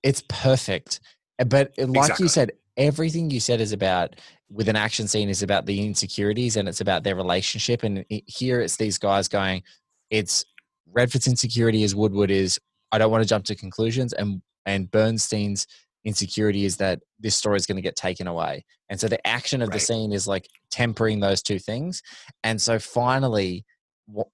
it's 0.02 0.24
perfect. 0.28 1.00
Uh, 1.40 1.44
But 1.46 1.74
like 1.78 1.90
Exactly. 1.98 2.24
you 2.24 2.30
said, 2.30 2.52
everything 2.78 3.30
you 3.30 3.40
said 3.40 3.62
is 3.62 3.72
about 3.72 4.16
with 4.50 4.68
an 4.70 4.76
action 4.76 5.08
scene 5.08 5.30
is 5.30 5.44
about 5.44 5.66
the 5.66 5.86
insecurities 5.86 6.58
and 6.58 6.68
it's 6.68 6.82
about 6.82 7.04
their 7.04 7.16
relationship. 7.16 7.84
And 7.84 8.06
here 8.10 8.62
it's 8.62 8.78
these 8.78 8.98
guys 8.98 9.28
going, 9.28 9.64
it's 10.10 10.46
Redford's 10.92 11.28
insecurity 11.28 11.84
is 11.84 11.96
Woodward 11.96 12.32
is 12.32 12.60
I 12.92 12.98
don't 13.00 13.12
want 13.12 13.24
to 13.24 13.30
jump 13.30 13.46
to 13.46 13.56
conclusions 13.56 14.14
and 14.14 14.42
and 14.66 14.90
Bernstein's 14.90 15.68
insecurity 16.06 16.66
is 16.66 16.78
that 16.78 17.00
this 17.20 17.36
story 17.36 17.58
is 17.58 17.66
going 17.66 17.78
to 17.78 17.82
get 17.82 17.96
taken 17.96 18.28
away. 18.28 18.64
And 18.90 19.00
so 19.00 19.08
the 19.08 19.26
action 19.26 19.62
of 19.62 19.72
the 19.72 19.80
scene 19.80 20.12
is 20.12 20.28
like 20.28 20.48
tempering 20.70 21.20
those 21.20 21.42
two 21.42 21.60
things. 21.60 22.02
And 22.44 22.62
so 22.62 22.78
finally, 22.80 23.66
what, 24.06 24.28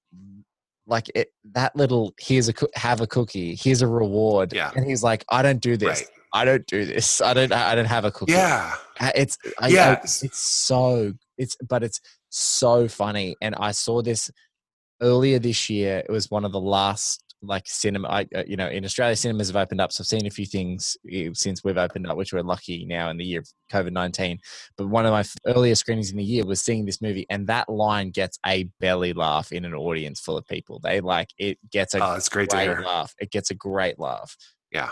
like 0.88 1.10
it, 1.16 1.30
that 1.54 1.76
little 1.76 2.14
here's 2.20 2.50
a 2.50 2.54
have 2.76 3.02
a 3.02 3.08
cookie, 3.08 3.56
here's 3.60 3.82
a 3.82 3.88
reward. 3.88 4.54
Yeah. 4.54 4.72
And 4.76 4.86
he's 4.86 5.04
like, 5.04 5.24
I 5.30 5.42
don't 5.42 5.62
do 5.62 5.78
this. 5.78 6.00
Right. 6.02 6.10
I 6.34 6.46
don't 6.46 6.66
do 6.68 6.86
this. 6.86 7.22
I 7.22 7.34
don't. 7.34 7.52
I 7.52 7.74
don't 7.74 7.86
have 7.86 8.06
a 8.06 8.12
cookie. 8.12 8.34
Yeah. 8.34 8.76
Uh, 9.00 9.12
It's 9.16 9.38
I, 9.60 9.68
I- 9.68 10.02
it's 10.04 10.38
so 10.40 11.14
it's 11.38 11.56
but 11.68 11.84
it's 11.84 12.00
so 12.30 12.88
funny. 12.88 13.36
And 13.42 13.56
I 13.56 13.72
saw 13.72 14.02
this 14.04 14.30
earlier 15.02 15.40
this 15.40 15.70
year. 15.70 16.04
It 16.08 16.12
was 16.12 16.30
one 16.30 16.46
of 16.46 16.52
the 16.52 16.60
last 16.60 17.24
like 17.42 17.64
cinema. 17.68 18.08
I, 18.08 18.28
uh, 18.36 18.44
you 18.46 18.58
know, 18.58 18.68
in 18.68 18.84
Australia, 18.86 19.16
cinemas 19.16 19.48
have 19.48 19.56
opened 19.56 19.82
up. 19.82 19.92
So 19.92 20.02
I've 20.02 20.08
seen 20.08 20.26
a 20.26 20.30
few 20.30 20.46
things 20.46 20.98
eh, 21.12 21.30
since 21.34 21.64
we've 21.64 21.78
opened 21.78 22.08
up, 22.08 22.18
which 22.18 22.34
we're 22.34 22.42
lucky 22.42 22.86
now 22.86 23.10
in 23.10 23.18
the 23.18 23.24
year 23.26 23.40
of 23.40 23.48
COVID 23.72 23.92
nineteen. 23.92 24.40
But 24.78 24.88
one 24.88 25.06
of 25.06 25.12
my 25.12 25.24
earlier 25.46 25.76
screenings 25.76 26.12
in 26.12 26.18
the 26.18 26.24
year 26.24 26.46
was 26.46 26.62
seeing 26.62 26.86
this 26.86 27.02
movie, 27.02 27.26
and 27.30 27.48
that 27.48 27.70
line 27.70 28.12
gets 28.12 28.40
a 28.46 28.66
belly 28.80 29.14
laugh 29.14 29.52
in 29.52 29.66
an 29.66 29.74
audience 29.74 30.20
full 30.20 30.38
of 30.38 30.46
people. 30.48 30.80
They 30.80 31.02
like 31.02 31.30
it 31.38 31.58
gets 31.72 31.94
a 31.96 32.04
Oh, 32.04 32.14
it's 32.16 32.30
great 32.30 32.50
to 32.50 32.60
hear. 32.60 32.82
laugh. 32.82 33.14
It 33.20 33.32
gets 33.32 33.52
a 33.52 33.56
great 33.56 34.00
laugh. 34.00 34.36
Yeah. 34.72 34.92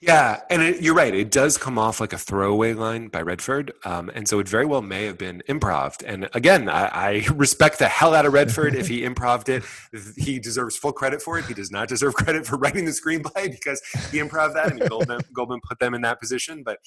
Yeah, 0.00 0.40
and 0.50 0.62
it, 0.62 0.82
you're 0.82 0.94
right. 0.94 1.14
It 1.14 1.30
does 1.30 1.58
come 1.58 1.78
off 1.78 2.00
like 2.00 2.12
a 2.12 2.18
throwaway 2.18 2.74
line 2.74 3.08
by 3.08 3.22
Redford, 3.22 3.72
um, 3.84 4.10
and 4.14 4.28
so 4.28 4.38
it 4.38 4.48
very 4.48 4.66
well 4.66 4.82
may 4.82 5.04
have 5.04 5.18
been 5.18 5.42
improv. 5.48 6.02
And 6.06 6.28
again, 6.34 6.68
I, 6.68 6.86
I 6.86 7.26
respect 7.34 7.78
the 7.78 7.88
hell 7.88 8.14
out 8.14 8.26
of 8.26 8.32
Redford 8.32 8.74
if 8.74 8.88
he 8.88 9.04
improved 9.04 9.48
it. 9.48 9.64
He 10.16 10.38
deserves 10.38 10.76
full 10.76 10.92
credit 10.92 11.22
for 11.22 11.38
it. 11.38 11.46
He 11.46 11.54
does 11.54 11.70
not 11.70 11.88
deserve 11.88 12.14
credit 12.14 12.46
for 12.46 12.56
writing 12.56 12.84
the 12.84 12.92
screenplay 12.92 13.50
because 13.50 13.80
he 14.10 14.18
improved 14.18 14.56
that, 14.56 14.72
and 14.72 14.88
Goldman, 14.88 15.20
Goldman 15.32 15.60
put 15.68 15.78
them 15.78 15.94
in 15.94 16.02
that 16.02 16.20
position. 16.20 16.62
But 16.64 16.78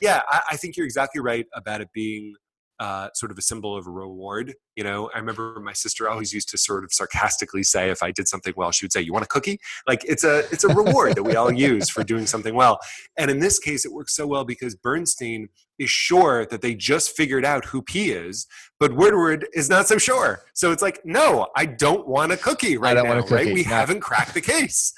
yeah, 0.00 0.22
I, 0.28 0.40
I 0.52 0.56
think 0.56 0.76
you're 0.76 0.86
exactly 0.86 1.20
right 1.20 1.46
about 1.54 1.80
it 1.80 1.88
being 1.92 2.34
uh, 2.82 3.08
sort 3.14 3.30
of 3.30 3.38
a 3.38 3.42
symbol 3.42 3.76
of 3.76 3.86
a 3.86 3.90
reward. 3.90 4.54
You 4.74 4.82
know, 4.82 5.08
I 5.14 5.18
remember 5.18 5.60
my 5.60 5.72
sister 5.72 6.10
always 6.10 6.32
used 6.32 6.48
to 6.48 6.58
sort 6.58 6.82
of 6.82 6.92
sarcastically 6.92 7.62
say, 7.62 7.90
if 7.90 8.02
I 8.02 8.10
did 8.10 8.26
something 8.26 8.52
well, 8.56 8.72
she 8.72 8.84
would 8.84 8.92
say, 8.92 9.00
"You 9.00 9.12
want 9.12 9.24
a 9.24 9.28
cookie?" 9.28 9.60
Like 9.86 10.02
it's 10.02 10.24
a 10.24 10.40
it's 10.50 10.64
a 10.64 10.74
reward 10.74 11.14
that 11.14 11.22
we 11.22 11.36
all 11.36 11.52
use 11.52 11.88
for 11.88 12.02
doing 12.02 12.26
something 12.26 12.56
well. 12.56 12.80
And 13.16 13.30
in 13.30 13.38
this 13.38 13.60
case, 13.60 13.84
it 13.84 13.92
works 13.92 14.16
so 14.16 14.26
well 14.26 14.44
because 14.44 14.74
Bernstein 14.74 15.48
is 15.78 15.90
sure 15.90 16.44
that 16.46 16.60
they 16.60 16.74
just 16.74 17.16
figured 17.16 17.44
out 17.44 17.66
who 17.66 17.82
P 17.82 18.10
is, 18.10 18.48
but 18.80 18.96
Woodward 18.96 19.46
is 19.54 19.70
not 19.70 19.86
so 19.86 19.96
sure. 19.96 20.42
So 20.52 20.72
it's 20.72 20.82
like, 20.82 20.98
no, 21.04 21.46
I 21.54 21.66
don't 21.66 22.08
want 22.08 22.32
a 22.32 22.36
cookie 22.36 22.78
right 22.78 22.96
now. 22.96 23.20
Cookie. 23.20 23.34
Right? 23.34 23.54
We 23.54 23.62
no. 23.62 23.70
haven't 23.70 24.00
cracked 24.00 24.34
the 24.34 24.40
case. 24.40 24.92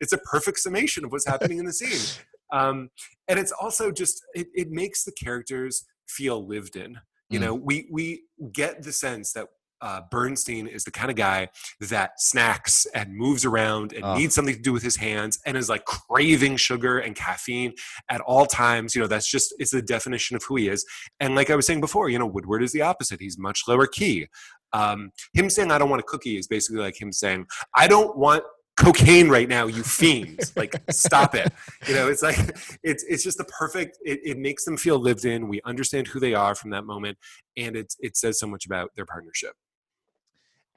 It's 0.00 0.12
a 0.12 0.18
perfect 0.18 0.58
summation 0.58 1.04
of 1.04 1.12
what's 1.12 1.26
happening 1.26 1.58
in 1.58 1.66
the 1.66 1.72
scene. 1.72 2.24
Um, 2.52 2.90
and 3.28 3.38
it's 3.38 3.52
also 3.52 3.92
just 3.92 4.24
it, 4.34 4.48
it 4.54 4.70
makes 4.72 5.04
the 5.04 5.12
characters 5.12 5.84
feel 6.08 6.44
lived 6.44 6.74
in 6.74 6.98
you 7.30 7.38
mm. 7.38 7.42
know 7.42 7.54
we 7.54 7.88
we 7.90 8.22
get 8.52 8.82
the 8.82 8.92
sense 8.92 9.32
that 9.32 9.46
uh, 9.80 10.00
Bernstein 10.10 10.66
is 10.66 10.84
the 10.84 10.90
kind 10.90 11.10
of 11.10 11.16
guy 11.16 11.48
that 11.80 12.20
snacks 12.20 12.86
and 12.94 13.14
moves 13.14 13.44
around 13.44 13.92
and 13.92 14.04
oh. 14.04 14.16
needs 14.16 14.34
something 14.34 14.54
to 14.54 14.60
do 14.60 14.72
with 14.72 14.82
his 14.82 14.96
hands 14.96 15.38
and 15.46 15.56
is 15.56 15.68
like 15.68 15.84
craving 15.84 16.56
sugar 16.56 16.98
and 16.98 17.14
caffeine 17.14 17.72
at 18.08 18.20
all 18.22 18.46
times. 18.46 18.94
You 18.94 19.02
know, 19.02 19.06
that's 19.08 19.30
just, 19.30 19.54
it's 19.58 19.70
the 19.70 19.82
definition 19.82 20.36
of 20.36 20.42
who 20.44 20.56
he 20.56 20.68
is. 20.68 20.84
And 21.20 21.34
like 21.34 21.50
I 21.50 21.56
was 21.56 21.66
saying 21.66 21.80
before, 21.80 22.08
you 22.08 22.18
know, 22.18 22.26
Woodward 22.26 22.62
is 22.62 22.72
the 22.72 22.82
opposite. 22.82 23.20
He's 23.20 23.38
much 23.38 23.62
lower 23.68 23.86
key. 23.86 24.26
Um, 24.72 25.10
him 25.32 25.48
saying, 25.48 25.70
I 25.70 25.78
don't 25.78 25.90
want 25.90 26.00
a 26.00 26.04
cookie 26.04 26.36
is 26.36 26.46
basically 26.46 26.80
like 26.80 27.00
him 27.00 27.12
saying, 27.12 27.46
I 27.74 27.86
don't 27.86 28.16
want 28.18 28.44
cocaine 28.78 29.28
right 29.28 29.48
now 29.48 29.66
you 29.66 29.82
fiends. 29.82 30.56
Like 30.56 30.74
stop 30.90 31.34
it. 31.34 31.52
You 31.86 31.94
know 31.94 32.08
it's 32.08 32.22
like 32.22 32.38
it's 32.82 33.04
it's 33.04 33.22
just 33.22 33.38
the 33.38 33.44
perfect 33.44 33.98
it, 34.04 34.20
it 34.24 34.38
makes 34.38 34.64
them 34.64 34.76
feel 34.76 34.98
lived 34.98 35.24
in. 35.24 35.48
We 35.48 35.60
understand 35.64 36.06
who 36.06 36.20
they 36.20 36.34
are 36.34 36.54
from 36.54 36.70
that 36.70 36.84
moment 36.84 37.18
and 37.56 37.76
it 37.76 37.94
it 38.00 38.16
says 38.16 38.38
so 38.38 38.46
much 38.46 38.66
about 38.66 38.90
their 38.96 39.06
partnership. 39.06 39.52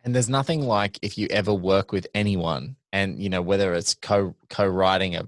And 0.04 0.16
there's 0.16 0.30
nothing 0.30 0.64
like 0.64 0.98
if 1.02 1.18
you 1.18 1.28
ever 1.30 1.54
work 1.54 1.92
with 1.92 2.08
anyone 2.16 2.76
and 2.92 3.22
you 3.22 3.30
know 3.30 3.42
whether 3.42 3.74
it's 3.74 3.94
co 3.94 4.36
co-writing 4.50 5.16
a 5.16 5.28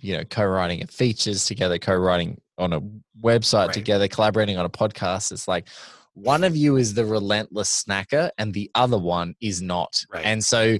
you 0.00 0.16
know 0.16 0.24
co-writing 0.24 0.82
a 0.82 0.86
features 0.86 1.44
together 1.44 1.78
co-writing 1.78 2.40
on 2.56 2.72
a 2.72 2.80
website 3.22 3.66
right. 3.66 3.74
together 3.74 4.08
collaborating 4.08 4.56
on 4.56 4.64
a 4.64 4.70
podcast 4.70 5.30
it's 5.32 5.46
like 5.46 5.68
one 6.14 6.44
of 6.44 6.56
you 6.56 6.76
is 6.76 6.94
the 6.94 7.04
relentless 7.04 7.84
snacker 7.84 8.30
and 8.38 8.54
the 8.54 8.70
other 8.74 8.98
one 8.98 9.34
is 9.40 9.60
not. 9.60 10.02
Right. 10.10 10.24
and 10.24 10.42
so 10.42 10.78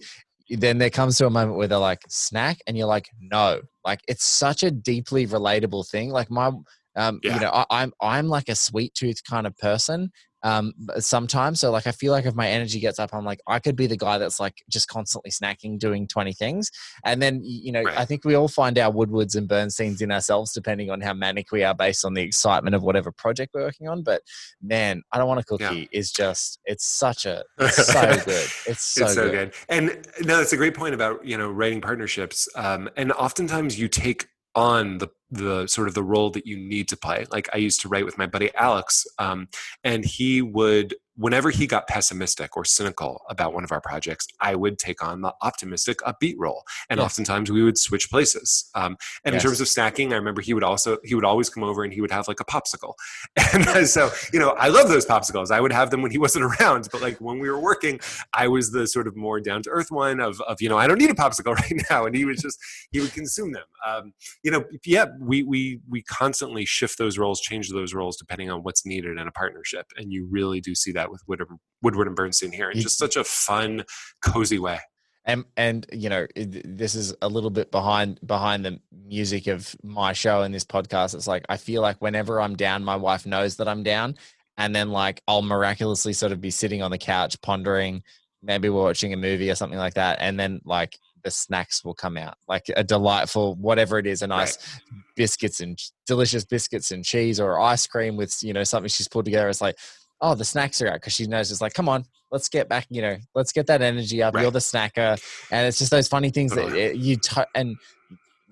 then 0.51 0.79
there 0.79 0.91
comes 0.91 1.19
to 1.19 1.27
a 1.27 1.31
moment 1.31 1.57
where 1.57 1.69
they're 1.69 1.79
like 1.79 2.03
snack? 2.09 2.59
And 2.67 2.77
you're 2.77 2.87
like 2.87 3.09
no. 3.21 3.61
Like 3.85 4.01
it's 4.09 4.25
such 4.25 4.63
a 4.63 4.71
deeply 4.71 5.27
relatable 5.27 5.89
thing. 5.89 6.11
Like 6.11 6.31
my 6.31 6.51
um 6.97 7.21
yeah. 7.23 7.35
you 7.35 7.41
know 7.41 7.51
I, 7.53 7.65
i'm 7.71 7.93
i'm 8.01 8.29
like 8.29 8.49
a 8.49 8.55
sweet 8.55 8.95
tooth 8.95 9.21
kind 9.29 9.47
of 9.47 9.57
person 9.59 10.11
um, 10.45 10.75
sometimes. 10.99 11.59
So 11.59 11.71
like 11.71 11.87
I 11.87 11.93
feel 11.93 12.13
like 12.13 12.27
if 12.27 12.35
my 12.35 12.49
energy 12.49 12.79
gets 12.79 12.99
up, 12.99 13.11
I'm 13.13 13.25
like 13.25 13.41
I 13.49 13.59
could 13.59 13.75
be 13.75 13.87
the 13.87 13.97
guy 13.97 14.19
that's 14.19 14.39
like 14.39 14.63
just 14.71 14.89
constantly 14.89 15.31
snacking, 15.31 15.79
doing 15.79 16.07
20 16.07 16.33
things. 16.35 16.71
And 17.05 17.21
then 17.21 17.41
you 17.43 17.73
know 17.73 17.83
right. 17.83 17.99
I 17.99 18.05
think 18.05 18.25
we 18.25 18.35
all 18.35 18.47
find 18.47 18.79
our 18.79 18.93
Woodwards 18.93 19.35
and 19.35 19.49
Bernsteins 19.49 20.03
in 20.03 20.13
ourselves 20.13 20.53
depending 20.53 20.91
on 20.91 21.01
how 21.01 21.15
manic 21.15 21.51
we 21.51 21.65
are 21.65 21.75
based 21.75 22.05
on 22.05 22.15
the 22.15 22.23
excitement 22.23 22.77
of 22.77 22.83
whatever 22.83 23.11
project 23.11 23.53
we're 23.55 23.63
working 23.63 23.89
on. 23.89 24.03
But 24.03 24.23
man, 24.63 25.03
I 25.11 25.19
don't 25.19 25.29
want 25.29 25.41
a 25.41 25.45
cookie 25.45 25.89
yeah. 25.91 25.99
is 25.99 26.13
just 26.13 26.61
it's 26.67 26.87
such 26.87 27.25
a 27.25 27.43
it's 27.59 27.87
so 27.87 28.17
good. 28.25 28.49
It's 28.67 28.85
so, 28.85 29.05
it's 29.05 29.15
so 29.15 29.31
good. 29.31 29.33
good. 29.33 29.55
And 29.71 30.07
no, 30.21 30.41
it's 30.41 30.53
a 30.53 30.59
great 30.59 30.75
point 30.75 30.95
about 30.95 31.25
you 31.25 31.39
know 31.39 31.51
writing 31.51 31.81
partnerships. 31.81 32.49
Um, 32.55 32.91
and 32.97 33.13
oftentimes 33.13 33.79
you 33.79 33.89
take 33.89 34.29
on 34.55 34.99
the 34.99 35.09
the 35.35 35.67
sort 35.67 35.89
of 35.89 35.95
the 35.95 36.03
role 36.03 36.31
that 36.31 36.47
you 36.47 36.57
need 36.57 36.89
to 36.89 36.97
play. 36.97 37.27
Like 37.31 37.49
I 37.53 37.59
used 37.59 37.81
to 37.83 37.89
write 37.89 38.05
with 38.05 38.19
my 38.19 38.27
buddy 38.27 38.55
Alex, 38.55 39.07
um, 39.19 39.49
and 39.83 40.05
he 40.05 40.43
would 40.43 40.95
whenever 41.17 41.51
he 41.51 41.67
got 41.67 41.87
pessimistic 41.87 42.57
or 42.57 42.65
cynical 42.65 43.23
about 43.29 43.55
one 43.55 43.63
of 43.63 43.71
our 43.71 43.81
projects, 43.81 44.27
I 44.41 44.55
would 44.55 44.79
take 44.79 45.03
on 45.03 45.21
the 45.21 45.33
optimistic, 45.43 45.99
upbeat 45.99 46.35
role, 46.39 46.65
and 46.91 46.99
yes. 46.99 47.05
oftentimes 47.05 47.51
we 47.51 47.63
would 47.63 47.79
switch 47.79 48.11
places. 48.11 48.71
Um, 48.75 48.97
and 49.25 49.33
yes. 49.33 49.43
in 49.43 49.49
terms 49.49 49.61
of 49.61 49.69
snacking, 49.69 50.13
I 50.13 50.17
remember 50.17 50.43
he 50.43 50.55
would 50.55 50.65
also 50.65 50.99
he 51.05 51.15
would 51.15 51.25
always 51.25 51.49
come 51.49 51.63
over 51.63 51.85
and 51.85 51.93
he 51.93 52.01
would 52.01 52.11
have 52.11 52.29
like 52.29 52.41
a 52.41 52.45
popsicle, 52.45 52.95
and 53.55 53.89
so 53.89 54.11
you 54.33 54.39
know 54.39 54.51
I 54.51 54.69
love 54.69 54.89
those 54.89 55.07
popsicles. 55.07 55.51
I 55.51 55.61
would 55.61 55.73
have 55.73 55.91
them 55.91 56.03
when 56.03 56.11
he 56.11 56.19
wasn't 56.19 56.45
around, 56.61 56.89
but 56.91 57.01
like 57.01 57.21
when 57.21 57.39
we 57.39 57.49
were 57.49 57.61
working, 57.61 58.01
I 58.33 58.49
was 58.49 58.71
the 58.71 58.87
sort 58.87 59.07
of 59.07 59.17
more 59.17 59.41
down 59.41 59.63
to 59.63 59.71
earth 59.71 59.91
one 59.91 60.21
of 60.21 60.41
of 60.43 60.61
you 60.61 60.69
know 60.69 60.79
I 60.79 60.87
don't 60.87 60.99
need 60.99 61.11
a 61.11 61.15
popsicle 61.15 61.55
right 61.71 61.83
now, 61.91 62.07
and 62.07 62.17
he 62.17 62.25
was 62.25 62.41
just 62.41 62.59
he 62.91 63.01
would 63.01 63.13
consume 63.13 63.53
them. 63.53 63.65
Um, 63.87 64.13
you 64.43 64.51
know, 64.51 64.65
yeah, 64.85 65.07
we 65.25 65.43
we 65.43 65.81
we 65.89 66.03
constantly 66.03 66.65
shift 66.65 66.99
those 66.99 67.19
roles, 67.19 67.41
change 67.41 67.71
those 67.71 67.95
roles 67.95 68.17
depending 68.17 68.51
on 68.51 68.61
what's 68.63 68.85
needed 68.85 69.19
in 69.19 69.27
a 69.27 69.33
partnership, 69.33 69.87
and 69.97 70.13
you 70.13 70.27
really 70.31 70.61
do 70.61 70.75
see 70.75 70.93
that 70.93 71.11
with 71.11 71.23
Woodward, 71.27 71.59
Woodward 71.83 72.07
and 72.07 72.17
Bernstein 72.17 72.53
here 72.53 72.71
in 72.71 72.81
just 72.81 72.99
such 72.99 73.17
a 73.17 73.25
fun, 73.25 73.85
cozy 74.25 74.59
way. 74.59 74.81
And 75.25 75.45
and 75.57 75.87
you 75.93 76.11
know 76.11 76.27
this 76.37 76.95
is 76.95 77.15
a 77.23 77.29
little 77.29 77.51
bit 77.51 77.71
behind 77.71 78.21
behind 78.27 78.65
the 78.65 78.79
music 79.07 79.47
of 79.47 79.75
my 79.83 80.13
show 80.13 80.43
and 80.43 80.55
this 80.55 80.65
podcast. 80.65 81.15
It's 81.15 81.27
like 81.27 81.47
I 81.49 81.57
feel 81.57 81.81
like 81.81 82.03
whenever 82.03 82.41
I'm 82.41 82.57
down, 82.57 82.85
my 82.85 82.97
wife 82.97 83.25
knows 83.25 83.57
that 83.57 83.69
I'm 83.69 83.83
down, 83.83 84.17
and 84.59 84.77
then 84.77 84.91
like 84.91 85.23
I'll 85.27 85.43
miraculously 85.43 86.13
sort 86.13 86.33
of 86.33 86.41
be 86.41 86.51
sitting 86.51 86.83
on 86.83 86.91
the 86.91 86.99
couch 86.99 87.41
pondering, 87.41 88.03
maybe 88.43 88.69
we're 88.69 88.83
watching 88.83 89.15
a 89.15 89.17
movie 89.17 89.51
or 89.51 89.55
something 89.55 89.79
like 89.79 89.95
that, 89.95 90.19
and 90.21 90.39
then 90.39 90.61
like 90.65 90.99
the 91.25 91.31
snacks 91.31 91.85
will 91.85 91.95
come 91.95 92.17
out 92.17 92.37
like 92.49 92.65
a 92.77 92.85
delightful 92.85 93.55
whatever 93.57 93.99
it 93.99 94.07
is 94.07 94.23
a 94.23 94.27
nice 94.27 94.57
right. 94.57 95.03
biscuits 95.17 95.61
and 95.61 95.79
delicious 96.07 96.45
biscuits 96.45 96.91
and 96.91 97.05
cheese 97.05 97.41
or 97.41 97.61
ice 97.61 97.87
cream 97.87 98.17
with 98.17 98.37
you 98.43 98.53
know 98.53 98.63
something 98.63 98.89
she's 98.89 99.09
pulled 99.09 99.25
together 99.25 99.49
it's 99.49 99.61
like 99.61 99.77
oh 100.21 100.35
the 100.35 100.45
snacks 100.45 100.81
are 100.81 100.89
out 100.89 100.95
because 100.95 101.13
she 101.13 101.27
knows 101.27 101.51
it's 101.51 101.61
like 101.61 101.75
come 101.75 101.89
on 101.89 102.05
let's 102.31 102.49
get 102.49 102.69
back 102.69 102.87
you 102.91 103.03
know 103.03 103.17
let's 103.35 103.53
get 103.53 103.67
that 103.67 103.83
energy 103.83 104.23
up 104.23 104.35
right. 104.35 104.43
you're 104.43 104.51
the 104.51 104.59
snacker 104.59 105.21
and 105.51 105.67
it's 105.67 105.79
just 105.79 105.91
those 105.91 106.09
funny 106.09 106.31
things 106.31 106.55
that 106.55 106.73
it, 106.75 106.97
you 106.97 107.17
t- 107.17 107.43
and 107.55 107.77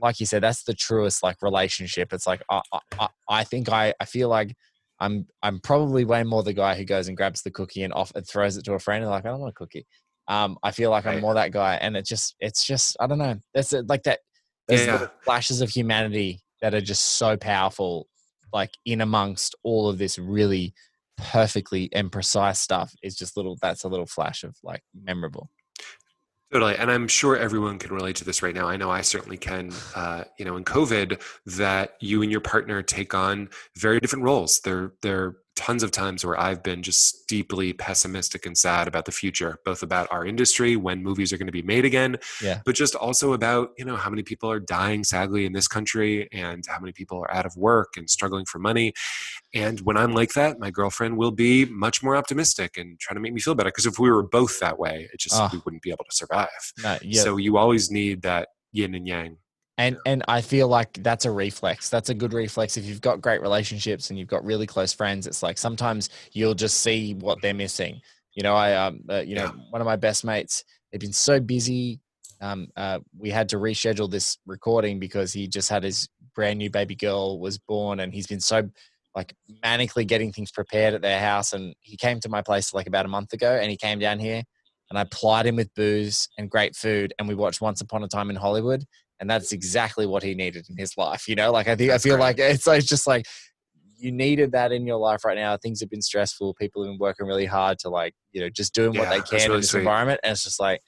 like 0.00 0.18
you 0.18 0.26
said 0.26 0.42
that's 0.42 0.64
the 0.64 0.74
truest 0.74 1.22
like 1.22 1.36
relationship 1.42 2.12
it's 2.12 2.26
like 2.26 2.42
I, 2.50 2.60
I, 2.98 3.08
I 3.28 3.44
think 3.44 3.70
I, 3.70 3.94
I 4.00 4.04
feel 4.04 4.28
like 4.28 4.56
I'm 5.02 5.26
I'm 5.42 5.58
probably 5.58 6.04
way 6.04 6.22
more 6.22 6.44
the 6.44 6.52
guy 6.52 6.76
who 6.76 6.84
goes 6.84 7.08
and 7.08 7.16
grabs 7.16 7.42
the 7.42 7.50
cookie 7.50 7.82
and 7.82 7.92
off 7.92 8.12
and 8.14 8.26
throws 8.26 8.56
it 8.56 8.64
to 8.66 8.74
a 8.74 8.78
friend 8.78 9.02
and 9.02 9.10
like 9.10 9.26
I 9.26 9.30
don't 9.30 9.40
want 9.40 9.50
a 9.50 9.54
cookie. 9.54 9.84
Um, 10.28 10.56
I 10.62 10.70
feel 10.70 10.90
like. 10.90 11.06
I'm 11.06 11.20
more 11.20 11.34
that 11.34 11.52
guy, 11.52 11.74
and 11.76 11.96
it 11.96 12.04
just 12.04 12.36
it's 12.40 12.64
just 12.64 12.96
I 13.00 13.06
don't 13.06 13.18
know. 13.18 13.36
That's 13.54 13.72
like 13.72 14.04
that. 14.04 14.20
There's 14.68 14.86
yeah. 14.86 15.08
flashes 15.22 15.60
of 15.60 15.70
humanity 15.70 16.40
that 16.60 16.74
are 16.74 16.80
just 16.80 17.02
so 17.02 17.36
powerful, 17.36 18.08
like 18.52 18.70
in 18.84 19.00
amongst 19.00 19.54
all 19.64 19.88
of 19.88 19.98
this 19.98 20.18
really 20.18 20.74
perfectly 21.16 21.88
and 21.92 22.10
precise 22.10 22.58
stuff. 22.58 22.94
Is 23.02 23.16
just 23.16 23.36
little. 23.36 23.58
That's 23.60 23.84
a 23.84 23.88
little 23.88 24.06
flash 24.06 24.44
of 24.44 24.56
like 24.62 24.82
memorable. 24.94 25.50
Totally, 26.52 26.76
and 26.76 26.90
I'm 26.90 27.08
sure 27.08 27.34
everyone 27.34 27.78
can 27.78 27.94
relate 27.94 28.16
to 28.16 28.26
this 28.26 28.42
right 28.42 28.54
now. 28.54 28.68
I 28.68 28.76
know 28.76 28.90
I 28.90 29.00
certainly 29.00 29.38
can. 29.38 29.72
Uh, 29.96 30.24
you 30.38 30.44
know, 30.44 30.58
in 30.58 30.64
COVID, 30.64 31.18
that 31.56 31.94
you 32.00 32.20
and 32.20 32.30
your 32.30 32.42
partner 32.42 32.82
take 32.82 33.14
on 33.14 33.48
very 33.78 33.98
different 34.00 34.24
roles. 34.26 34.60
They're 34.60 34.92
they're 35.00 35.36
tons 35.54 35.82
of 35.82 35.90
times 35.90 36.24
where 36.24 36.38
I've 36.38 36.62
been 36.62 36.82
just 36.82 37.28
deeply 37.28 37.72
pessimistic 37.72 38.46
and 38.46 38.56
sad 38.56 38.88
about 38.88 39.04
the 39.04 39.12
future, 39.12 39.58
both 39.64 39.82
about 39.82 40.10
our 40.10 40.24
industry, 40.24 40.76
when 40.76 41.02
movies 41.02 41.32
are 41.32 41.38
going 41.38 41.46
to 41.46 41.52
be 41.52 41.62
made 41.62 41.84
again, 41.84 42.16
yeah. 42.42 42.60
but 42.64 42.74
just 42.74 42.94
also 42.94 43.32
about, 43.34 43.70
you 43.76 43.84
know, 43.84 43.96
how 43.96 44.08
many 44.08 44.22
people 44.22 44.50
are 44.50 44.60
dying 44.60 45.04
sadly 45.04 45.44
in 45.44 45.52
this 45.52 45.68
country 45.68 46.28
and 46.32 46.64
how 46.68 46.78
many 46.80 46.92
people 46.92 47.18
are 47.18 47.32
out 47.34 47.46
of 47.46 47.54
work 47.56 47.94
and 47.96 48.08
struggling 48.08 48.44
for 48.46 48.58
money. 48.58 48.92
And 49.54 49.80
when 49.80 49.96
I'm 49.96 50.12
like 50.12 50.32
that, 50.32 50.58
my 50.58 50.70
girlfriend 50.70 51.18
will 51.18 51.32
be 51.32 51.66
much 51.66 52.02
more 52.02 52.16
optimistic 52.16 52.76
and 52.78 52.98
try 52.98 53.14
to 53.14 53.20
make 53.20 53.34
me 53.34 53.40
feel 53.40 53.54
better. 53.54 53.68
Because 53.68 53.86
if 53.86 53.98
we 53.98 54.10
were 54.10 54.22
both 54.22 54.58
that 54.60 54.78
way, 54.78 55.08
it 55.12 55.20
just, 55.20 55.34
oh. 55.38 55.50
we 55.52 55.60
wouldn't 55.64 55.82
be 55.82 55.90
able 55.90 56.04
to 56.08 56.16
survive. 56.16 56.48
So 57.22 57.36
you 57.36 57.58
always 57.58 57.90
need 57.90 58.22
that 58.22 58.48
yin 58.72 58.94
and 58.94 59.06
yang 59.06 59.36
and 59.78 59.96
and 60.04 60.22
I 60.28 60.40
feel 60.40 60.68
like 60.68 61.02
that's 61.02 61.24
a 61.24 61.30
reflex. 61.30 61.88
That's 61.88 62.10
a 62.10 62.14
good 62.14 62.32
reflex. 62.32 62.76
If 62.76 62.84
you've 62.84 63.00
got 63.00 63.20
great 63.20 63.40
relationships 63.40 64.10
and 64.10 64.18
you've 64.18 64.28
got 64.28 64.44
really 64.44 64.66
close 64.66 64.92
friends, 64.92 65.26
it's 65.26 65.42
like 65.42 65.58
sometimes 65.58 66.10
you'll 66.32 66.54
just 66.54 66.80
see 66.80 67.14
what 67.14 67.40
they're 67.40 67.54
missing. 67.54 68.00
You 68.34 68.42
know, 68.42 68.54
I 68.54 68.74
um, 68.74 69.00
uh, 69.08 69.20
you 69.20 69.34
know, 69.34 69.44
yeah. 69.44 69.62
one 69.70 69.80
of 69.80 69.86
my 69.86 69.96
best 69.96 70.24
mates. 70.24 70.64
They've 70.90 71.00
been 71.00 71.12
so 71.12 71.40
busy. 71.40 72.00
Um, 72.40 72.68
uh, 72.76 72.98
we 73.16 73.30
had 73.30 73.48
to 73.50 73.56
reschedule 73.56 74.10
this 74.10 74.36
recording 74.46 74.98
because 74.98 75.32
he 75.32 75.46
just 75.46 75.70
had 75.70 75.84
his 75.84 76.08
brand 76.34 76.58
new 76.58 76.70
baby 76.70 76.94
girl 76.94 77.40
was 77.40 77.58
born, 77.58 78.00
and 78.00 78.12
he's 78.12 78.26
been 78.26 78.40
so 78.40 78.68
like 79.14 79.34
manically 79.64 80.06
getting 80.06 80.32
things 80.32 80.50
prepared 80.50 80.94
at 80.94 81.02
their 81.02 81.20
house. 81.20 81.52
And 81.52 81.74
he 81.80 81.96
came 81.96 82.20
to 82.20 82.28
my 82.28 82.42
place 82.42 82.74
like 82.74 82.86
about 82.86 83.06
a 83.06 83.08
month 83.08 83.32
ago, 83.32 83.58
and 83.60 83.70
he 83.70 83.76
came 83.78 83.98
down 83.98 84.18
here, 84.18 84.42
and 84.90 84.98
I 84.98 85.04
plied 85.04 85.46
him 85.46 85.56
with 85.56 85.74
booze 85.74 86.28
and 86.36 86.50
great 86.50 86.76
food, 86.76 87.14
and 87.18 87.26
we 87.26 87.34
watched 87.34 87.62
Once 87.62 87.80
Upon 87.80 88.02
a 88.02 88.08
Time 88.08 88.28
in 88.28 88.36
Hollywood 88.36 88.84
and 89.20 89.28
that's 89.28 89.52
exactly 89.52 90.06
what 90.06 90.22
he 90.22 90.34
needed 90.34 90.66
in 90.68 90.76
his 90.76 90.96
life. 90.96 91.28
You 91.28 91.34
know, 91.34 91.52
like 91.52 91.68
I 91.68 91.76
think 91.76 91.90
that's 91.90 92.04
I 92.04 92.08
feel 92.08 92.16
great. 92.16 92.24
like 92.24 92.38
it's, 92.38 92.66
it's 92.66 92.86
just 92.86 93.06
like 93.06 93.26
you 93.98 94.10
needed 94.10 94.52
that 94.52 94.72
in 94.72 94.86
your 94.86 94.98
life 94.98 95.24
right 95.24 95.36
now. 95.36 95.56
Things 95.56 95.80
have 95.80 95.90
been 95.90 96.02
stressful. 96.02 96.54
People 96.54 96.82
have 96.82 96.92
been 96.92 96.98
working 96.98 97.26
really 97.26 97.46
hard 97.46 97.78
to 97.80 97.88
like 97.88 98.14
you 98.32 98.40
know 98.40 98.48
just 98.48 98.74
doing 98.74 98.94
yeah, 98.94 99.00
what 99.00 99.10
they 99.10 99.20
can 99.20 99.46
really 99.46 99.54
in 99.56 99.60
this 99.60 99.70
sweet. 99.70 99.80
environment, 99.80 100.20
and 100.22 100.32
it's 100.32 100.44
just 100.44 100.60
like 100.60 100.80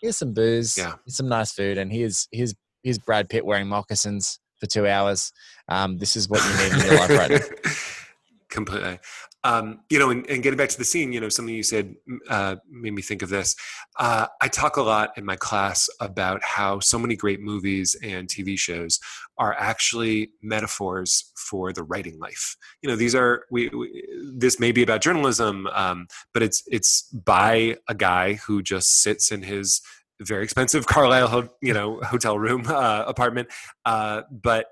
here's 0.00 0.16
some 0.16 0.32
booze, 0.32 0.76
yeah. 0.76 0.94
here's 1.04 1.16
some 1.16 1.28
nice 1.28 1.52
food, 1.52 1.78
and 1.78 1.92
here's 1.92 2.28
here's 2.32 2.54
here's 2.82 2.98
Brad 2.98 3.28
Pitt 3.28 3.44
wearing 3.44 3.68
moccasins 3.68 4.40
for 4.58 4.66
two 4.66 4.86
hours. 4.86 5.32
Um, 5.68 5.98
this 5.98 6.16
is 6.16 6.28
what 6.28 6.42
you 6.44 6.56
need 6.64 6.72
in 6.72 6.86
your 6.86 7.00
life 7.00 7.10
right 7.10 7.30
now. 7.30 7.72
Completely. 8.48 8.98
Um, 9.44 9.80
you 9.90 9.98
know, 9.98 10.10
and, 10.10 10.28
and, 10.30 10.42
getting 10.42 10.56
back 10.56 10.68
to 10.68 10.78
the 10.78 10.84
scene, 10.84 11.12
you 11.12 11.20
know, 11.20 11.28
something 11.28 11.54
you 11.54 11.64
said 11.64 11.94
uh, 12.28 12.56
made 12.70 12.92
me 12.92 13.02
think 13.02 13.22
of 13.22 13.28
this. 13.28 13.56
Uh, 13.98 14.26
I 14.40 14.48
talk 14.48 14.76
a 14.76 14.82
lot 14.82 15.10
in 15.16 15.24
my 15.24 15.34
class 15.34 15.88
about 16.00 16.42
how 16.44 16.78
so 16.78 16.98
many 16.98 17.16
great 17.16 17.40
movies 17.40 17.96
and 18.04 18.28
TV 18.28 18.56
shows 18.56 19.00
are 19.38 19.54
actually 19.58 20.30
metaphors 20.42 21.32
for 21.36 21.72
the 21.72 21.82
writing 21.82 22.18
life. 22.20 22.56
You 22.82 22.90
know, 22.90 22.96
these 22.96 23.14
are 23.14 23.44
we. 23.50 23.68
we 23.68 24.08
this 24.34 24.60
may 24.60 24.72
be 24.72 24.82
about 24.82 25.00
journalism, 25.00 25.66
um, 25.68 26.06
but 26.32 26.42
it's 26.42 26.62
it's 26.68 27.02
by 27.08 27.76
a 27.88 27.94
guy 27.94 28.34
who 28.34 28.62
just 28.62 29.02
sits 29.02 29.32
in 29.32 29.42
his 29.42 29.80
very 30.20 30.44
expensive 30.44 30.86
Carlyle, 30.92 31.48
you 31.60 31.74
know, 31.74 32.00
hotel 32.02 32.38
room 32.38 32.64
uh, 32.68 33.04
apartment. 33.06 33.48
Uh, 33.84 34.22
but 34.30 34.66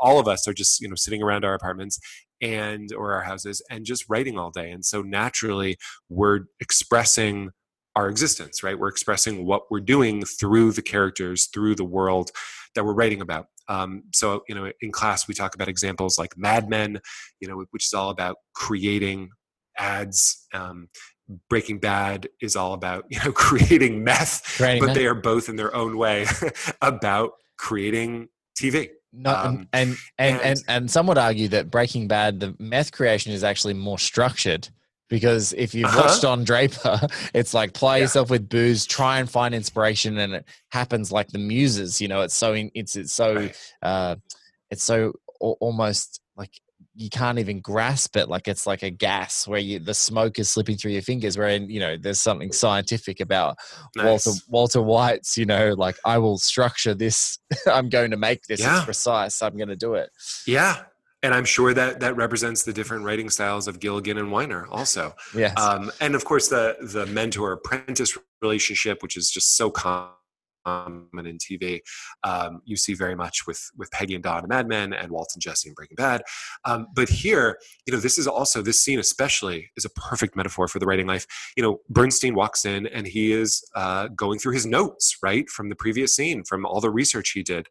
all 0.00 0.18
of 0.18 0.28
us 0.28 0.46
are 0.48 0.52
just 0.52 0.80
you 0.80 0.88
know 0.88 0.94
sitting 0.94 1.22
around 1.22 1.44
our 1.44 1.54
apartments 1.54 1.98
and 2.40 2.90
or 2.92 3.14
our 3.14 3.22
houses 3.22 3.62
and 3.70 3.84
just 3.84 4.04
writing 4.08 4.38
all 4.38 4.50
day 4.50 4.70
and 4.70 4.84
so 4.84 5.02
naturally 5.02 5.76
we're 6.08 6.40
expressing 6.60 7.50
our 7.96 8.08
existence 8.08 8.62
right? 8.62 8.78
We're 8.78 8.88
expressing 8.88 9.46
what 9.46 9.62
we're 9.70 9.80
doing 9.80 10.24
through 10.24 10.72
the 10.72 10.82
characters 10.82 11.46
through 11.46 11.76
the 11.76 11.84
world 11.84 12.30
that 12.74 12.84
we're 12.84 12.94
writing 12.94 13.20
about. 13.20 13.46
Um, 13.68 14.04
so 14.12 14.42
you 14.48 14.54
know 14.54 14.70
in 14.82 14.92
class 14.92 15.26
we 15.26 15.34
talk 15.34 15.54
about 15.54 15.68
examples 15.68 16.18
like 16.18 16.36
mad 16.36 16.68
men 16.68 17.00
you 17.40 17.48
know 17.48 17.64
which 17.70 17.86
is 17.86 17.94
all 17.94 18.10
about 18.10 18.36
creating 18.54 19.30
ads 19.78 20.46
um, 20.52 20.88
breaking 21.48 21.78
bad 21.78 22.28
is 22.42 22.56
all 22.56 22.74
about 22.74 23.04
you 23.10 23.18
know 23.24 23.32
creating 23.32 24.04
meth 24.04 24.42
creating 24.58 24.84
but 24.84 24.92
they 24.92 25.06
are 25.06 25.14
both 25.14 25.48
in 25.48 25.56
their 25.56 25.74
own 25.74 25.96
way 25.96 26.26
about 26.82 27.32
creating 27.56 28.28
tv 28.60 28.90
no, 29.16 29.30
um, 29.30 29.68
and, 29.72 29.90
and, 29.92 29.96
and, 30.18 30.40
and, 30.40 30.62
and 30.68 30.90
some 30.90 31.06
would 31.06 31.18
argue 31.18 31.48
that 31.48 31.70
Breaking 31.70 32.08
Bad, 32.08 32.40
the 32.40 32.54
meth 32.58 32.92
creation 32.92 33.32
is 33.32 33.44
actually 33.44 33.74
more 33.74 33.98
structured 33.98 34.68
because 35.08 35.52
if 35.52 35.74
you've 35.74 35.86
uh-huh. 35.86 36.02
watched 36.06 36.22
Don 36.22 36.44
Draper, 36.44 37.00
it's 37.34 37.54
like 37.54 37.72
play 37.72 37.98
yeah. 37.98 38.02
yourself 38.02 38.30
with 38.30 38.48
booze, 38.48 38.86
try 38.86 39.20
and 39.20 39.30
find 39.30 39.54
inspiration, 39.54 40.18
and 40.18 40.34
it 40.34 40.44
happens 40.70 41.12
like 41.12 41.28
the 41.28 41.38
muses. 41.38 42.00
You 42.00 42.08
know, 42.08 42.22
it's 42.22 42.34
so 42.34 42.54
it's 42.74 42.96
it's 42.96 43.12
so 43.12 43.34
right. 43.34 43.56
uh, 43.82 44.16
it's 44.70 44.82
so 44.82 45.12
almost 45.40 46.20
like 46.36 46.50
you 46.94 47.10
can't 47.10 47.38
even 47.38 47.60
grasp 47.60 48.16
it 48.16 48.28
like 48.28 48.46
it's 48.46 48.66
like 48.66 48.82
a 48.82 48.90
gas 48.90 49.48
where 49.48 49.58
you 49.58 49.78
the 49.78 49.94
smoke 49.94 50.38
is 50.38 50.48
slipping 50.48 50.76
through 50.76 50.92
your 50.92 51.02
fingers 51.02 51.36
where 51.36 51.56
you 51.56 51.80
know 51.80 51.96
there's 51.96 52.20
something 52.20 52.52
scientific 52.52 53.20
about 53.20 53.56
nice. 53.96 54.04
walter 54.04 54.30
walter 54.48 54.82
white's 54.82 55.36
you 55.36 55.44
know 55.44 55.74
like 55.76 55.96
i 56.04 56.16
will 56.18 56.38
structure 56.38 56.94
this 56.94 57.38
i'm 57.66 57.88
going 57.88 58.10
to 58.10 58.16
make 58.16 58.42
this 58.44 58.60
yeah. 58.60 58.76
it's 58.76 58.84
precise 58.84 59.42
i'm 59.42 59.56
going 59.56 59.68
to 59.68 59.76
do 59.76 59.94
it 59.94 60.10
yeah 60.46 60.82
and 61.22 61.34
i'm 61.34 61.44
sure 61.44 61.74
that 61.74 62.00
that 62.00 62.16
represents 62.16 62.62
the 62.62 62.72
different 62.72 63.04
writing 63.04 63.28
styles 63.28 63.66
of 63.66 63.80
gilligan 63.80 64.18
and 64.18 64.30
weiner 64.30 64.66
also 64.70 65.14
yes. 65.34 65.58
Um, 65.58 65.90
and 66.00 66.14
of 66.14 66.24
course 66.24 66.48
the 66.48 66.76
the 66.80 67.06
mentor 67.06 67.52
apprentice 67.52 68.16
relationship 68.40 69.02
which 69.02 69.16
is 69.16 69.30
just 69.30 69.56
so 69.56 69.70
common 69.70 70.10
and 70.66 71.26
in 71.26 71.38
TV. 71.38 71.80
Um, 72.22 72.60
you 72.64 72.76
see 72.76 72.94
very 72.94 73.14
much 73.14 73.46
with 73.46 73.70
with 73.76 73.90
Peggy 73.90 74.14
and 74.14 74.24
Don 74.24 74.38
and 74.38 74.48
Mad 74.48 74.68
Men 74.68 74.92
and 74.92 75.10
Walt 75.10 75.30
and 75.34 75.42
Jesse 75.42 75.68
and 75.68 75.76
Breaking 75.76 75.96
Bad. 75.96 76.22
Um, 76.64 76.86
but 76.94 77.08
here, 77.08 77.58
you 77.86 77.92
know, 77.92 78.00
this 78.00 78.18
is 78.18 78.26
also 78.26 78.62
this 78.62 78.82
scene 78.82 78.98
especially 78.98 79.70
is 79.76 79.84
a 79.84 79.90
perfect 79.90 80.36
metaphor 80.36 80.68
for 80.68 80.78
the 80.78 80.86
writing 80.86 81.06
life. 81.06 81.26
You 81.56 81.62
know, 81.62 81.80
Bernstein 81.88 82.34
walks 82.34 82.64
in 82.64 82.86
and 82.86 83.06
he 83.06 83.32
is 83.32 83.64
uh, 83.74 84.08
going 84.08 84.38
through 84.38 84.54
his 84.54 84.66
notes 84.66 85.18
right 85.22 85.48
from 85.48 85.68
the 85.68 85.76
previous 85.76 86.14
scene, 86.14 86.44
from 86.44 86.64
all 86.66 86.80
the 86.80 86.90
research 86.90 87.30
he 87.30 87.42
did, 87.42 87.68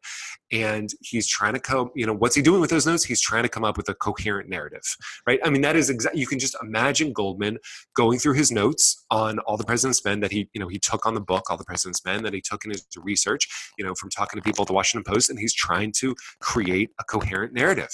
and 0.54 0.94
he's 1.02 1.28
trying 1.28 1.54
to 1.54 1.60
come. 1.60 1.90
You 1.96 2.06
know, 2.06 2.14
what's 2.14 2.36
he 2.36 2.42
doing 2.42 2.62
with 2.62 2.70
those 2.70 2.86
notes? 2.86 3.04
He's 3.04 3.20
trying 3.20 3.44
to 3.44 3.50
come 3.50 3.66
up 3.66 3.76
with 3.76 3.90
a 3.90 3.96
coherent 3.96 4.48
narrative, 4.48 4.84
right? 5.26 5.40
I 5.44 5.50
mean, 5.50 5.62
that 5.64 5.76
is 5.76 5.90
exactly. 5.90 6.22
You 6.22 6.28
can 6.28 6.38
just 6.38 6.56
imagine 6.62 7.12
Goldman 7.12 7.58
going 7.96 8.20
through 8.20 8.36
his 8.36 8.52
notes 8.52 9.04
on 9.10 9.40
all 9.40 9.58
the 9.58 9.66
President's 9.66 10.06
Men 10.06 10.20
that 10.20 10.32
he, 10.32 10.48
you 10.54 10.62
know, 10.62 10.68
he 10.68 10.78
took 10.78 11.06
on 11.08 11.16
the 11.16 11.22
book, 11.22 11.50
all 11.50 11.58
the 11.58 11.66
President's 11.66 12.06
Men 12.06 12.24
that 12.24 12.34
he 12.34 12.42
took 12.42 12.64
in 12.66 12.72
his 12.72 12.86
research, 12.98 13.48
you 13.78 13.84
know, 13.84 13.96
from 13.96 14.12
talking 14.12 14.40
to 14.40 14.44
people 14.44 14.62
at 14.62 14.68
the 14.68 14.74
Washington 14.74 15.12
Post, 15.12 15.32
and 15.32 15.40
he's 15.40 15.54
trying 15.54 15.92
to 15.94 16.16
create 16.40 16.92
a 17.00 17.04
coherent 17.04 17.54
narrative. 17.54 17.90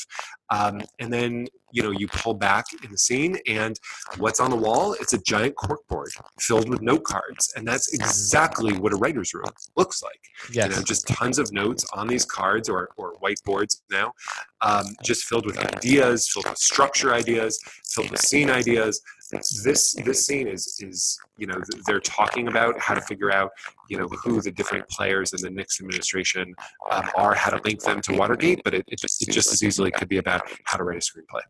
Um, 0.52 0.82
and 1.00 1.14
then, 1.14 1.48
you 1.72 1.84
know, 1.84 1.92
you 1.92 2.08
pull 2.08 2.34
back 2.34 2.66
in 2.84 2.92
the 2.92 2.98
scene, 2.98 3.38
and 3.48 3.80
what's 4.18 4.40
on 4.40 4.50
the 4.50 4.56
wall? 4.56 4.94
It's 4.94 5.14
a 5.14 5.20
giant 5.20 5.56
corkboard 5.56 6.10
filled 6.40 6.68
with 6.70 6.82
note 6.82 7.04
cards, 7.04 7.54
and 7.56 7.68
that's 7.68 7.94
exactly 7.94 8.74
what 8.74 8.92
a 8.92 8.96
writer's 8.96 9.34
room 9.34 9.46
looks 9.78 10.02
like. 10.02 10.20
Yes. 10.52 10.70
You 10.70 10.76
know, 10.76 10.82
just 10.82 11.08
tons 11.08 11.38
of 11.38 11.52
notes 11.52 11.86
on 11.94 12.08
these 12.08 12.26
cards 12.26 12.70
or, 12.70 12.90
or 12.98 13.14
whiteboards 13.24 13.82
now, 13.92 14.14
um, 14.62 14.96
just 15.04 15.26
filled 15.26 15.46
with 15.46 15.60
ideas, 15.60 16.28
filled 16.28 16.48
with 16.48 16.58
structure 16.58 17.14
ideas, 17.14 17.60
filled 17.86 18.10
with 18.10 18.22
scene 18.22 18.50
ideas, 18.50 19.02
this 19.30 19.94
this 19.94 20.26
scene 20.26 20.48
is 20.48 20.80
is 20.82 21.20
you 21.38 21.46
know 21.46 21.62
they're 21.86 22.00
talking 22.00 22.48
about 22.48 22.80
how 22.80 22.94
to 22.94 23.02
figure 23.02 23.32
out 23.32 23.52
you 23.88 23.98
know 23.98 24.08
who 24.08 24.42
the 24.42 24.52
different 24.52 24.88
players 24.90 25.34
in 25.34 25.42
the 25.42 25.50
Nixon 25.50 25.86
administration 25.86 26.56
um, 26.92 27.10
are, 27.16 27.36
how 27.36 27.52
to 27.52 27.62
link 27.64 27.82
them 27.82 28.02
to 28.02 28.14
Watergate, 28.14 28.62
but 28.64 28.74
it, 28.74 28.86
it 28.88 29.00
just 29.00 29.22
it 29.22 29.32
just 29.32 29.52
as 29.54 29.64
easily 29.64 29.92
could 29.92 30.10
be 30.10 30.18
about 30.18 30.42
how 30.66 30.78
to 30.78 30.84
write 30.84 30.98
a 30.98 31.00
screenplay. 31.00 31.42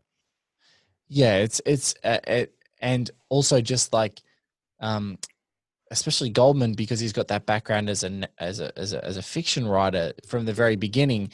Yeah, 1.08 1.36
it's 1.38 1.60
it's 1.64 1.94
uh, 2.04 2.18
it, 2.26 2.54
and 2.80 3.10
also 3.28 3.60
just 3.60 3.92
like 3.92 4.20
um, 4.80 5.18
especially 5.90 6.30
Goldman 6.30 6.74
because 6.74 7.00
he's 7.00 7.12
got 7.12 7.28
that 7.28 7.46
background 7.46 7.88
as 7.88 8.04
a 8.04 8.28
as 8.38 8.60
a 8.60 8.78
as 8.78 8.92
a, 8.92 9.04
as 9.04 9.16
a 9.16 9.22
fiction 9.22 9.66
writer 9.66 10.12
from 10.26 10.44
the 10.44 10.52
very 10.52 10.76
beginning 10.76 11.30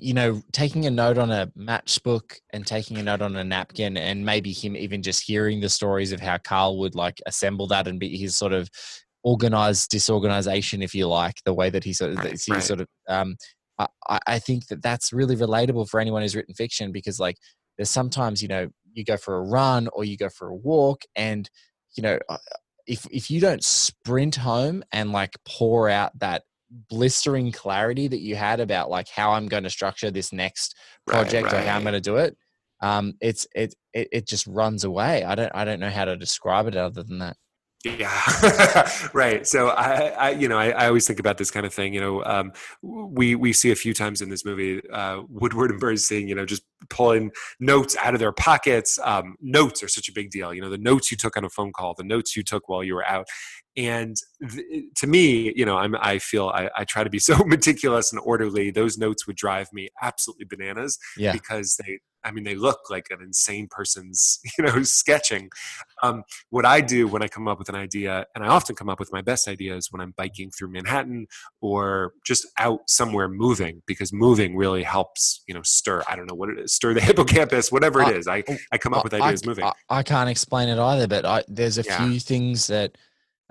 you 0.00 0.14
know, 0.14 0.42
taking 0.52 0.86
a 0.86 0.90
note 0.90 1.18
on 1.18 1.30
a 1.30 1.48
matchbook 1.58 2.38
and 2.52 2.66
taking 2.66 2.98
a 2.98 3.02
note 3.02 3.22
on 3.22 3.36
a 3.36 3.44
napkin, 3.44 3.96
and 3.96 4.24
maybe 4.24 4.52
him 4.52 4.76
even 4.76 5.02
just 5.02 5.24
hearing 5.24 5.60
the 5.60 5.68
stories 5.68 6.12
of 6.12 6.20
how 6.20 6.38
Carl 6.38 6.78
would 6.78 6.94
like 6.94 7.20
assemble 7.26 7.66
that 7.68 7.86
and 7.86 8.00
be 8.00 8.16
his 8.16 8.36
sort 8.36 8.52
of 8.52 8.68
organized 9.24 9.90
disorganization, 9.90 10.82
if 10.82 10.94
you 10.94 11.06
like, 11.06 11.36
the 11.44 11.54
way 11.54 11.70
that 11.70 11.84
he 11.84 11.92
sort 11.92 12.12
of, 12.12 12.18
right, 12.18 12.40
he 12.44 12.52
right. 12.52 12.62
sort 12.62 12.80
of, 12.80 12.88
um, 13.08 13.36
I, 13.78 14.18
I 14.26 14.38
think 14.38 14.66
that 14.66 14.82
that's 14.82 15.12
really 15.12 15.36
relatable 15.36 15.88
for 15.88 16.00
anyone 16.00 16.22
who's 16.22 16.36
written 16.36 16.54
fiction 16.54 16.92
because, 16.92 17.20
like, 17.20 17.36
there's 17.76 17.90
sometimes, 17.90 18.42
you 18.42 18.48
know, 18.48 18.68
you 18.92 19.04
go 19.04 19.16
for 19.16 19.36
a 19.36 19.42
run 19.42 19.88
or 19.92 20.04
you 20.04 20.16
go 20.16 20.28
for 20.28 20.48
a 20.48 20.54
walk, 20.54 21.02
and, 21.14 21.48
you 21.96 22.02
know, 22.02 22.18
uh, 22.28 22.38
if 22.86 23.06
if 23.12 23.30
you 23.30 23.40
don't 23.40 23.62
sprint 23.62 24.34
home 24.34 24.82
and 24.92 25.12
like 25.12 25.34
pour 25.46 25.88
out 25.88 26.18
that 26.18 26.42
blistering 26.88 27.52
clarity 27.52 28.08
that 28.08 28.20
you 28.20 28.36
had 28.36 28.60
about 28.60 28.90
like 28.90 29.08
how 29.08 29.32
I'm 29.32 29.48
going 29.48 29.64
to 29.64 29.70
structure 29.70 30.10
this 30.10 30.32
next 30.32 30.74
project 31.06 31.44
right, 31.44 31.52
right. 31.52 31.64
or 31.64 31.68
how 31.68 31.76
I'm 31.76 31.82
going 31.82 31.94
to 31.94 32.00
do 32.00 32.16
it, 32.16 32.36
um, 32.80 33.14
it's 33.20 33.46
it, 33.54 33.74
it 33.94 34.08
it 34.12 34.26
just 34.26 34.46
runs 34.46 34.84
away. 34.84 35.24
I 35.24 35.34
don't 35.34 35.52
I 35.54 35.64
don't 35.64 35.80
know 35.80 35.90
how 35.90 36.04
to 36.04 36.16
describe 36.16 36.66
it 36.66 36.76
other 36.76 37.02
than 37.02 37.18
that. 37.20 37.36
Yeah, 37.84 38.88
right. 39.12 39.44
So 39.44 39.70
I, 39.70 40.08
I, 40.10 40.30
you 40.30 40.46
know, 40.46 40.56
I, 40.56 40.70
I, 40.70 40.86
always 40.86 41.04
think 41.04 41.18
about 41.18 41.36
this 41.36 41.50
kind 41.50 41.66
of 41.66 41.74
thing. 41.74 41.92
You 41.92 42.00
know, 42.00 42.24
um, 42.24 42.52
we 42.80 43.34
we 43.34 43.52
see 43.52 43.72
a 43.72 43.74
few 43.74 43.92
times 43.92 44.20
in 44.20 44.28
this 44.28 44.44
movie 44.44 44.80
uh, 44.90 45.22
Woodward 45.28 45.72
and 45.72 45.80
Bernstein, 45.80 46.28
you 46.28 46.36
know, 46.36 46.46
just 46.46 46.62
pulling 46.90 47.32
notes 47.58 47.96
out 48.00 48.14
of 48.14 48.20
their 48.20 48.30
pockets. 48.30 49.00
Um, 49.02 49.34
notes 49.40 49.82
are 49.82 49.88
such 49.88 50.08
a 50.08 50.12
big 50.12 50.30
deal. 50.30 50.54
You 50.54 50.62
know, 50.62 50.70
the 50.70 50.78
notes 50.78 51.10
you 51.10 51.16
took 51.16 51.36
on 51.36 51.44
a 51.44 51.50
phone 51.50 51.72
call, 51.72 51.94
the 51.94 52.04
notes 52.04 52.36
you 52.36 52.44
took 52.44 52.68
while 52.68 52.84
you 52.84 52.94
were 52.94 53.06
out, 53.06 53.26
and 53.76 54.16
th- 54.50 54.84
to 54.96 55.06
me, 55.06 55.52
you 55.56 55.64
know, 55.64 55.76
I'm 55.76 55.96
I 55.96 56.18
feel 56.18 56.48
I, 56.48 56.70
I 56.76 56.84
try 56.84 57.04
to 57.04 57.10
be 57.10 57.18
so 57.30 57.36
meticulous 57.44 58.12
and 58.12 58.20
orderly. 58.24 58.70
Those 58.70 58.98
notes 58.98 59.26
would 59.26 59.36
drive 59.36 59.72
me 59.72 59.88
absolutely 60.00 60.46
bananas 60.46 60.98
yeah. 61.16 61.32
because 61.32 61.78
they 61.84 61.98
I 62.24 62.30
mean, 62.30 62.44
they 62.44 62.54
look 62.54 62.88
like 62.88 63.08
an 63.10 63.20
insane 63.20 63.68
person's, 63.70 64.40
you 64.58 64.64
know, 64.64 64.82
sketching. 64.82 65.50
Um, 66.02 66.22
what 66.50 66.64
I 66.64 66.80
do 66.80 67.06
when 67.06 67.22
I 67.22 67.28
come 67.28 67.48
up 67.48 67.58
with 67.58 67.68
an 67.68 67.74
idea, 67.74 68.26
and 68.34 68.44
I 68.44 68.48
often 68.48 68.76
come 68.76 68.88
up 68.88 69.00
with 69.00 69.12
my 69.12 69.22
best 69.22 69.48
ideas 69.48 69.88
when 69.90 70.00
I'm 70.00 70.14
biking 70.16 70.50
through 70.50 70.68
Manhattan 70.68 71.26
or 71.60 72.12
just 72.24 72.46
out 72.58 72.80
somewhere 72.88 73.28
moving, 73.28 73.82
because 73.86 74.12
moving 74.12 74.56
really 74.56 74.82
helps, 74.82 75.42
you 75.46 75.54
know, 75.54 75.62
stir. 75.64 76.02
I 76.08 76.16
don't 76.16 76.28
know 76.28 76.34
what 76.34 76.50
it 76.50 76.58
is, 76.58 76.74
stir 76.74 76.94
the 76.94 77.00
hippocampus, 77.02 77.72
whatever 77.72 78.02
it 78.02 78.16
is. 78.16 78.28
I, 78.28 78.42
I 78.70 78.78
come 78.78 78.94
up 78.94 79.04
with 79.04 79.14
ideas 79.14 79.42
I, 79.44 79.48
moving. 79.48 79.70
I, 79.88 80.02
can't 80.02 80.30
explain 80.30 80.68
it 80.68 80.78
either, 80.78 81.06
but 81.06 81.24
I, 81.24 81.44
there's 81.48 81.78
a 81.78 81.82
yeah. 81.82 82.06
few 82.06 82.20
things 82.20 82.66
that, 82.68 82.96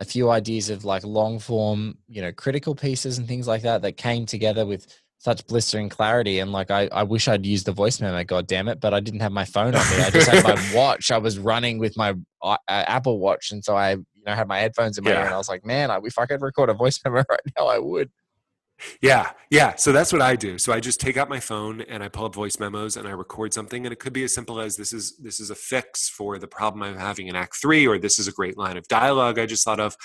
a 0.02 0.06
few 0.06 0.32
ideas 0.32 0.72
of 0.72 0.84
like 0.84 1.06
long 1.06 1.38
form, 1.38 1.95
you 2.10 2.24
know, 2.24 2.32
critical 2.32 2.74
pieces 2.74 3.20
and 3.20 3.28
things 3.28 3.47
like 3.47 3.62
that 3.62 3.84
that 3.84 3.97
came 3.97 4.26
together 4.26 4.66
with 4.66 4.88
such 5.20 5.45
blistering 5.45 5.89
clarity. 5.89 6.39
And 6.39 6.52
like 6.52 6.72
I, 6.72 6.89
I 6.91 7.04
wish 7.04 7.28
I'd 7.28 7.45
used 7.45 7.68
the 7.68 7.72
voice 7.72 8.02
memo 8.02 8.24
god 8.24 8.47
damn 8.47 8.68
it 8.68 8.82
but 8.82 8.95
I 8.95 8.99
didn't 8.99 9.20
have 9.20 9.32
my 9.32 9.45
phone 9.45 9.76
on 9.76 9.89
me. 9.91 10.04
I 10.04 10.10
just 10.10 10.28
had 10.28 10.43
my 10.43 10.72
watch. 10.76 11.12
I 11.12 11.20
was 11.20 11.38
running 11.38 11.78
with 11.78 11.95
my 11.95 12.16
uh, 12.41 12.58
Apple 12.68 13.20
watch. 13.20 13.52
And 13.52 13.64
so 13.64 13.78
I 13.78 13.91
you 13.91 14.24
know 14.26 14.34
had 14.34 14.47
my 14.47 14.58
headphones 14.58 14.97
in 14.97 15.04
my 15.04 15.12
yeah. 15.12 15.20
ear 15.20 15.26
and 15.26 15.36
I 15.36 15.38
was 15.38 15.49
like 15.49 15.64
man 15.64 15.91
I, 15.91 15.99
if 16.04 16.18
I 16.18 16.26
could 16.26 16.41
record 16.41 16.70
a 16.70 16.74
voice 16.74 16.99
memo 17.06 17.18
right 17.30 17.39
now. 17.56 17.68
I 17.68 17.78
would 17.78 18.10
yeah 19.02 19.32
yeah 19.50 19.76
so 19.76 19.92
that's 19.92 20.14
what 20.14 20.22
I 20.22 20.36
do. 20.36 20.58
So 20.58 20.74
I 20.74 20.80
just 20.80 21.00
take 21.00 21.18
out 21.18 21.30
my 21.30 21.40
phone 21.40 21.82
and 21.82 22.04
I 22.04 22.08
pull 22.08 22.26
up 22.26 22.36
voice 22.36 22.60
memos 22.60 22.98
and 22.98 23.08
I 23.08 23.12
record 23.12 23.54
something 23.54 23.86
and 23.86 23.94
it 23.94 24.00
could 24.00 24.14
be 24.14 24.24
as 24.24 24.34
simple 24.34 24.60
as 24.60 24.76
this 24.76 24.94
is 24.94 25.18
this 25.18 25.40
is 25.40 25.50
a 25.50 25.56
fix 25.56 26.10
for 26.10 26.38
the 26.38 26.48
problem 26.48 26.84
I'm 26.84 26.98
having 26.98 27.28
in 27.28 27.36
act 27.36 27.58
3 27.62 27.88
or 27.88 27.98
this 27.98 28.20
is 28.20 28.28
a 28.28 28.32
great 28.32 28.58
line 28.58 28.78
of 28.78 28.88
dialogue 28.88 29.40
I 29.40 29.46
just 29.46 29.66
thought 29.66 29.80
of 29.80 29.96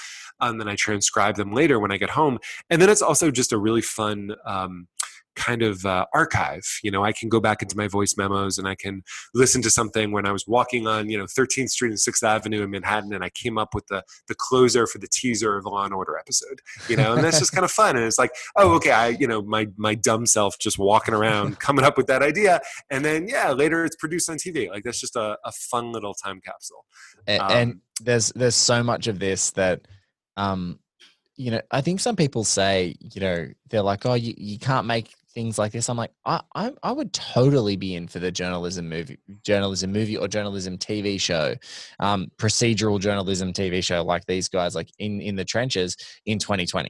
and 0.41 0.61
then 0.61 0.69
I 0.69 0.77
transcribe 0.77 1.37
them 1.37 1.53
later 1.53 1.81
when 1.81 1.93
I 1.93 1.97
get 1.97 2.11
home. 2.11 2.39
And 2.71 2.81
then 2.81 2.91
it's 2.91 3.03
also 3.03 3.31
just 3.31 3.53
a 3.53 3.59
really 3.59 3.83
fun 3.83 4.35
um, 4.45 4.89
kind 5.37 5.63
of 5.63 5.85
uh, 5.85 6.07
archive. 6.13 6.65
You 6.83 6.91
know, 6.91 7.05
I 7.05 7.13
can 7.13 7.29
go 7.29 7.41
back 7.41 7.63
into 7.63 7.77
my 7.77 7.87
voice 7.87 8.17
memos 8.17 8.59
and 8.59 8.67
I 8.67 8.75
can 8.75 9.03
listen 9.35 9.63
to 9.63 9.71
something 9.71 10.11
when 10.11 10.27
I 10.27 10.33
was 10.33 10.47
walking 10.47 10.87
on, 10.87 11.09
you 11.09 11.19
know, 11.19 11.25
13th 11.25 11.69
Street 11.69 11.91
and 11.91 11.99
6th 11.99 12.23
Avenue 12.23 12.63
in 12.63 12.71
Manhattan 12.71 13.13
and 13.13 13.23
I 13.23 13.31
came 13.31 13.59
up 13.59 13.75
with 13.75 13.87
the, 13.87 14.03
the 14.29 14.35
closer 14.35 14.87
for 14.87 14.99
the 14.99 15.09
teaser 15.13 15.57
of 15.57 15.65
the 15.65 15.71
Law 15.71 15.85
and 15.85 15.95
Order 15.95 16.19
episode, 16.19 16.61
you 16.89 16.97
know, 16.97 17.15
and 17.15 17.23
that's 17.23 17.39
just 17.39 17.53
kind 17.53 17.65
of 17.65 17.71
fun. 17.71 17.97
And 17.97 18.05
it's 18.05 18.19
like, 18.19 18.33
oh, 18.57 18.75
okay, 18.77 18.91
I, 18.91 19.09
you 19.09 19.27
know, 19.27 19.43
my, 19.43 19.69
my 19.77 19.95
dumb 19.95 20.27
self 20.27 20.59
just 20.59 20.79
walking 20.79 21.15
around 21.15 21.59
coming 21.61 21.85
up 21.85 21.97
with 21.97 22.07
that 22.09 22.23
idea. 22.23 22.61
And 22.91 23.05
then, 23.05 23.29
yeah, 23.29 23.53
later 23.53 23.85
it's 23.85 23.97
produced 23.97 24.29
on 24.31 24.37
TV. 24.37 24.71
Like 24.71 24.83
that's 24.83 25.01
just 25.01 25.17
a, 25.17 25.37
a 25.45 25.53
fun 25.53 25.93
little 25.93 26.15
time 26.15 26.41
capsule. 26.41 26.85
And, 27.27 27.43
um, 27.43 27.51
and 27.51 27.81
there's, 28.01 28.33
there's 28.35 28.57
so 28.57 28.83
much 28.83 29.07
of 29.07 29.19
this 29.19 29.51
that, 29.53 29.87
um, 30.37 30.79
you 31.37 31.51
know, 31.51 31.61
I 31.71 31.83
think 31.83 32.01
some 32.01 32.17
people 32.17 32.45
say, 32.45 32.95
you 33.01 33.21
know, 33.21 33.49
they're 33.69 33.83
like, 33.83 34.07
oh, 34.07 34.15
you, 34.15 34.35
you 34.37 34.59
can't 34.59 34.87
make 34.87 35.15
things 35.37 35.59
like 35.59 35.71
this. 35.71 35.91
I'm 35.91 35.99
like, 35.99 36.13
I, 36.25 36.41
I, 36.55 36.73
I 36.83 36.93
would 36.93 37.13
totally 37.13 37.77
be 37.77 37.95
in 37.95 38.09
for 38.09 38.19
the 38.21 38.33
journalism 38.33 38.89
movie, 38.89 39.19
journalism 39.45 39.93
movie 39.93 40.17
or 40.17 40.29
journalism 40.29 40.79
TV 40.79 41.21
show, 41.21 41.55
um, 42.01 42.29
procedural 42.39 42.99
journalism 42.99 43.53
TV 43.53 43.85
show 43.85 44.03
like 44.03 44.25
these 44.25 44.49
guys, 44.49 44.75
like 44.75 44.89
in 44.99 45.21
in 45.21 45.37
the 45.37 45.45
trenches 45.45 45.95
in 46.25 46.39
2020. 46.39 46.89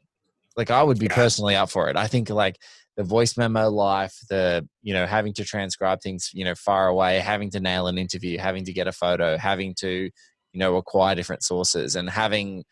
Like 0.56 0.70
I 0.70 0.80
would 0.80 1.00
be 1.00 1.06
yeah. 1.06 1.14
personally 1.16 1.56
up 1.56 1.70
for 1.70 1.90
it. 1.90 1.96
I 1.96 2.06
think 2.06 2.30
like 2.30 2.56
the 2.96 3.02
voice 3.02 3.36
memo 3.36 3.68
life, 3.68 4.16
the 4.30 4.66
you 4.80 4.94
know 4.94 5.06
having 5.06 5.34
to 5.34 5.44
transcribe 5.44 6.00
things, 6.00 6.30
you 6.32 6.44
know, 6.44 6.54
far 6.54 6.86
away, 6.86 7.18
having 7.18 7.50
to 7.50 7.60
nail 7.60 7.88
an 7.88 7.98
interview, 7.98 8.38
having 8.38 8.64
to 8.64 8.72
get 8.72 8.86
a 8.86 8.92
photo, 8.92 9.36
having 9.36 9.74
to 9.80 9.88
you 9.90 10.60
know 10.60 10.76
acquire 10.76 11.16
different 11.16 11.42
sources, 11.42 11.96
and 11.96 12.08
having 12.08 12.64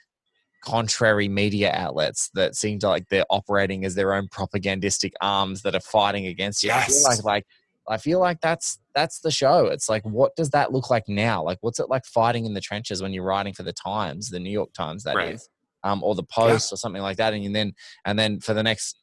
contrary 0.65 1.29
media 1.29 1.73
outlets 1.75 2.31
that 2.35 2.57
seem 2.57 2.79
to 2.81 2.89
like 2.89 3.09
they're 3.09 3.25
operating 3.31 3.85
as 3.85 3.95
their 3.95 4.15
own 4.15 4.29
propagandistic 4.29 5.13
arms 5.21 5.63
that 5.63 5.75
are 5.75 5.81
fighting 5.81 6.27
against 6.27 6.63
you. 6.63 6.69
Yes. 6.69 7.05
I 7.05 7.15
feel 7.17 7.25
like 7.25 7.25
like 7.25 7.47
I 7.89 7.99
feel 7.99 8.19
like 8.19 8.41
that's 8.41 8.79
that's 8.95 9.21
the 9.21 9.31
show. 9.31 9.67
It's 9.67 9.89
like 9.89 10.05
what 10.05 10.35
does 10.37 10.51
that 10.51 10.73
look 10.73 10.91
like 10.91 11.05
now? 11.09 11.43
Like 11.43 11.59
what's 11.61 11.79
it 11.79 11.91
like 11.91 12.05
fighting 12.07 12.47
in 12.47 12.55
the 12.55 12.61
trenches 12.61 13.03
when 13.03 13.13
you're 13.13 13.25
writing 13.25 13.53
for 13.53 13.63
the 13.63 13.73
Times, 13.73 14.31
the 14.31 14.41
New 14.41 14.51
York 14.51 14.73
Times 14.73 15.05
that 15.05 15.17
right. 15.17 15.35
is, 15.35 15.49
um, 15.83 16.03
or 16.03 16.15
the 16.15 16.23
Post 16.23 16.71
yeah. 16.71 16.75
or 16.75 16.77
something 16.79 17.03
like 17.03 17.19
that, 17.19 17.35
and 17.35 17.55
then 17.55 17.73
and 18.07 18.19
then 18.19 18.41
for 18.41 18.55
the 18.55 18.63
next 18.63 18.97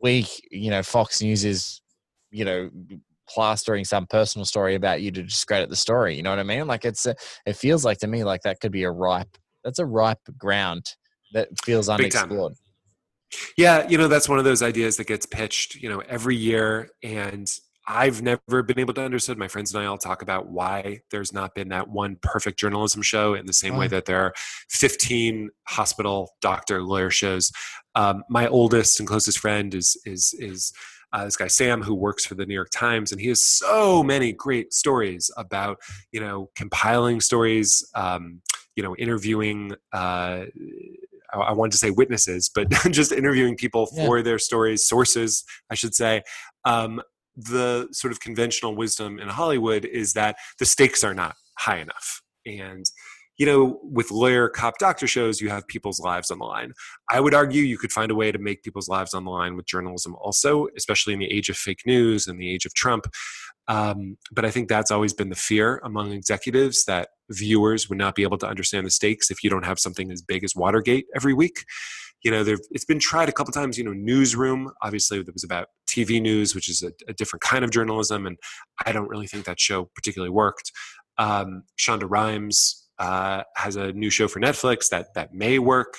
week, 0.00 0.28
you 0.50 0.70
know, 0.70 0.82
Fox 0.82 1.20
News 1.20 1.44
is, 1.44 1.80
you 2.30 2.44
know, 2.44 2.70
plastering 3.28 3.84
some 3.84 4.06
personal 4.06 4.44
story 4.44 4.76
about 4.76 5.02
you 5.02 5.10
to 5.10 5.22
discredit 5.24 5.68
the 5.68 5.76
story. 5.76 6.14
You 6.16 6.22
know 6.22 6.30
what 6.30 6.38
I 6.38 6.44
mean? 6.44 6.68
Like 6.68 6.84
it's 6.84 7.06
a, 7.06 7.16
it 7.46 7.54
feels 7.54 7.84
like 7.84 7.98
to 7.98 8.06
me 8.06 8.22
like 8.22 8.42
that 8.42 8.60
could 8.60 8.72
be 8.72 8.84
a 8.84 8.90
ripe 8.90 9.36
that's 9.64 9.78
a 9.78 9.86
ripe 9.86 10.20
ground 10.38 10.96
that 11.32 11.48
feels 11.64 11.88
unexplored. 11.88 12.54
Yeah, 13.56 13.86
you 13.88 13.96
know, 13.96 14.08
that's 14.08 14.28
one 14.28 14.38
of 14.38 14.44
those 14.44 14.62
ideas 14.62 14.96
that 14.96 15.06
gets 15.06 15.26
pitched, 15.26 15.76
you 15.76 15.88
know, 15.88 16.00
every 16.00 16.36
year. 16.36 16.90
And 17.02 17.48
I've 17.86 18.22
never 18.22 18.62
been 18.62 18.78
able 18.78 18.94
to 18.94 19.02
understand. 19.02 19.38
My 19.38 19.48
friends 19.48 19.74
and 19.74 19.82
I 19.82 19.86
all 19.86 19.98
talk 19.98 20.22
about 20.22 20.48
why 20.48 21.00
there's 21.10 21.32
not 21.32 21.54
been 21.54 21.68
that 21.70 21.88
one 21.88 22.16
perfect 22.22 22.58
journalism 22.58 23.02
show 23.02 23.34
in 23.34 23.46
the 23.46 23.52
same 23.52 23.76
way 23.76 23.88
that 23.88 24.04
there 24.04 24.20
are 24.20 24.32
15 24.68 25.50
hospital 25.66 26.32
doctor 26.40 26.82
lawyer 26.82 27.10
shows. 27.10 27.50
Um, 27.94 28.22
my 28.28 28.46
oldest 28.46 29.00
and 29.00 29.08
closest 29.08 29.38
friend 29.38 29.74
is 29.74 29.96
is 30.04 30.34
is 30.38 30.72
uh, 31.12 31.24
this 31.24 31.36
guy 31.36 31.48
Sam 31.48 31.82
who 31.82 31.94
works 31.94 32.24
for 32.24 32.36
the 32.36 32.46
New 32.46 32.54
York 32.54 32.70
Times, 32.70 33.10
and 33.10 33.20
he 33.20 33.28
has 33.28 33.44
so 33.44 34.02
many 34.02 34.32
great 34.32 34.72
stories 34.72 35.30
about 35.36 35.78
you 36.12 36.20
know 36.20 36.50
compiling 36.54 37.20
stories, 37.20 37.84
um, 37.94 38.40
you 38.76 38.82
know 38.82 38.94
interviewing. 38.96 39.72
Uh, 39.92 40.44
I 41.32 41.52
wanted 41.52 41.72
to 41.72 41.78
say 41.78 41.90
witnesses, 41.90 42.50
but 42.54 42.70
just 42.90 43.12
interviewing 43.12 43.56
people 43.56 43.88
yeah. 43.92 44.06
for 44.06 44.22
their 44.22 44.38
stories, 44.38 44.86
sources, 44.86 45.44
I 45.70 45.74
should 45.74 45.94
say. 45.94 46.22
Um, 46.64 47.00
the 47.36 47.88
sort 47.92 48.12
of 48.12 48.20
conventional 48.20 48.76
wisdom 48.76 49.18
in 49.18 49.28
Hollywood 49.28 49.84
is 49.84 50.12
that 50.14 50.36
the 50.58 50.66
stakes 50.66 51.04
are 51.04 51.14
not 51.14 51.36
high 51.58 51.78
enough. 51.78 52.22
And, 52.46 52.84
you 53.38 53.46
know, 53.46 53.78
with 53.82 54.10
lawyer, 54.10 54.48
cop, 54.48 54.78
doctor 54.78 55.06
shows, 55.06 55.40
you 55.40 55.48
have 55.48 55.66
people's 55.66 56.00
lives 56.00 56.30
on 56.30 56.38
the 56.38 56.44
line. 56.44 56.72
I 57.10 57.20
would 57.20 57.34
argue 57.34 57.62
you 57.62 57.78
could 57.78 57.92
find 57.92 58.10
a 58.10 58.14
way 58.14 58.32
to 58.32 58.38
make 58.38 58.62
people's 58.62 58.88
lives 58.88 59.14
on 59.14 59.24
the 59.24 59.30
line 59.30 59.56
with 59.56 59.66
journalism 59.66 60.14
also, 60.16 60.66
especially 60.76 61.14
in 61.14 61.20
the 61.20 61.32
age 61.32 61.48
of 61.48 61.56
fake 61.56 61.82
news 61.86 62.26
and 62.26 62.38
the 62.38 62.50
age 62.50 62.66
of 62.66 62.74
Trump. 62.74 63.06
Um, 63.68 64.16
but 64.32 64.44
I 64.44 64.50
think 64.50 64.68
that's 64.68 64.90
always 64.90 65.12
been 65.12 65.28
the 65.28 65.36
fear 65.36 65.80
among 65.84 66.12
executives 66.12 66.84
that 66.86 67.10
viewers 67.30 67.88
would 67.88 67.98
not 67.98 68.14
be 68.14 68.22
able 68.22 68.38
to 68.38 68.46
understand 68.46 68.86
the 68.86 68.90
stakes 68.90 69.30
if 69.30 69.44
you 69.44 69.50
don't 69.50 69.64
have 69.64 69.78
something 69.78 70.10
as 70.10 70.22
big 70.22 70.42
as 70.42 70.56
Watergate 70.56 71.06
every 71.14 71.34
week. 71.34 71.64
You 72.22 72.30
know, 72.30 72.44
it's 72.70 72.84
been 72.84 72.98
tried 72.98 73.28
a 73.28 73.32
couple 73.32 73.52
times. 73.52 73.78
You 73.78 73.84
know, 73.84 73.92
Newsroom, 73.92 74.70
obviously, 74.82 75.22
that 75.22 75.32
was 75.32 75.44
about 75.44 75.68
TV 75.88 76.20
news, 76.20 76.54
which 76.54 76.68
is 76.68 76.82
a, 76.82 76.92
a, 77.08 77.14
different 77.14 77.40
kind 77.42 77.64
of 77.64 77.70
journalism, 77.70 78.26
and 78.26 78.36
I 78.84 78.92
don't 78.92 79.08
really 79.08 79.26
think 79.26 79.46
that 79.46 79.58
show 79.58 79.90
particularly 79.94 80.30
worked. 80.30 80.70
Um, 81.16 81.62
Shonda 81.78 82.06
Rhimes 82.06 82.88
uh, 82.98 83.42
has 83.56 83.76
a 83.76 83.92
new 83.92 84.10
show 84.10 84.28
for 84.28 84.40
Netflix 84.40 84.88
that 84.90 85.14
that 85.14 85.32
may 85.32 85.58
work. 85.58 85.94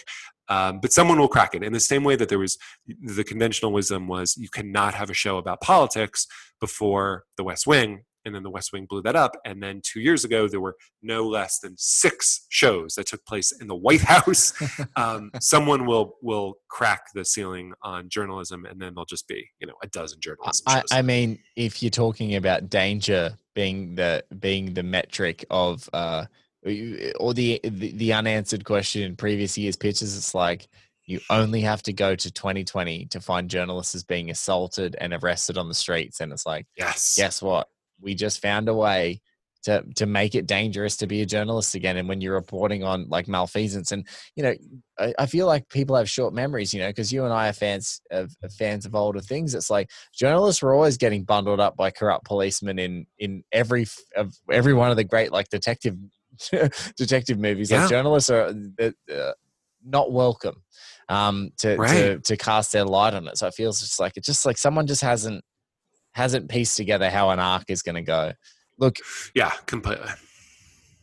Um, 0.52 0.82
but 0.82 0.91
someone 0.91 1.18
will 1.18 1.30
crack 1.30 1.56
it. 1.56 1.64
In 1.64 1.72
the 1.72 1.80
same 1.80 2.04
way 2.04 2.18
that 2.18 2.28
there 2.28 2.38
was 2.38 2.58
the 3.02 3.24
conventional 3.24 3.72
wisdom 3.72 4.10
was 4.10 4.36
you 4.38 4.49
cannot 4.49 4.93
have 4.93 5.10
a 5.10 5.14
show 5.14 5.38
about 5.38 5.62
politics 5.62 6.28
before 6.60 7.24
the 7.38 7.43
west 7.45 7.66
wing 7.66 8.04
and 8.26 8.36
then 8.36 8.43
the 8.43 8.49
west 8.49 8.74
wing 8.74 8.86
blew 8.88 9.02
that 9.02 9.16
up 9.16 9.32
and 9.45 9.64
then 9.64 9.82
two 9.82 10.02
years 10.02 10.26
ago 10.26 10.49
there 10.49 10.60
were 10.60 10.76
no 11.02 11.26
less 11.26 11.60
than 11.60 11.74
six 11.78 12.45
shows 12.49 12.95
that 12.95 13.08
took 13.08 13.26
place 13.26 13.54
in 13.62 13.68
the 13.68 13.76
white 13.76 14.02
house. 14.16 14.54
Um, 14.97 15.32
someone 15.39 15.86
will 15.86 16.18
will 16.22 16.56
crack 16.70 17.06
the 17.16 17.24
ceiling 17.24 17.72
on 17.82 18.10
journalism 18.10 18.66
and 18.66 18.80
then 18.80 18.93
there'll 18.93 19.06
just 19.06 19.30
be 19.30 19.47
you 19.62 19.68
know 19.68 19.74
a 19.82 19.88
dozen 19.88 20.20
journalism 20.20 20.66
I, 20.68 20.84
I, 20.91 21.02
mean 21.02 21.39
if 21.56 21.82
you're 21.82 21.89
talking 21.89 22.36
about 22.36 22.70
danger 22.70 23.38
being 23.56 23.95
the 23.95 24.26
being 24.38 24.74
the 24.74 24.84
metric 24.84 25.45
of 25.49 25.89
uh 25.93 26.26
or 27.20 27.34
the, 27.34 27.59
the 27.64 27.91
the 27.93 28.14
unanswered 28.14 28.66
question 28.66 29.01
in 29.01 29.16
previous 29.16 29.57
years 29.57 29.76
pitches 29.76 30.16
it's 30.16 30.36
like 30.36 30.68
you 31.05 31.20
only 31.30 31.62
have 31.62 31.82
to 31.84 31.93
go 31.93 32.16
to 32.16 32.32
2020 32.32 33.05
to 33.07 33.20
find 33.20 33.49
journalists 33.49 33.95
as 33.95 34.03
being 34.03 34.30
assaulted 34.30 34.95
and 34.99 35.14
arrested 35.14 35.57
on 35.57 35.68
the 35.68 35.74
streets 35.74 36.22
and 36.22 36.32
it's 36.32 36.45
like 36.45 36.66
yes. 36.78 37.16
guess 37.18 37.41
what? 37.41 37.68
We 37.99 38.16
just 38.16 38.41
found 38.41 38.70
a 38.70 38.74
way 38.74 39.22
to 39.64 39.84
to 39.95 40.05
make 40.05 40.34
it 40.34 40.47
dangerous 40.47 40.97
to 40.97 41.07
be 41.07 41.22
a 41.22 41.26
journalist 41.26 41.76
again 41.76 41.97
and 41.97 42.09
when 42.09 42.20
you're 42.20 42.34
reporting 42.34 42.84
on 42.84 43.07
like 43.09 43.28
malfeasance 43.28 43.91
and 43.91 44.07
you 44.36 44.41
know 44.41 44.55
i, 44.97 45.14
I 45.20 45.26
feel 45.28 45.45
like 45.45 45.70
people 45.70 45.95
have 45.95 46.09
short 46.09 46.34
memories 46.34 46.74
you 46.74 46.80
know 46.80 46.89
because 46.89 47.14
you 47.14 47.26
and 47.26 47.34
i 47.34 47.47
are 47.47 47.53
fans 47.53 48.01
of, 48.09 48.36
fans 48.57 48.88
of 48.88 48.95
older 48.95 49.20
things. 49.20 49.53
It's 49.53 49.70
like 49.70 49.91
journalists 50.16 50.64
were 50.64 50.74
always 50.74 50.97
getting 50.97 51.26
bundled 51.26 51.59
up 51.59 51.78
by 51.78 51.91
corrupt 51.91 52.26
policemen 52.26 52.80
in 52.80 53.05
in 53.20 53.43
every 53.51 53.86
of 54.16 54.34
every 54.49 54.74
one 54.74 54.89
of 54.89 54.97
the 54.97 55.03
great 55.03 55.32
like 55.32 55.49
detective 55.49 55.95
detective 56.97 57.39
movies 57.39 57.71
yeah. 57.71 57.81
like 57.81 57.89
journalists 57.89 58.29
are 58.29 58.53
uh, 58.81 59.31
not 59.83 60.11
welcome 60.11 60.55
um 61.09 61.51
to, 61.57 61.75
right. 61.75 61.89
to 61.89 62.19
to 62.19 62.37
cast 62.37 62.71
their 62.71 62.85
light 62.85 63.13
on 63.13 63.27
it 63.27 63.37
so 63.37 63.47
it 63.47 63.53
feels 63.53 63.79
just 63.79 63.99
like 63.99 64.13
it's 64.15 64.27
just 64.27 64.45
like 64.45 64.57
someone 64.57 64.87
just 64.87 65.01
hasn't 65.01 65.43
hasn't 66.13 66.49
pieced 66.49 66.77
together 66.77 67.09
how 67.09 67.29
an 67.29 67.39
arc 67.39 67.65
is 67.69 67.81
going 67.81 67.95
to 67.95 68.01
go. 68.01 68.33
Look, 68.77 68.97
yeah, 69.33 69.51
completely. 69.65 70.09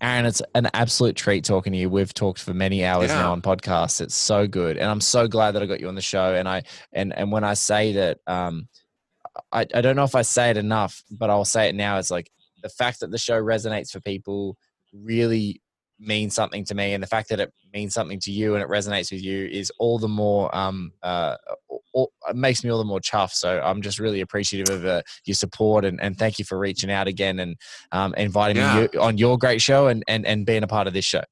Aaron, 0.00 0.26
it's 0.26 0.42
an 0.54 0.68
absolute 0.74 1.16
treat 1.16 1.44
talking 1.44 1.72
to 1.72 1.78
you. 1.78 1.90
We've 1.90 2.14
talked 2.14 2.40
for 2.40 2.54
many 2.54 2.84
hours 2.84 3.10
yeah. 3.10 3.20
now 3.20 3.32
on 3.32 3.42
podcasts. 3.42 4.00
It's 4.00 4.14
so 4.14 4.46
good, 4.46 4.76
and 4.76 4.88
I'm 4.88 5.00
so 5.00 5.26
glad 5.26 5.52
that 5.52 5.62
I 5.62 5.66
got 5.66 5.80
you 5.80 5.88
on 5.88 5.96
the 5.96 6.00
show. 6.00 6.34
And 6.34 6.48
I 6.48 6.62
and 6.92 7.12
and 7.16 7.32
when 7.32 7.42
I 7.42 7.54
say 7.54 7.92
that, 7.94 8.18
um, 8.26 8.68
I 9.50 9.66
I 9.74 9.80
don't 9.80 9.96
know 9.96 10.04
if 10.04 10.14
I 10.14 10.22
say 10.22 10.50
it 10.50 10.56
enough, 10.56 11.02
but 11.10 11.30
I'll 11.30 11.44
say 11.44 11.68
it 11.68 11.74
now. 11.74 11.98
It's 11.98 12.12
like 12.12 12.30
the 12.62 12.68
fact 12.68 13.00
that 13.00 13.10
the 13.10 13.18
show 13.18 13.40
resonates 13.40 13.90
for 13.90 14.00
people 14.00 14.56
really 14.92 15.60
means 16.00 16.34
something 16.34 16.64
to 16.64 16.74
me 16.74 16.94
and 16.94 17.02
the 17.02 17.08
fact 17.08 17.28
that 17.28 17.40
it 17.40 17.52
means 17.74 17.92
something 17.92 18.20
to 18.20 18.30
you 18.30 18.54
and 18.54 18.62
it 18.62 18.68
resonates 18.68 19.10
with 19.10 19.22
you 19.22 19.48
is 19.50 19.72
all 19.78 19.98
the 19.98 20.08
more 20.08 20.54
um 20.56 20.92
uh 21.02 21.34
all, 21.92 22.12
it 22.28 22.36
makes 22.36 22.62
me 22.62 22.70
all 22.70 22.78
the 22.78 22.84
more 22.84 23.00
chuffed 23.00 23.32
so 23.32 23.60
i'm 23.64 23.82
just 23.82 23.98
really 23.98 24.20
appreciative 24.20 24.72
of 24.72 24.84
uh, 24.84 25.02
your 25.24 25.34
support 25.34 25.84
and, 25.84 26.00
and 26.00 26.16
thank 26.16 26.38
you 26.38 26.44
for 26.44 26.56
reaching 26.56 26.90
out 26.90 27.08
again 27.08 27.40
and 27.40 27.56
um 27.90 28.14
inviting 28.14 28.56
yeah. 28.56 28.82
me 28.92 28.98
on 29.00 29.18
your 29.18 29.36
great 29.36 29.60
show 29.60 29.88
and 29.88 30.04
and 30.06 30.24
and 30.24 30.46
being 30.46 30.62
a 30.62 30.68
part 30.68 30.86
of 30.86 30.92
this 30.92 31.04
show 31.04 31.22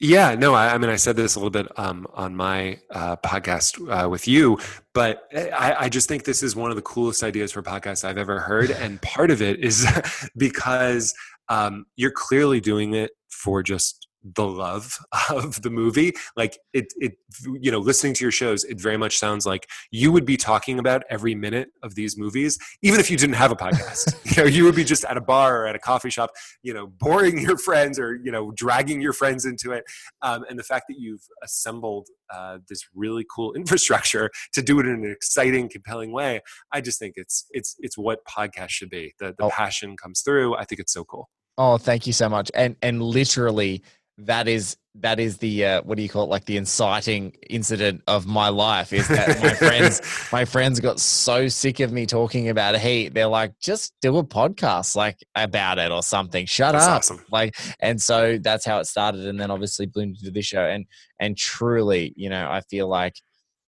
yeah, 0.00 0.34
no, 0.34 0.54
I, 0.54 0.74
I, 0.74 0.78
mean, 0.78 0.90
I 0.90 0.96
said 0.96 1.14
this 1.14 1.36
a 1.36 1.38
little 1.38 1.50
bit 1.50 1.66
um, 1.78 2.06
on 2.14 2.34
my 2.34 2.80
uh, 2.90 3.16
podcast 3.16 3.78
uh, 3.88 4.08
with 4.08 4.26
you, 4.26 4.58
but 4.92 5.28
I, 5.32 5.76
I, 5.78 5.88
just 5.88 6.08
think 6.08 6.24
this 6.24 6.42
is 6.42 6.56
one 6.56 6.70
of 6.70 6.76
the 6.76 6.82
coolest 6.82 7.22
ideas 7.22 7.52
for 7.52 7.62
podcasts 7.62 8.04
I've 8.04 8.18
ever 8.18 8.40
heard. 8.40 8.72
And 8.72 9.00
part 9.02 9.30
of 9.30 9.40
it 9.40 9.60
is 9.60 9.86
because 10.36 11.14
um, 11.48 11.86
you're 11.96 12.12
clearly 12.12 12.60
doing 12.60 12.94
it 12.94 13.12
for 13.28 13.62
just 13.62 14.08
the 14.24 14.46
love 14.46 14.98
of 15.30 15.62
the 15.62 15.70
movie. 15.70 16.12
Like 16.36 16.58
it, 16.72 16.92
it, 16.96 17.18
you 17.60 17.70
know, 17.70 17.78
listening 17.78 18.14
to 18.14 18.24
your 18.24 18.32
shows, 18.32 18.64
it 18.64 18.80
very 18.80 18.96
much 18.96 19.18
sounds 19.18 19.46
like 19.46 19.68
you 19.90 20.10
would 20.12 20.24
be 20.24 20.36
talking 20.36 20.78
about 20.78 21.02
every 21.10 21.34
minute 21.34 21.68
of 21.82 21.94
these 21.94 22.16
movies, 22.16 22.58
even 22.82 23.00
if 23.00 23.10
you 23.10 23.16
didn't 23.16 23.34
have 23.34 23.52
a 23.52 23.56
podcast. 23.56 24.14
you 24.36 24.42
know, 24.42 24.48
you 24.48 24.64
would 24.64 24.74
be 24.74 24.84
just 24.84 25.04
at 25.04 25.16
a 25.16 25.20
bar 25.20 25.62
or 25.62 25.66
at 25.66 25.76
a 25.76 25.78
coffee 25.78 26.10
shop, 26.10 26.30
you 26.62 26.72
know, 26.72 26.86
boring 26.86 27.38
your 27.42 27.58
friends 27.58 27.98
or 27.98 28.16
you 28.16 28.32
know, 28.32 28.50
dragging 28.52 29.00
your 29.00 29.12
friends 29.12 29.44
into 29.44 29.72
it. 29.72 29.84
Um, 30.22 30.44
and 30.48 30.58
the 30.58 30.64
fact 30.64 30.86
that 30.88 30.96
you've 30.98 31.22
assembled 31.42 32.08
uh, 32.32 32.58
this 32.68 32.80
really 32.94 33.26
cool 33.34 33.52
infrastructure 33.52 34.30
to 34.54 34.62
do 34.62 34.80
it 34.80 34.86
in 34.86 35.04
an 35.04 35.10
exciting, 35.10 35.68
compelling 35.68 36.12
way, 36.12 36.40
I 36.72 36.80
just 36.80 36.98
think 36.98 37.14
it's 37.16 37.46
it's 37.50 37.76
it's 37.80 37.98
what 37.98 38.20
podcast 38.24 38.70
should 38.70 38.90
be. 38.90 39.14
The 39.18 39.34
the 39.36 39.44
oh. 39.44 39.50
passion 39.50 39.96
comes 39.96 40.22
through. 40.22 40.56
I 40.56 40.64
think 40.64 40.80
it's 40.80 40.92
so 40.92 41.04
cool. 41.04 41.28
Oh, 41.56 41.78
thank 41.78 42.06
you 42.06 42.12
so 42.12 42.28
much. 42.28 42.50
And 42.54 42.76
and 42.82 43.02
literally 43.02 43.82
that 44.18 44.46
is 44.46 44.76
that 44.96 45.18
is 45.18 45.38
the 45.38 45.64
uh, 45.64 45.82
what 45.82 45.96
do 45.96 46.02
you 46.02 46.08
call 46.08 46.24
it? 46.24 46.30
Like 46.30 46.44
the 46.44 46.56
inciting 46.56 47.36
incident 47.50 48.02
of 48.06 48.26
my 48.26 48.48
life 48.48 48.92
is 48.92 49.08
that 49.08 49.40
my 49.40 49.54
friends 49.54 50.00
my 50.32 50.44
friends 50.44 50.78
got 50.80 51.00
so 51.00 51.48
sick 51.48 51.80
of 51.80 51.92
me 51.92 52.06
talking 52.06 52.48
about 52.48 52.78
heat. 52.78 53.14
They're 53.14 53.26
like 53.26 53.58
just 53.60 53.92
do 54.02 54.16
a 54.18 54.24
podcast 54.24 54.94
like 54.94 55.18
about 55.34 55.78
it 55.78 55.90
or 55.90 56.02
something. 56.02 56.46
Shut 56.46 56.72
that's 56.72 56.86
up. 56.86 56.98
awesome. 56.98 57.24
like 57.30 57.56
and 57.80 58.00
so 58.00 58.38
that's 58.40 58.64
how 58.64 58.78
it 58.78 58.86
started 58.86 59.26
and 59.26 59.38
then 59.40 59.50
obviously 59.50 59.86
bloomed 59.86 60.16
into 60.20 60.30
this 60.30 60.46
show. 60.46 60.64
And 60.64 60.86
and 61.20 61.36
truly 61.36 62.12
you 62.16 62.28
know 62.28 62.50
i 62.50 62.60
feel 62.62 62.88
like 62.88 63.14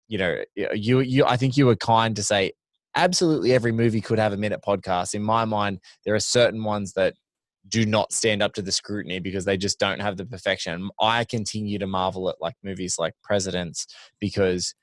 you 0.08 0.16
know 0.16 0.38
you 0.74 1.00
you 1.00 1.24
i 1.26 1.36
think 1.36 1.56
you 1.56 1.66
were 1.66 1.76
kind 1.76 2.16
to 2.16 2.22
say 2.22 2.52
absolutely 2.96 3.52
every 3.52 3.72
movie 3.72 4.00
could 4.00 4.18
have 4.18 4.32
a 4.32 4.36
minute 4.36 4.60
podcast. 4.66 5.14
In 5.14 5.22
my 5.22 5.44
mind 5.44 5.80
there 6.04 6.14
are 6.14 6.20
certain 6.20 6.64
ones 6.64 6.92
that 6.94 7.14
do 7.68 7.86
not 7.86 8.12
stand 8.12 8.42
up 8.42 8.52
to 8.54 8.62
the 8.62 8.72
scrutiny 8.72 9.20
because 9.20 9.44
they 9.44 9.56
just 9.56 9.78
don't 9.78 10.00
have 10.00 10.16
the 10.16 10.26
perfection. 10.26 10.90
I 11.00 11.24
continue 11.24 11.78
to 11.78 11.86
marvel 11.86 12.28
at 12.28 12.36
like 12.40 12.54
movies 12.62 12.96
like 12.98 13.14
Presidents 13.22 13.86
because 14.20 14.74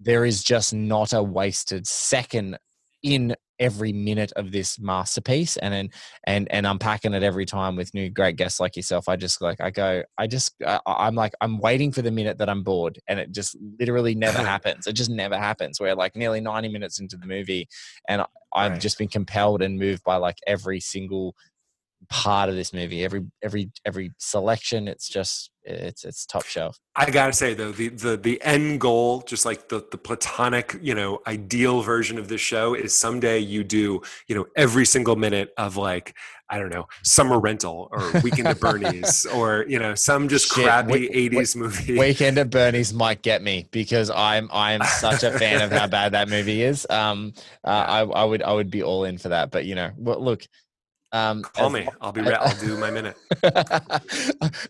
there 0.00 0.24
is 0.24 0.42
just 0.42 0.74
not 0.74 1.12
a 1.12 1.22
wasted 1.22 1.86
second 1.86 2.58
in 3.02 3.34
every 3.58 3.92
minute 3.92 4.32
of 4.34 4.50
this 4.50 4.78
masterpiece 4.80 5.56
and 5.58 5.72
and 5.72 5.92
and, 6.26 6.50
and 6.50 6.66
unpacking 6.66 7.14
it 7.14 7.22
every 7.22 7.46
time 7.46 7.76
with 7.76 7.94
new 7.94 8.10
great 8.10 8.36
guests 8.36 8.58
like 8.58 8.74
yourself 8.76 9.08
i 9.08 9.14
just 9.14 9.40
like 9.40 9.60
i 9.60 9.70
go 9.70 10.02
i 10.18 10.26
just 10.26 10.54
I, 10.66 10.80
i'm 10.86 11.14
like 11.14 11.32
i'm 11.40 11.58
waiting 11.58 11.92
for 11.92 12.02
the 12.02 12.10
minute 12.10 12.38
that 12.38 12.48
i'm 12.48 12.64
bored 12.64 12.98
and 13.08 13.20
it 13.20 13.30
just 13.30 13.56
literally 13.78 14.16
never 14.16 14.38
happens 14.42 14.86
it 14.86 14.94
just 14.94 15.10
never 15.10 15.36
happens 15.36 15.78
we're 15.78 15.94
like 15.94 16.16
nearly 16.16 16.40
90 16.40 16.68
minutes 16.70 16.98
into 16.98 17.16
the 17.16 17.26
movie 17.26 17.68
and 18.08 18.22
i've 18.54 18.72
right. 18.72 18.80
just 18.80 18.98
been 18.98 19.08
compelled 19.08 19.62
and 19.62 19.78
moved 19.78 20.02
by 20.02 20.16
like 20.16 20.38
every 20.46 20.80
single 20.80 21.36
part 22.12 22.50
of 22.50 22.54
this 22.54 22.74
movie. 22.74 23.04
Every 23.04 23.22
every 23.42 23.70
every 23.86 24.12
selection, 24.18 24.86
it's 24.86 25.08
just 25.08 25.50
it's 25.64 26.04
it's 26.04 26.26
top 26.26 26.44
shelf. 26.44 26.78
I 26.94 27.10
gotta 27.10 27.32
say 27.32 27.54
though, 27.54 27.72
the 27.72 27.88
the 27.88 28.18
the 28.18 28.42
end 28.42 28.80
goal, 28.80 29.22
just 29.22 29.46
like 29.46 29.70
the 29.70 29.82
the 29.90 29.96
platonic, 29.96 30.76
you 30.82 30.94
know, 30.94 31.20
ideal 31.26 31.80
version 31.80 32.18
of 32.18 32.28
this 32.28 32.42
show 32.42 32.74
is 32.74 32.94
someday 32.94 33.38
you 33.38 33.64
do, 33.64 34.02
you 34.28 34.34
know, 34.34 34.46
every 34.56 34.84
single 34.84 35.16
minute 35.16 35.54
of 35.56 35.78
like 35.78 36.14
I 36.50 36.58
don't 36.58 36.68
know, 36.68 36.86
summer 37.02 37.40
rental 37.40 37.88
or 37.90 38.20
weekend 38.20 38.46
at 38.46 38.60
Bernie's 38.60 39.24
or 39.34 39.64
you 39.66 39.78
know 39.78 39.94
some 39.94 40.28
just 40.28 40.52
Shit, 40.52 40.64
crappy 40.64 41.08
'80s 41.08 41.56
movie. 41.56 41.98
Weekend 41.98 42.36
at 42.36 42.50
Bernie's 42.50 42.92
might 42.92 43.22
get 43.22 43.42
me 43.42 43.66
because 43.70 44.10
I'm 44.10 44.50
I'm 44.52 44.82
such 44.82 45.22
a 45.22 45.30
fan 45.38 45.62
of 45.62 45.72
how 45.72 45.86
bad 45.88 46.12
that 46.12 46.28
movie 46.28 46.62
is. 46.62 46.86
Um, 46.90 47.32
uh, 47.64 47.68
I 47.68 48.00
I 48.00 48.24
would 48.24 48.42
I 48.42 48.52
would 48.52 48.70
be 48.70 48.82
all 48.82 49.04
in 49.04 49.16
for 49.16 49.30
that. 49.30 49.50
But 49.50 49.64
you 49.64 49.74
know, 49.74 49.92
look, 49.96 50.46
um, 51.12 51.42
Call 51.42 51.66
as, 51.66 51.72
me. 51.72 51.88
I'll 52.00 52.12
be. 52.12 52.22
Re- 52.22 52.34
I'll 52.34 52.56
do 52.60 52.76
my 52.78 52.90
minute. 52.90 53.16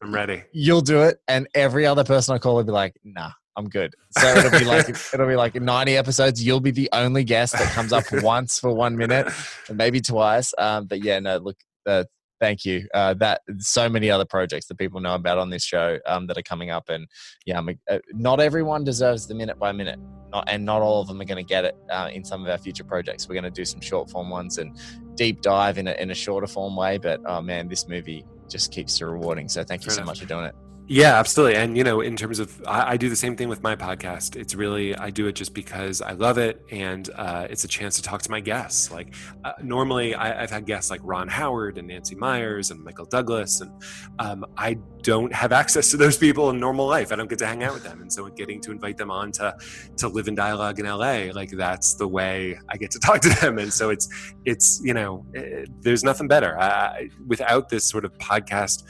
I'm 0.03 0.13
ready. 0.13 0.45
You'll 0.53 0.81
do 0.81 1.03
it, 1.03 1.21
and 1.29 1.49
every 1.55 1.87
other 1.87 2.05
person 2.05 2.35
I 2.35 2.39
call 2.39 2.57
will 2.57 2.65
be 2.65 2.73
like, 2.73 2.97
"Nah, 3.05 3.31
I'm 3.57 3.69
good." 3.69 3.95
So 4.19 4.27
it'll 4.27 4.59
be 4.59 4.65
like 4.65 4.89
it'll 5.15 5.29
be 5.29 5.37
like 5.37 5.55
90 5.55 5.97
episodes. 5.97 6.45
You'll 6.45 6.61
be 6.61 6.73
the 6.73 6.89
only 6.93 7.25
guest 7.25 7.53
that 7.53 7.73
comes 7.73 7.93
up 7.93 8.05
once 8.13 8.59
for 8.59 8.73
one 8.73 8.97
minute, 8.97 9.33
and 9.69 9.79
maybe 9.79 10.01
twice. 10.01 10.53
Um, 10.59 10.87
but 10.87 11.05
yeah, 11.05 11.21
no. 11.21 11.37
Look, 11.39 11.57
uh, 11.87 12.05
thank 12.43 12.65
you. 12.65 12.89
Uh, 12.93 13.15
that 13.15 13.41
so 13.59 13.89
many 13.89 14.11
other 14.11 14.25
projects 14.25 14.67
that 14.67 14.77
people 14.77 15.01
know 15.01 15.15
about 15.15 15.39
on 15.39 15.49
this 15.49 15.63
show 15.63 16.01
um, 16.07 16.27
that 16.27 16.37
are 16.37 16.43
coming 16.43 16.71
up, 16.71 16.89
and 16.89 17.07
yeah, 17.47 17.61
uh, 17.89 17.99
not 18.13 18.41
everyone 18.41 18.83
deserves 18.83 19.29
the 19.29 19.35
minute 19.35 19.59
by 19.61 19.71
minute, 19.71 20.01
not, 20.33 20.49
and 20.49 20.65
not 20.65 20.83
all 20.83 21.01
of 21.01 21.07
them 21.07 21.21
are 21.21 21.25
going 21.25 21.43
to 21.43 21.49
get 21.49 21.65
it 21.65 21.77
uh, 21.91 22.11
in 22.13 22.25
some 22.25 22.43
of 22.43 22.51
our 22.51 22.59
future 22.59 22.83
projects. 22.83 23.29
We're 23.29 23.41
going 23.41 23.45
to 23.45 23.51
do 23.51 23.65
some 23.65 23.81
short 23.81 24.11
form 24.11 24.29
ones 24.29 24.59
and 24.59 24.77
deep 25.15 25.41
dive 25.41 25.79
in 25.79 25.87
a, 25.87 25.93
in 25.93 26.11
a 26.11 26.15
shorter 26.15 26.49
form 26.49 26.75
way. 26.75 26.99
But 26.99 27.21
oh 27.27 27.41
man, 27.41 27.69
this 27.69 27.87
movie 27.87 28.27
just 28.51 28.73
keeps 28.73 29.01
rewarding. 29.01 29.49
So 29.49 29.63
thank 29.63 29.85
you 29.85 29.93
so 29.93 30.03
much 30.03 30.19
for 30.19 30.27
doing 30.27 30.47
it. 30.47 30.55
Yeah, 30.93 31.19
absolutely. 31.19 31.57
And 31.57 31.75
you 31.75 31.85
know, 31.85 32.03
in 32.03 32.17
terms 32.17 32.39
of, 32.39 32.63
I, 32.67 32.91
I, 32.91 32.97
do 32.99 33.09
the 33.09 33.17
same 33.17 33.35
thing 33.35 33.49
with 33.49 33.63
my 33.63 33.75
podcast. 33.75 34.37
It's 34.37 34.55
really, 34.55 34.95
I 34.95 35.09
do 35.09 35.27
it 35.27 35.33
just 35.33 35.55
because 35.55 36.03
I 36.03 36.13
love 36.13 36.37
it, 36.37 36.63
and 36.71 37.09
uh, 37.15 37.47
it's 37.49 37.65
a 37.65 37.69
chance 37.69 37.97
to 37.97 38.03
talk 38.03 38.21
to 38.21 38.31
my 38.31 38.41
guests. 38.41 38.91
Like 38.91 39.15
uh, 39.43 39.53
normally, 39.63 40.15
I, 40.15 40.39
have 40.43 40.51
had 40.51 40.67
guests 40.67 40.91
like 40.91 41.01
Ron 41.03 41.29
Howard 41.29 41.79
and 41.79 41.89
Nancy 41.89 42.15
Meyers 42.15 42.71
and 42.71 42.85
Michael 42.85 43.07
Douglas, 43.07 43.63
and 43.63 43.73
um, 44.19 44.45
I 44.59 44.75
don't 45.01 45.33
have 45.33 45.51
access 45.51 45.91
to 45.93 45.97
those 45.97 46.19
people 46.19 46.51
in 46.51 46.61
normal 46.61 46.87
life. 46.87 47.11
I 47.11 47.17
don't 47.17 47.31
get 47.31 47.39
to 47.39 47.47
hang 47.47 47.65
out 47.65 47.73
with 47.73 47.85
them, 47.85 48.03
and 48.03 48.13
so 48.13 48.29
getting 48.29 48.61
to 48.61 48.71
invite 48.71 48.99
them 48.99 49.11
on 49.11 49.33
to 49.33 49.57
to 49.97 50.09
live 50.09 50.29
in 50.29 50.35
dialogue 50.35 50.79
in 50.79 50.85
LA, 50.85 51.33
like 51.33 51.53
that's 51.53 51.95
the 51.95 52.07
way 52.07 52.59
I 52.69 52.77
get 52.77 52.91
to 52.91 52.99
talk 52.99 53.23
to 53.23 53.31
them. 53.41 53.57
And 53.57 53.73
so 53.73 53.89
it's 53.89 54.11
it's 54.45 54.83
you 54.85 54.93
know, 54.93 55.25
it, 55.33 55.71
there's 55.81 56.05
nothing 56.05 56.29
better. 56.29 56.61
I, 56.61 57.09
without 57.27 57.71
this 57.71 57.87
sort 57.87 58.05
of 58.05 58.13
podcast 58.19 58.83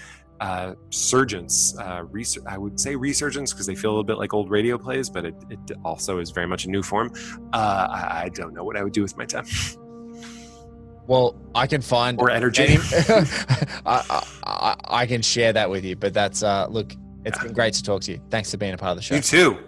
uh, 0.42 0.74
surgence. 0.90 1.78
Uh, 1.78 2.04
I 2.46 2.58
would 2.58 2.80
say 2.80 2.96
resurgence 2.96 3.52
because 3.52 3.64
they 3.64 3.76
feel 3.76 3.90
a 3.90 3.92
little 3.92 4.02
bit 4.02 4.18
like 4.18 4.34
old 4.34 4.50
radio 4.50 4.76
plays, 4.76 5.08
but 5.08 5.24
it, 5.24 5.36
it 5.48 5.60
also 5.84 6.18
is 6.18 6.32
very 6.32 6.48
much 6.48 6.64
a 6.64 6.68
new 6.68 6.82
form. 6.82 7.12
Uh, 7.52 7.86
I, 7.88 8.22
I, 8.24 8.28
don't 8.28 8.52
know 8.52 8.64
what 8.64 8.76
I 8.76 8.82
would 8.82 8.92
do 8.92 9.02
with 9.02 9.16
my 9.16 9.24
time. 9.24 9.46
Well, 11.06 11.36
I 11.54 11.68
can 11.68 11.80
find 11.80 12.20
or 12.20 12.28
energy. 12.28 12.76
I, 13.86 14.24
I, 14.44 14.76
I, 14.84 15.06
can 15.06 15.22
share 15.22 15.52
that 15.52 15.70
with 15.70 15.84
you, 15.84 15.94
but 15.94 16.12
that's 16.12 16.42
uh, 16.42 16.66
look. 16.68 16.92
It's 17.24 17.38
yeah. 17.38 17.44
been 17.44 17.52
great 17.52 17.74
to 17.74 17.82
talk 17.84 18.02
to 18.02 18.12
you. 18.12 18.20
Thanks 18.28 18.50
for 18.50 18.56
being 18.56 18.74
a 18.74 18.76
part 18.76 18.90
of 18.90 18.96
the 18.96 19.02
show. 19.02 19.14
You 19.14 19.20
too. 19.20 19.58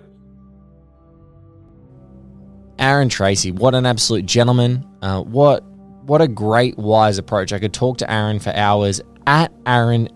Aaron 2.80 3.08
Tracy, 3.08 3.52
what 3.52 3.76
an 3.76 3.86
absolute 3.86 4.26
gentleman! 4.26 4.84
Uh, 5.02 5.22
what 5.22 5.62
what 6.02 6.20
a 6.20 6.26
great 6.26 6.76
wise 6.76 7.18
approach. 7.18 7.52
I 7.52 7.60
could 7.60 7.72
talk 7.72 7.98
to 7.98 8.12
Aaron 8.12 8.40
for 8.40 8.50
hours 8.56 9.00
at 9.28 9.52
Aaron 9.66 10.08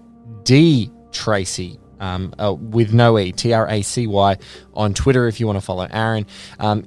D 0.48 0.90
Tracy. 1.12 1.78
Um, 2.00 2.32
uh, 2.38 2.54
with 2.54 2.94
no 2.94 3.18
E, 3.18 3.32
T 3.32 3.52
R 3.52 3.68
A 3.68 3.82
C 3.82 4.06
Y, 4.06 4.36
on 4.72 4.94
Twitter 4.94 5.26
if 5.26 5.40
you 5.40 5.46
want 5.46 5.58
to 5.58 5.60
follow 5.60 5.86
Aaron. 5.90 6.26
Um, 6.60 6.86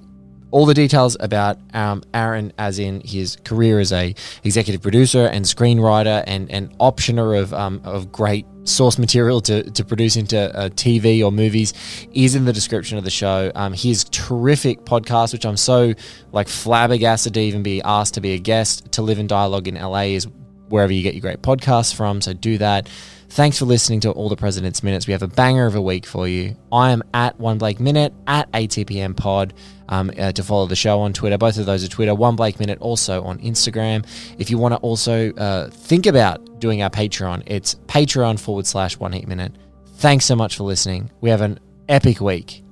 all 0.52 0.66
the 0.66 0.74
details 0.74 1.16
about 1.20 1.60
um, 1.74 2.02
Aaron, 2.14 2.54
as 2.58 2.80
in 2.80 3.02
his 3.02 3.36
career 3.44 3.80
as 3.80 3.92
a 3.92 4.16
executive 4.44 4.82
producer 4.82 5.28
and 5.28 5.46
screenwriter 5.46 6.24
and 6.26 6.50
an 6.50 6.74
optioner 6.80 7.40
of 7.40 7.54
um, 7.54 7.82
of 7.84 8.12
great 8.12 8.46
source 8.64 8.98
material 8.98 9.42
to, 9.42 9.70
to 9.72 9.84
produce 9.84 10.16
into 10.16 10.40
uh, 10.58 10.70
TV 10.70 11.24
or 11.24 11.32
movies, 11.32 11.74
is 12.14 12.34
in 12.34 12.46
the 12.46 12.54
description 12.54 12.98
of 12.98 13.04
the 13.04 13.12
show. 13.12 13.52
Um, 13.54 13.74
his 13.74 14.06
terrific 14.06 14.86
podcast, 14.86 15.34
which 15.34 15.46
I'm 15.46 15.58
so 15.58 15.94
like 16.32 16.48
flabbergasted 16.48 17.34
to 17.36 17.40
even 17.42 17.64
be 17.64 17.82
asked 17.84 18.16
to 18.16 18.22
be 18.22 18.32
a 18.32 18.40
guest 18.40 18.94
to 18.94 19.04
live 19.04 19.20
in 19.20 19.28
dialogue 19.28 19.68
in 19.68 19.76
LA, 19.76 20.14
is 20.16 20.28
wherever 20.72 20.92
you 20.92 21.04
get 21.04 21.14
your 21.14 21.22
great 21.22 21.42
podcasts 21.42 21.94
from. 21.94 22.22
So 22.22 22.34
do 22.34 22.58
that. 22.58 22.90
Thanks 23.32 23.58
for 23.58 23.64
listening 23.64 24.02
to 24.02 24.12
All 24.12 24.28
the 24.28 24.36
President's 24.36 24.84
Minutes. 24.84 25.08
We 25.08 25.14
have 25.14 25.24
a 25.24 25.28
banger 25.28 25.66
of 25.66 25.76
a 25.76 25.82
week 25.82 26.06
for 26.06 26.28
you. 26.28 26.58
I 26.70 26.92
am 26.92 27.02
at 27.14 27.40
One 27.40 27.58
Blake 27.58 27.80
Minute, 27.80 28.14
at 28.28 28.52
ATPM 28.52 29.16
Pod 29.16 29.54
um, 29.88 30.12
uh, 30.20 30.34
to 30.34 30.44
follow 30.44 30.66
the 30.66 30.76
show 30.76 31.00
on 31.00 31.14
Twitter. 31.14 31.38
Both 31.38 31.58
of 31.58 31.66
those 31.66 31.82
are 31.82 31.88
Twitter. 31.88 32.14
One 32.14 32.36
Blake 32.36 32.60
Minute 32.60 32.80
also 32.82 33.24
on 33.24 33.40
Instagram. 33.40 34.06
If 34.38 34.50
you 34.50 34.58
want 34.58 34.74
to 34.74 34.80
also 34.80 35.32
uh, 35.36 35.70
think 35.70 36.08
about 36.08 36.60
doing 36.60 36.82
our 36.82 36.90
Patreon, 36.90 37.44
it's 37.46 37.76
Patreon 37.88 38.38
forward 38.38 38.68
slash 38.68 38.98
One 38.98 39.14
Heat 39.14 39.30
Minute. 39.30 39.56
Thanks 39.94 40.26
so 40.26 40.36
much 40.36 40.58
for 40.58 40.66
listening. 40.66 41.10
We 41.22 41.30
have 41.30 41.40
an 41.40 41.58
epic 41.88 42.20
week. 42.20 42.66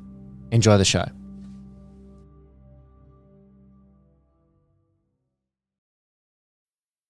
Enjoy 0.52 0.78
the 0.78 0.84
show. 0.84 1.06